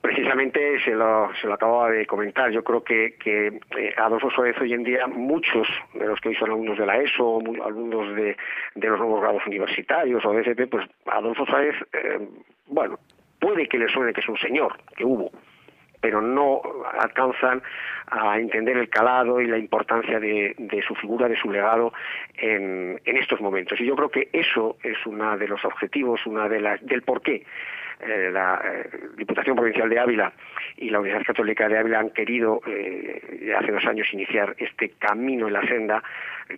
Precisamente 0.00 0.78
se 0.84 0.90
lo, 0.90 1.30
se 1.40 1.46
lo 1.46 1.54
acababa 1.54 1.90
de 1.90 2.06
comentar. 2.06 2.50
Yo 2.50 2.62
creo 2.62 2.84
que, 2.84 3.16
que 3.18 3.46
eh, 3.78 3.94
Adolfo 3.96 4.30
Suárez 4.30 4.54
hoy 4.60 4.74
en 4.74 4.84
día, 4.84 5.06
muchos 5.06 5.66
de 5.94 6.06
los 6.06 6.20
que 6.20 6.28
hoy 6.28 6.34
son 6.34 6.50
alumnos 6.50 6.78
de 6.78 6.86
la 6.86 6.98
ESO, 6.98 7.38
alumnos 7.64 8.14
de, 8.14 8.36
los 8.74 8.98
nuevos 8.98 9.22
grados 9.22 9.46
universitarios 9.46 10.24
o 10.24 10.32
de 10.32 10.42
FP, 10.42 10.66
pues 10.66 10.86
Adolfo 11.06 11.46
Suárez, 11.46 11.74
eh, 11.94 12.28
bueno, 12.66 12.98
puede 13.38 13.66
que 13.66 13.78
le 13.78 13.88
suene 13.88 14.12
que 14.12 14.20
es 14.20 14.28
un 14.28 14.36
señor, 14.36 14.76
que 14.94 15.04
hubo, 15.04 15.30
pero 16.04 16.20
no 16.20 16.60
alcanzan 17.00 17.62
a 18.08 18.38
entender 18.38 18.76
el 18.76 18.90
calado 18.90 19.40
y 19.40 19.46
la 19.46 19.56
importancia 19.56 20.20
de, 20.20 20.84
su 20.86 20.94
figura, 20.96 21.30
de 21.30 21.36
su 21.40 21.50
legado 21.50 21.94
en, 22.36 23.00
estos 23.06 23.40
momentos. 23.40 23.80
Y 23.80 23.86
yo 23.86 23.96
creo 23.96 24.10
que 24.10 24.28
eso 24.30 24.76
es 24.82 24.98
uno 25.06 25.38
de 25.38 25.48
los 25.48 25.64
objetivos, 25.64 26.26
una 26.26 26.46
de 26.46 26.60
las 26.60 26.84
del 26.84 27.00
por 27.00 27.22
qué 27.22 27.46
eh, 28.00 28.30
la 28.32 28.60
eh, 28.64 28.90
Diputación 29.16 29.56
Provincial 29.56 29.88
de 29.88 29.98
Ávila 29.98 30.32
y 30.76 30.90
la 30.90 31.00
Universidad 31.00 31.26
Católica 31.26 31.68
de 31.68 31.78
Ávila 31.78 32.00
han 32.00 32.10
querido 32.10 32.60
eh, 32.66 33.54
hace 33.56 33.72
dos 33.72 33.84
años 33.86 34.06
iniciar 34.12 34.54
este 34.58 34.90
camino 34.98 35.46
en 35.46 35.52
la 35.52 35.66
senda 35.66 36.02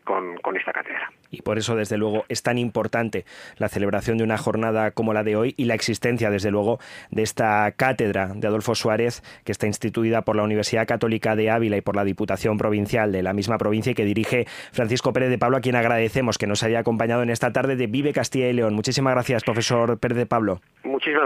con, 0.04 0.36
con, 0.38 0.56
esta 0.56 0.72
cátedra. 0.72 1.12
Y 1.30 1.42
por 1.42 1.58
eso, 1.58 1.76
desde 1.76 1.96
luego, 1.96 2.24
es 2.28 2.42
tan 2.42 2.58
importante 2.58 3.24
la 3.56 3.68
celebración 3.68 4.18
de 4.18 4.24
una 4.24 4.36
jornada 4.36 4.90
como 4.90 5.12
la 5.12 5.22
de 5.22 5.36
hoy 5.36 5.54
y 5.56 5.66
la 5.66 5.74
existencia, 5.74 6.30
desde 6.30 6.50
luego, 6.50 6.78
de 7.10 7.22
esta 7.22 7.70
cátedra 7.72 8.32
de 8.34 8.46
Adolfo 8.48 8.74
Suárez, 8.74 9.22
que 9.44 9.52
está 9.52 9.66
instituida 9.66 10.22
por 10.22 10.34
la 10.34 10.42
Universidad 10.42 10.88
Católica 10.88 11.36
de 11.36 11.50
Ávila 11.50 11.76
y 11.76 11.82
por 11.82 11.94
la 11.94 12.04
Diputación 12.04 12.58
Provincial 12.58 13.12
de 13.12 13.22
la 13.22 13.32
misma 13.32 13.58
provincia 13.58 13.92
y 13.92 13.94
que 13.94 14.04
dirige 14.04 14.46
Francisco 14.72 15.12
Pérez 15.12 15.30
de 15.30 15.38
Pablo, 15.38 15.58
a 15.58 15.60
quien 15.60 15.76
agradecemos 15.76 16.38
que 16.38 16.46
nos 16.46 16.62
haya 16.62 16.80
acompañado 16.80 17.22
en 17.22 17.30
esta 17.30 17.52
tarde 17.52 17.76
de 17.76 17.86
Vive 17.86 18.12
Castilla 18.12 18.48
y 18.48 18.52
León. 18.52 18.74
Muchísimas 18.74 19.14
gracias, 19.14 19.44
profesor 19.44 19.98
Pérez 19.98 20.18
de 20.18 20.26
Pablo. 20.26 20.60
Muchísimas 20.84 21.25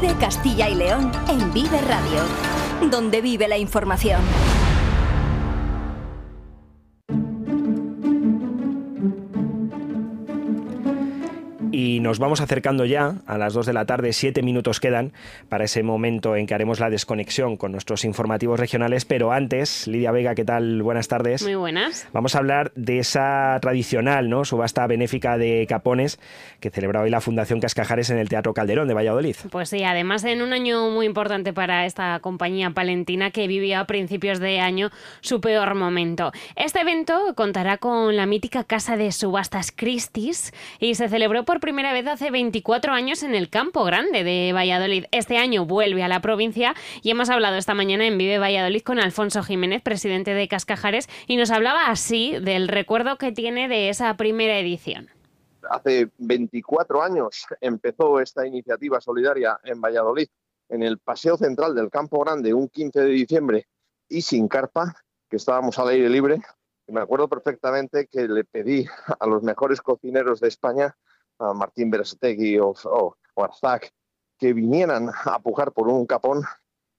Vive 0.00 0.14
Castilla 0.18 0.68
y 0.68 0.74
León 0.76 1.12
en 1.28 1.52
Vive 1.52 1.78
Radio, 1.82 2.90
donde 2.90 3.20
vive 3.20 3.48
la 3.48 3.58
información. 3.58 4.49
Y 12.00 12.02
nos 12.02 12.18
vamos 12.18 12.40
acercando 12.40 12.86
ya 12.86 13.16
a 13.26 13.36
las 13.36 13.52
2 13.52 13.66
de 13.66 13.74
la 13.74 13.84
tarde, 13.84 14.14
siete 14.14 14.40
minutos 14.40 14.80
quedan 14.80 15.12
para 15.50 15.64
ese 15.64 15.82
momento 15.82 16.34
en 16.34 16.46
que 16.46 16.54
haremos 16.54 16.80
la 16.80 16.88
desconexión 16.88 17.58
con 17.58 17.72
nuestros 17.72 18.06
informativos 18.06 18.58
regionales. 18.58 19.04
Pero 19.04 19.32
antes, 19.32 19.86
Lidia 19.86 20.10
Vega, 20.10 20.34
¿qué 20.34 20.46
tal? 20.46 20.80
Buenas 20.80 21.08
tardes. 21.08 21.42
Muy 21.42 21.56
buenas. 21.56 22.08
Vamos 22.14 22.34
a 22.34 22.38
hablar 22.38 22.72
de 22.74 23.00
esa 23.00 23.58
tradicional 23.60 24.30
¿no? 24.30 24.46
subasta 24.46 24.86
benéfica 24.86 25.36
de 25.36 25.66
capones 25.68 26.18
que 26.60 26.70
celebra 26.70 27.02
hoy 27.02 27.10
la 27.10 27.20
Fundación 27.20 27.60
Cascajares 27.60 28.08
en 28.08 28.16
el 28.16 28.30
Teatro 28.30 28.54
Calderón 28.54 28.88
de 28.88 28.94
Valladolid. 28.94 29.36
Pues 29.50 29.68
sí, 29.68 29.84
además 29.84 30.24
en 30.24 30.40
un 30.40 30.54
año 30.54 30.88
muy 30.88 31.04
importante 31.04 31.52
para 31.52 31.84
esta 31.84 32.18
compañía 32.20 32.70
palentina 32.70 33.30
que 33.30 33.46
vivía 33.46 33.80
a 33.80 33.86
principios 33.86 34.38
de 34.38 34.60
año 34.60 34.88
su 35.20 35.42
peor 35.42 35.74
momento. 35.74 36.32
Este 36.56 36.80
evento 36.80 37.34
contará 37.34 37.76
con 37.76 38.16
la 38.16 38.24
mítica 38.24 38.64
casa 38.64 38.96
de 38.96 39.12
subastas 39.12 39.70
Christie's 39.70 40.54
y 40.78 40.94
se 40.94 41.10
celebró 41.10 41.44
por 41.44 41.60
primera 41.60 41.89
primera 41.90 42.12
vez 42.12 42.22
hace 42.22 42.30
24 42.30 42.92
años 42.92 43.24
en 43.24 43.34
el 43.34 43.50
Campo 43.50 43.82
Grande 43.82 44.22
de 44.22 44.52
Valladolid. 44.52 45.06
Este 45.10 45.38
año 45.38 45.66
vuelve 45.66 46.04
a 46.04 46.08
la 46.08 46.20
provincia 46.20 46.72
y 47.02 47.10
hemos 47.10 47.30
hablado 47.30 47.56
esta 47.56 47.74
mañana 47.74 48.06
en 48.06 48.16
Vive 48.16 48.38
Valladolid 48.38 48.82
con 48.82 49.00
Alfonso 49.00 49.42
Jiménez, 49.42 49.82
presidente 49.82 50.32
de 50.32 50.46
Cascajares, 50.46 51.08
y 51.26 51.36
nos 51.36 51.50
hablaba 51.50 51.86
así 51.88 52.38
del 52.38 52.68
recuerdo 52.68 53.18
que 53.18 53.32
tiene 53.32 53.66
de 53.66 53.88
esa 53.88 54.16
primera 54.16 54.56
edición. 54.58 55.08
Hace 55.68 56.10
24 56.18 57.02
años 57.02 57.44
empezó 57.60 58.20
esta 58.20 58.46
iniciativa 58.46 59.00
solidaria 59.00 59.58
en 59.64 59.80
Valladolid, 59.80 60.28
en 60.68 60.84
el 60.84 60.98
Paseo 60.98 61.36
Central 61.36 61.74
del 61.74 61.90
Campo 61.90 62.20
Grande, 62.20 62.54
un 62.54 62.68
15 62.68 63.00
de 63.00 63.08
diciembre, 63.08 63.66
y 64.08 64.22
sin 64.22 64.46
carpa, 64.46 64.94
que 65.28 65.38
estábamos 65.38 65.76
al 65.80 65.88
aire 65.88 66.08
libre. 66.08 66.40
Me 66.86 67.00
acuerdo 67.00 67.26
perfectamente 67.26 68.06
que 68.06 68.28
le 68.28 68.44
pedí 68.44 68.86
a 69.18 69.26
los 69.26 69.42
mejores 69.42 69.80
cocineros 69.80 70.38
de 70.38 70.46
España, 70.46 70.94
a 71.40 71.52
Martín 71.54 71.90
Berasategui 71.90 72.58
o, 72.58 72.74
o, 72.84 73.16
Arzac, 73.42 73.90
que 74.38 74.52
vinieran 74.52 75.10
a 75.24 75.38
pujar 75.40 75.72
por 75.72 75.88
un 75.88 76.06
capón. 76.06 76.42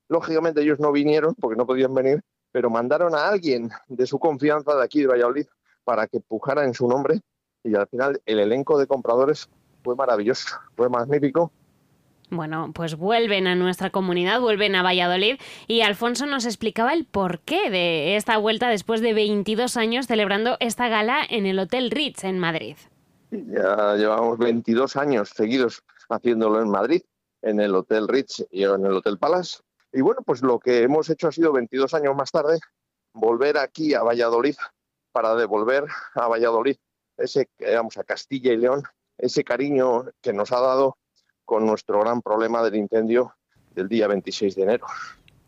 Lógicamente 0.10 0.62
ellos 0.62 0.80
no 0.80 0.92
vinieron 0.92 1.36
porque 1.36 1.56
no 1.56 1.66
podían 1.66 1.94
venir, 1.94 2.22
pero 2.52 2.70
mandaron 2.70 3.16
a 3.16 3.30
alguien 3.30 3.70
de 3.88 4.06
su 4.06 4.20
confianza 4.20 4.76
de 4.76 4.84
aquí 4.84 5.02
de 5.02 5.08
Valladolid 5.08 5.46
para 5.84 6.08
que 6.08 6.20
pujara 6.20 6.66
en 6.66 6.74
su 6.74 6.88
nombre 6.88 7.22
y 7.64 7.76
al 7.76 7.88
final 7.88 8.22
el 8.26 8.40
elenco 8.40 8.78
de 8.78 8.88
compradores 8.88 9.50
fue 9.84 9.96
maravilloso, 9.96 10.48
fue 10.76 10.90
magnífico 10.90 11.52
bueno, 12.32 12.72
pues 12.74 12.96
vuelven 12.96 13.46
a 13.46 13.56
nuestra 13.56 13.90
comunidad, 13.90 14.40
vuelven 14.40 14.74
a 14.76 14.84
Valladolid 14.84 15.36
y 15.68 15.82
Alfonso 15.82 16.26
nos 16.26 16.46
explicaba 16.46 16.94
el 16.94 17.04
porqué 17.04 17.70
de 17.70 18.16
esta 18.16 18.38
vuelta 18.38 18.70
después 18.70 19.02
de 19.02 19.14
22 19.14 19.76
años 19.76 20.08
celebrando 20.08 20.56
esta 20.62 20.88
gala 20.88 21.26
en 21.30 21.46
el 21.46 21.60
Hotel 21.60 21.92
Ritz 21.92 22.24
en 22.24 22.40
Madrid. 22.40 22.78
Ya 23.32 23.96
llevamos 23.96 24.38
22 24.38 24.98
años 24.98 25.30
seguidos 25.30 25.84
haciéndolo 26.10 26.62
en 26.62 26.70
Madrid, 26.70 27.02
en 27.42 27.62
el 27.62 27.74
Hotel 27.74 28.08
Ritz 28.08 28.46
y 28.52 28.64
en 28.64 28.86
el 28.86 28.92
Hotel 28.92 29.18
Palace. 29.18 29.60
Y 29.94 30.02
bueno, 30.02 30.22
pues 30.26 30.42
lo 30.42 30.60
que 30.60 30.84
hemos 30.84 31.10
hecho 31.10 31.30
ha 31.30 31.32
sido 31.32 31.54
22 31.54 31.94
años 31.94 32.16
más 32.16 32.32
tarde 32.32 32.60
volver 33.14 33.58
aquí 33.58 33.94
a 33.94 34.04
Valladolid 34.04 34.56
para 35.14 35.36
devolver 35.36 35.86
a 36.16 36.28
Valladolid 36.28 36.76
ese, 37.18 37.50
vamos, 37.76 37.98
a 37.98 38.04
Castilla 38.04 38.52
y 38.52 38.58
León, 38.58 38.84
ese 39.18 39.44
cariño 39.44 40.06
que 40.22 40.34
nos 40.34 40.52
ha 40.52 40.60
dado 40.60 40.98
con 41.46 41.66
nuestro 41.66 42.00
gran 42.02 42.22
problema 42.22 42.64
del 42.64 42.76
incendio 42.76 43.36
del 43.72 43.88
día 43.88 44.08
26 44.08 44.56
de 44.56 44.64
enero 44.64 44.88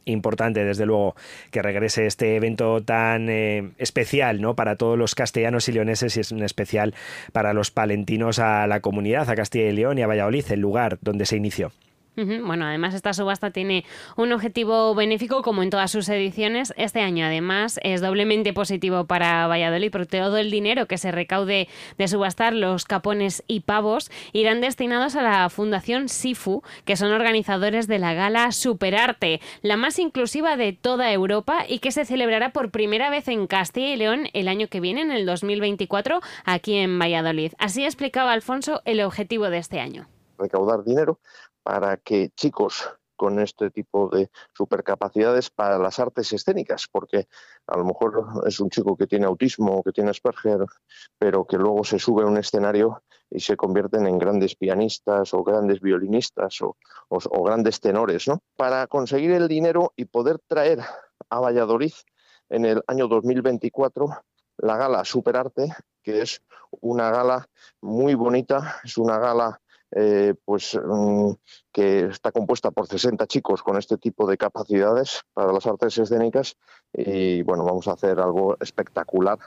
importante, 0.06 0.64
desde 0.64 0.86
luego, 0.86 1.16
que 1.52 1.62
regrese 1.62 2.06
este 2.06 2.36
evento 2.36 2.82
tan 2.82 3.30
eh, 3.30 3.72
especial 3.78 4.42
¿no? 4.42 4.56
para 4.56 4.76
todos 4.76 4.98
los 4.98 5.16
castellanos 5.16 5.68
y 5.70 5.74
leoneses 5.74 6.18
y 6.18 6.20
es 6.20 6.32
un 6.32 6.44
especial 6.44 6.94
para 7.32 7.54
los 7.54 7.72
palentinos 7.72 8.40
a 8.40 8.68
la 8.68 8.80
comunidad, 8.80 9.30
a 9.30 9.36
Castilla 9.36 9.70
y 9.70 9.74
León 9.74 9.98
y 9.98 10.02
a 10.02 10.08
Valladolid, 10.08 10.46
el 10.52 10.60
lugar 10.60 10.98
donde 11.02 11.26
se 11.26 11.38
inició. 11.38 11.72
Bueno, 12.16 12.66
además 12.66 12.94
esta 12.94 13.14
subasta 13.14 13.50
tiene 13.50 13.86
un 14.16 14.32
objetivo 14.34 14.94
benéfico 14.94 15.42
como 15.42 15.64
en 15.64 15.72
todas 15.72 15.90
sus 15.90 16.08
ediciones. 16.10 16.72
Este 16.78 17.02
año 17.02 17.26
además 17.26 17.80
es 17.82 18.02
doblemente 18.02 18.54
positivo 18.54 19.06
para 19.06 19.48
Valladolid 19.48 19.92
porque 19.92 20.20
todo 20.20 20.38
el 20.38 20.52
dinero 20.52 20.86
que 20.86 21.00
se 21.00 21.12
recaude 21.12 21.68
de 21.98 22.08
subastar 22.08 22.54
los 22.54 22.86
capones 22.86 23.44
y 23.48 23.62
pavos 23.62 24.12
irán 24.32 24.62
destinados 24.62 25.16
a 25.16 25.24
la 25.24 25.50
Fundación 25.50 26.08
SIFU, 26.08 26.62
que 26.86 26.98
son 26.98 27.12
organizadores 27.12 27.88
de 27.88 27.98
la 27.98 28.14
gala 28.14 28.52
Superarte, 28.52 29.42
la 29.62 29.76
más 29.76 29.98
inclusiva 29.98 30.56
de 30.56 30.74
toda 30.74 31.12
Europa 31.12 31.66
y 31.68 31.80
que 31.80 31.92
se 31.92 32.06
celebrará 32.06 32.54
por 32.54 32.70
primera 32.70 33.10
vez 33.10 33.28
en 33.28 33.48
Castilla 33.48 33.94
y 33.94 33.98
León 33.98 34.28
el 34.34 34.48
año 34.48 34.68
que 34.68 34.80
viene, 34.80 35.02
en 35.02 35.12
el 35.12 35.26
2024, 35.26 36.22
aquí 36.46 36.76
en 36.76 37.00
Valladolid. 37.00 37.54
Así 37.58 37.84
explicaba 37.86 38.34
Alfonso 38.34 38.82
el 38.86 39.02
objetivo 39.02 39.50
de 39.50 39.58
este 39.58 39.80
año 39.80 40.08
recaudar 40.38 40.84
dinero 40.84 41.20
para 41.64 41.98
que 41.98 42.30
chicos 42.36 42.90
con 43.16 43.40
este 43.40 43.70
tipo 43.70 44.10
de 44.10 44.30
supercapacidades 44.54 45.50
para 45.50 45.78
las 45.78 46.00
artes 46.00 46.34
escénicas, 46.34 46.88
porque 46.92 47.28
a 47.68 47.78
lo 47.78 47.86
mejor 47.86 48.44
es 48.46 48.60
un 48.60 48.70
chico 48.70 48.98
que 48.98 49.08
tiene 49.08 49.26
autismo 49.26 49.78
o 49.78 49.84
que 49.84 49.92
tiene 49.92 50.10
Asperger, 50.10 50.66
pero 51.18 51.46
que 51.46 51.58
luego 51.58 51.84
se 51.84 52.00
sube 52.00 52.24
a 52.24 52.26
un 52.26 52.38
escenario 52.38 53.04
y 53.30 53.40
se 53.40 53.56
convierten 53.56 54.08
en 54.08 54.20
grandes 54.20 54.56
pianistas 54.56 55.34
o 55.34 55.44
grandes 55.44 55.80
violinistas 55.80 56.62
o, 56.62 56.76
o 57.10 57.44
grandes 57.44 57.80
tenores, 57.80 58.28
¿no? 58.28 58.42
Para 58.58 58.88
conseguir 58.88 59.32
el 59.32 59.48
dinero 59.48 59.94
y 59.96 60.06
poder 60.06 60.40
traer 60.48 60.80
a 61.30 61.40
Valladolid 61.40 61.94
en 62.50 62.66
el 62.66 62.84
año 62.88 63.08
2024 63.08 64.08
la 64.58 64.78
gala 64.78 65.06
Superarte, 65.06 65.74
que 66.04 66.22
es 66.22 66.42
una 66.82 67.10
gala 67.10 67.48
muy 67.82 68.14
bonita, 68.16 68.82
es 68.84 68.98
una 68.98 69.18
gala 69.18 69.62
eh, 69.96 70.34
pues 70.46 70.80
mm, 70.84 71.32
que 71.72 72.06
está 72.06 72.32
compuesta 72.32 72.72
por 72.72 72.88
60 72.88 73.26
chicos 73.28 73.62
con 73.64 73.78
este 73.78 73.98
tipo 73.98 74.28
de 74.28 74.38
capacidades 74.38 75.22
para 75.34 75.54
las 75.54 75.66
artes 75.68 75.98
escénicas. 75.98 76.58
Y 76.94 77.42
bueno, 77.44 77.64
vamos 77.64 77.88
a 77.88 77.94
hacer 77.94 78.20
algo 78.20 78.58
espectacular 78.60 79.40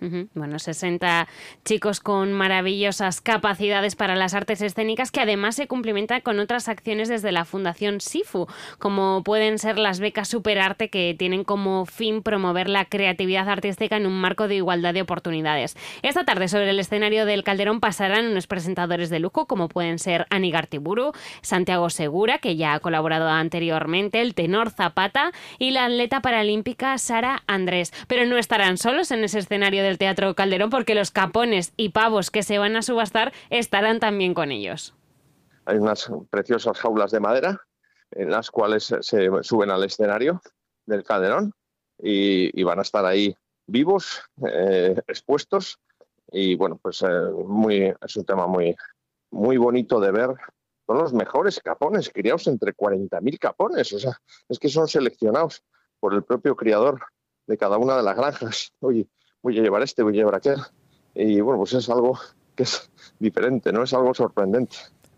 bueno, 0.00 0.58
60 0.58 1.28
chicos 1.64 2.00
con 2.00 2.32
maravillosas 2.32 3.20
capacidades 3.20 3.96
para 3.96 4.14
las 4.14 4.34
artes 4.34 4.60
escénicas 4.60 5.10
que 5.10 5.20
además 5.20 5.56
se 5.56 5.66
complementan 5.66 6.20
con 6.20 6.38
otras 6.38 6.68
acciones 6.68 7.08
desde 7.08 7.32
la 7.32 7.44
Fundación 7.44 8.00
SIFU, 8.00 8.46
como 8.78 9.22
pueden 9.24 9.58
ser 9.58 9.78
las 9.78 10.00
becas 10.00 10.28
Superarte 10.28 10.90
que 10.90 11.14
tienen 11.18 11.44
como 11.44 11.86
fin 11.86 12.22
promover 12.22 12.68
la 12.68 12.84
creatividad 12.84 13.48
artística 13.48 13.96
en 13.96 14.06
un 14.06 14.20
marco 14.20 14.48
de 14.48 14.56
igualdad 14.56 14.92
de 14.92 15.02
oportunidades. 15.02 15.76
Esta 16.02 16.24
tarde 16.24 16.48
sobre 16.48 16.70
el 16.70 16.78
escenario 16.78 17.24
del 17.26 17.44
Calderón 17.44 17.80
pasarán 17.80 18.26
unos 18.26 18.46
presentadores 18.46 19.10
de 19.10 19.20
lujo 19.20 19.46
como 19.46 19.68
pueden 19.68 19.98
ser 19.98 20.26
Ani 20.30 20.50
Gartiburu, 20.50 21.12
Santiago 21.42 21.90
Segura, 21.90 22.38
que 22.38 22.56
ya 22.56 22.74
ha 22.74 22.80
colaborado 22.80 23.28
anteriormente, 23.28 24.20
el 24.20 24.34
tenor 24.34 24.70
Zapata 24.70 25.32
y 25.58 25.70
la 25.70 25.86
atleta 25.86 26.20
paralímpica 26.20 26.98
Sara 26.98 27.42
Andrés. 27.46 27.92
Pero 28.08 28.26
no 28.26 28.36
estarán 28.36 28.76
solos 28.76 29.10
en 29.10 29.24
ese 29.24 29.38
escenario 29.38 29.85
del 29.86 29.98
Teatro 29.98 30.34
Calderón 30.34 30.70
porque 30.70 30.94
los 30.94 31.10
capones 31.10 31.72
y 31.76 31.90
pavos 31.90 32.30
que 32.30 32.42
se 32.42 32.58
van 32.58 32.76
a 32.76 32.82
subastar 32.82 33.32
estarán 33.50 34.00
también 34.00 34.34
con 34.34 34.50
ellos. 34.50 34.94
Hay 35.64 35.78
unas 35.78 36.10
preciosas 36.30 36.78
jaulas 36.78 37.10
de 37.10 37.20
madera 37.20 37.60
en 38.10 38.30
las 38.30 38.50
cuales 38.50 38.94
se 39.00 39.30
suben 39.42 39.70
al 39.70 39.84
escenario 39.84 40.40
del 40.86 41.02
Calderón 41.04 41.52
y, 41.98 42.62
van 42.62 42.78
a 42.78 42.82
estar 42.82 43.04
ahí 43.04 43.34
vivos, 43.66 44.22
eh, 44.46 45.00
expuestos 45.06 45.78
y 46.30 46.54
bueno, 46.56 46.78
pues 46.80 47.02
eh, 47.02 47.30
muy, 47.46 47.94
es 48.00 48.16
un 48.16 48.24
tema 48.24 48.46
muy, 48.46 48.76
muy 49.30 49.56
bonito 49.56 50.00
de 50.00 50.10
ver. 50.10 50.30
Son 50.86 50.98
los 50.98 51.12
mejores 51.12 51.60
capones, 51.60 52.10
criados 52.10 52.46
entre 52.46 52.74
40.000 52.74 53.38
capones, 53.38 53.92
o 53.92 53.98
sea, 53.98 54.20
es 54.48 54.58
que 54.58 54.68
son 54.68 54.86
seleccionados 54.86 55.64
por 55.98 56.14
el 56.14 56.22
propio 56.22 56.54
criador 56.54 57.00
de 57.46 57.56
cada 57.56 57.78
una 57.78 57.96
de 57.96 58.02
las 58.02 58.16
granjas. 58.16 58.72
Oye, 58.80 59.08
voy 59.46 59.60
a 59.60 59.62
llevar 59.62 59.82
este, 59.82 60.02
voy 60.02 60.14
a 60.14 60.16
llevar 60.16 60.34
aquel. 60.34 60.60
Y 61.14 61.40
bueno, 61.40 61.58
pues 61.58 61.72
es 61.74 61.88
algo 61.88 62.18
que 62.56 62.64
es 62.64 62.90
diferente, 63.20 63.72
¿no? 63.72 63.84
Es 63.84 63.94
algo 63.94 64.12
sorprendente 64.12 64.76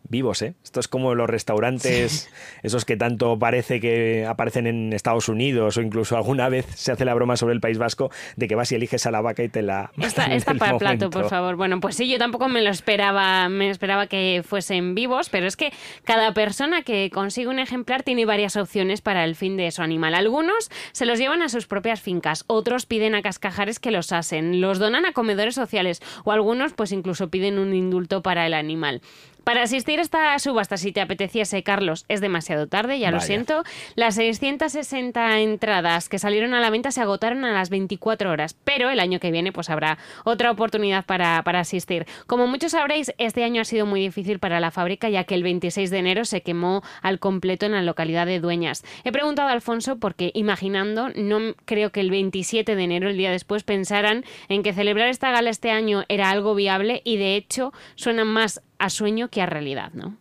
vivos, 0.09 0.43
¿eh? 0.43 0.55
Esto 0.65 0.81
es 0.81 0.89
como 0.89 1.15
los 1.15 1.29
restaurantes, 1.29 2.31
esos 2.63 2.85
que 2.85 2.97
tanto 2.97 3.39
parece 3.39 3.81
que 3.81 4.27
aparecen 4.27 4.67
en 4.67 4.93
Estados 4.93 5.29
Unidos 5.29 5.77
o 5.77 5.81
incluso 5.81 6.17
alguna 6.17 6.49
vez 6.49 6.67
se 6.75 6.93
hace 6.93 7.05
la 7.05 7.15
broma 7.15 7.37
sobre 7.37 7.55
el 7.55 7.61
País 7.61 7.79
Vasco 7.79 8.11
de 8.37 8.49
que 8.49 8.55
vas 8.55 8.73
y 8.73 8.77
eliges 8.77 9.07
a 9.07 9.11
la 9.11 9.21
vaca 9.21 9.43
y 9.43 9.49
te 9.49 9.63
la... 9.63 9.91
Está, 9.99 10.27
está 10.35 10.55
para 10.55 10.73
el 10.73 10.79
plato, 10.79 11.11
por 11.11 11.29
favor. 11.29 11.57
Bueno, 11.57 11.81
pues 11.81 11.97
sí, 11.97 12.09
yo 12.09 12.19
tampoco 12.19 12.49
me 12.49 12.63
lo 12.63 12.71
esperaba, 12.71 13.49
me 13.49 13.71
esperaba 13.71 14.07
que 14.07 14.43
fuesen 14.45 14.95
vivos, 14.95 15.29
pero 15.29 15.47
es 15.47 15.57
que 15.57 15.73
cada 16.05 16.33
persona 16.35 16.83
que 16.83 17.11
consigue 17.11 17.49
un 17.49 17.59
ejemplar 17.59 18.03
tiene 18.03 18.25
varias 18.27 18.57
opciones 18.57 19.01
para 19.01 19.25
el 19.25 19.35
fin 19.37 19.57
de 19.57 19.71
su 19.71 19.83
animal. 19.83 20.15
Algunos 20.15 20.71
se 20.93 21.07
los 21.07 21.19
llevan 21.19 21.43
a 21.43 21.49
sus 21.49 21.67
propias 21.67 22.01
fincas, 22.01 22.45
otros 22.47 22.87
piden 22.87 23.15
a 23.15 23.23
cascajares 23.23 23.79
que 23.79 23.91
los 23.91 24.13
asen, 24.13 24.61
los 24.61 24.79
donan 24.79 25.07
a 25.07 25.13
comedores 25.13 25.55
sociales 25.55 26.01
o 26.25 26.33
algunos 26.33 26.73
pues 26.73 26.93
incluso 26.93 27.29
piden 27.29 27.59
un 27.59 27.75
indulto 27.75 28.23
para 28.23 28.47
el 28.47 28.55
animal. 28.55 29.03
Para 29.49 29.63
asistir 29.63 29.99
a 29.99 30.03
esta 30.03 30.39
subasta, 30.39 30.77
si 30.77 30.93
te 30.93 31.01
apeteciese, 31.01 31.63
Carlos, 31.63 32.05
es 32.09 32.21
demasiado 32.21 32.67
tarde, 32.67 32.99
ya 32.99 33.11
lo 33.11 33.19
siento. 33.21 33.63
Las 33.95 34.17
660 34.17 35.41
entradas 35.41 36.11
que 36.11 36.19
salieron 36.19 36.53
a 36.53 36.61
la 36.61 36.69
venta 36.69 36.91
se 36.91 37.01
agotaron 37.01 37.47
a 37.47 37.55
las 37.55 37.71
24 37.71 38.31
horas, 38.31 38.55
pero 38.65 38.91
el 38.91 39.01
año 39.01 39.21
que 39.21 39.31
viene 39.31 39.51
pues 39.51 39.71
habrá 39.71 39.97
otra 40.25 40.51
oportunidad 40.51 41.07
para, 41.07 41.43
para 41.45 41.61
asistir. 41.61 42.05
Como 42.27 42.47
muchos 42.47 42.73
sabréis, 42.73 43.15
este 43.17 43.43
año 43.43 43.63
ha 43.63 43.65
sido 43.65 43.87
muy 43.87 44.03
difícil 44.03 44.39
para 44.39 44.61
la 44.61 44.71
fábrica 44.71 45.09
ya 45.09 45.25
que 45.25 45.35
el 45.35 45.43
26 45.43 45.89
de 45.89 45.97
enero 45.97 46.27
se 46.27 46.43
quemó 46.43 46.83
al 47.01 47.19
completo 47.19 47.65
en 47.65 47.73
la 47.73 47.81
localidad 47.81 48.27
de 48.27 48.41
Dueñas. 48.41 48.85
He 49.05 49.13
preguntado 49.13 49.49
a 49.49 49.53
Alfonso 49.53 49.97
porque 49.97 50.31
imaginando, 50.35 51.09
no 51.17 51.55
creo 51.65 51.91
que 51.91 52.01
el 52.01 52.11
27 52.11 52.77
de 52.77 52.83
enero, 52.83 53.09
el 53.09 53.17
día 53.17 53.31
después, 53.31 53.63
pensaran 53.63 54.27
en 54.51 54.63
que 54.63 54.75
celebrar 54.75 55.09
esta 55.09 55.31
gala 55.31 55.49
este 55.49 55.71
año 55.71 56.05
era 56.09 56.29
algo 56.29 56.55
viable 56.55 57.01
y 57.03 57.17
de 57.17 57.35
hecho 57.37 57.73
suena 57.95 58.27
más 58.27 58.61
a 58.79 58.91
sueño 58.91 59.29
que 59.29 59.43
a 59.43 59.47
realidad, 59.47 59.93
¿no? 59.93 60.17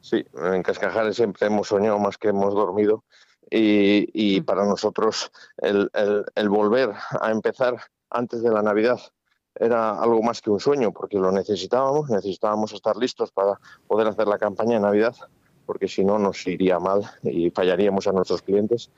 Sí, 0.00 0.24
en 0.34 0.62
Cascajares 0.62 1.16
siempre 1.16 1.46
hemos 1.46 1.68
soñado 1.68 1.98
más 1.98 2.18
que 2.18 2.28
hemos 2.28 2.54
dormido 2.54 3.04
y, 3.50 4.40
para 4.42 4.64
nosotros 4.64 5.30
el, 5.58 6.48
volver 6.48 6.90
a 7.20 7.30
empezar 7.30 7.76
antes 8.10 8.42
de 8.42 8.50
la 8.50 8.62
Navidad 8.62 9.00
era 9.54 10.00
algo 10.00 10.22
más 10.22 10.40
que 10.40 10.50
un 10.50 10.60
sueño, 10.60 10.92
porque 10.92 11.18
lo 11.18 11.30
necesitábamos, 11.30 12.08
necesitábamos 12.08 12.72
estar 12.72 12.96
listos 12.96 13.30
para 13.32 13.60
poder 13.86 14.08
hacer 14.08 14.26
la 14.26 14.38
campaña 14.38 14.74
de 14.74 14.80
Navidad, 14.80 15.14
porque 15.66 15.88
si 15.88 16.04
no 16.04 16.18
nos 16.18 16.46
iría 16.46 16.78
mal 16.78 17.02
y 17.22 17.50
fallaríamos 17.50 18.06
a 18.06 18.12
nuestros 18.12 18.40
clientes. 18.40 18.90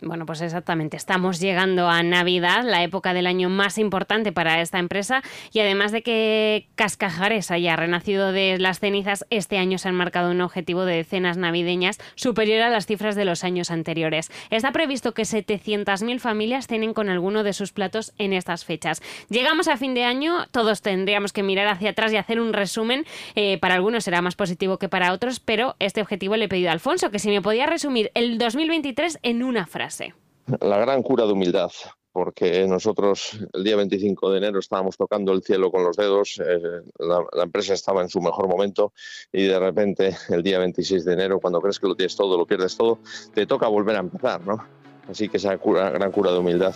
Bueno, 0.00 0.24
pues 0.24 0.40
exactamente. 0.40 0.96
Estamos 0.96 1.38
llegando 1.38 1.88
a 1.88 2.02
Navidad, 2.02 2.64
la 2.64 2.82
época 2.82 3.12
del 3.12 3.26
año 3.26 3.50
más 3.50 3.76
importante 3.78 4.32
para 4.32 4.60
esta 4.60 4.78
empresa. 4.78 5.22
Y 5.52 5.60
además 5.60 5.92
de 5.92 6.02
que 6.02 6.66
Cascajares 6.76 7.50
haya 7.50 7.76
renacido 7.76 8.32
de 8.32 8.58
las 8.58 8.80
cenizas, 8.80 9.26
este 9.30 9.58
año 9.58 9.78
se 9.78 9.88
han 9.88 9.94
marcado 9.94 10.30
un 10.30 10.40
objetivo 10.40 10.84
de 10.84 10.96
decenas 10.96 11.36
navideñas 11.36 11.98
superior 12.14 12.62
a 12.62 12.70
las 12.70 12.86
cifras 12.86 13.16
de 13.16 13.24
los 13.24 13.44
años 13.44 13.70
anteriores. 13.70 14.30
Está 14.50 14.72
previsto 14.72 15.12
que 15.12 15.22
700.000 15.22 16.18
familias 16.20 16.66
tienen 16.66 16.94
con 16.94 17.08
alguno 17.08 17.42
de 17.42 17.52
sus 17.52 17.72
platos 17.72 18.14
en 18.18 18.32
estas 18.32 18.64
fechas. 18.64 19.02
Llegamos 19.28 19.68
a 19.68 19.76
fin 19.76 19.94
de 19.94 20.04
año, 20.04 20.46
todos 20.52 20.80
tendríamos 20.80 21.32
que 21.32 21.42
mirar 21.42 21.68
hacia 21.68 21.90
atrás 21.90 22.12
y 22.12 22.16
hacer 22.16 22.40
un 22.40 22.52
resumen. 22.52 23.04
Eh, 23.34 23.58
para 23.58 23.74
algunos 23.74 24.04
será 24.04 24.22
más 24.22 24.36
positivo 24.36 24.78
que 24.78 24.88
para 24.88 25.12
otros, 25.12 25.40
pero 25.40 25.76
este 25.78 26.00
objetivo 26.00 26.36
le 26.36 26.46
he 26.46 26.48
pedido 26.48 26.70
a 26.70 26.72
Alfonso 26.72 27.10
que 27.10 27.18
si 27.18 27.28
me 27.28 27.42
podía 27.42 27.66
resumir 27.66 28.10
el 28.14 28.38
2023 28.38 29.18
en 29.22 29.42
una 29.42 29.65
frase. 29.66 30.14
La 30.60 30.78
gran 30.78 31.02
cura 31.02 31.26
de 31.26 31.32
humildad, 31.32 31.70
porque 32.12 32.66
nosotros 32.66 33.38
el 33.52 33.62
día 33.62 33.76
25 33.76 34.30
de 34.30 34.38
enero 34.38 34.58
estábamos 34.58 34.96
tocando 34.96 35.32
el 35.32 35.42
cielo 35.42 35.70
con 35.70 35.84
los 35.84 35.96
dedos, 35.96 36.40
eh, 36.42 36.82
la, 36.98 37.42
empresa 37.42 37.74
estaba 37.74 38.00
en 38.00 38.08
su 38.08 38.20
mejor 38.20 38.48
momento 38.48 38.92
y 39.32 39.44
de 39.44 39.58
repente 39.58 40.16
el 40.30 40.42
día 40.42 40.58
26 40.58 41.04
de 41.04 41.12
enero, 41.12 41.40
cuando 41.40 41.60
crees 41.60 41.78
que 41.78 41.88
lo 41.88 41.94
tienes 41.94 42.16
todo, 42.16 42.38
lo 42.38 42.46
pierdes 42.46 42.76
todo, 42.76 43.00
te 43.34 43.46
toca 43.46 43.68
volver 43.68 43.96
a 43.96 44.00
empezar, 44.00 44.40
¿no? 44.46 44.64
Así 45.10 45.28
que 45.28 45.36
esa 45.36 45.56
gran 45.56 46.10
cura 46.10 46.32
de 46.32 46.38
humildad, 46.38 46.74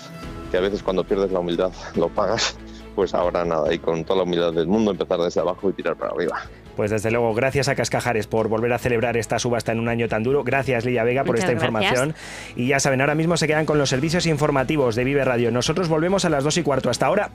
que 0.51 0.59
a 0.59 0.61
veces 0.61 0.82
cuando 0.82 1.05
pierdes 1.05 1.32
la 1.32 1.38
humildad 1.38 1.72
lo 1.97 2.09
pagas, 2.09 2.59
pues 2.95 3.14
ahora 3.14 3.45
nada, 3.45 3.72
y 3.72 3.78
con 3.78 4.05
toda 4.05 4.18
la 4.18 4.22
humildad 4.24 4.53
del 4.53 4.66
mundo 4.66 4.91
empezar 4.91 5.20
desde 5.20 5.41
abajo 5.41 5.70
y 5.70 5.72
tirar 5.72 5.97
para 5.97 6.12
arriba. 6.12 6.43
Pues 6.81 6.91
desde 6.91 7.11
luego, 7.11 7.35
gracias 7.35 7.68
a 7.68 7.74
Cascajares 7.74 8.26
por 8.26 8.49
volver 8.49 8.72
a 8.72 8.78
celebrar 8.78 9.18
esta 9.18 9.39
subasta 9.39 9.70
en 9.70 9.81
un 9.81 9.91
año 9.91 10.09
tan 10.09 10.22
duro. 10.22 10.45
Gracias, 10.45 10.87
Lilla 10.87 11.05
Vega, 11.05 11.24
por 11.24 11.37
esta 11.37 11.53
información. 11.53 12.14
Y 12.57 12.68
ya 12.68 12.81
saben, 12.81 13.03
ahora 13.03 13.14
mismo 13.14 13.37
se 13.37 13.47
quedan 13.47 13.66
con 13.66 13.76
los 13.76 13.91
servicios 13.91 14.24
informativos 14.24 14.95
de 14.95 15.05
Vive 15.05 15.22
Radio. 15.22 15.51
Nosotros 15.51 15.91
volvemos 15.91 16.24
a 16.24 16.31
las 16.31 16.43
dos 16.43 16.57
y 16.57 16.62
cuarto. 16.62 16.89
Hasta 16.89 17.05
ahora. 17.05 17.33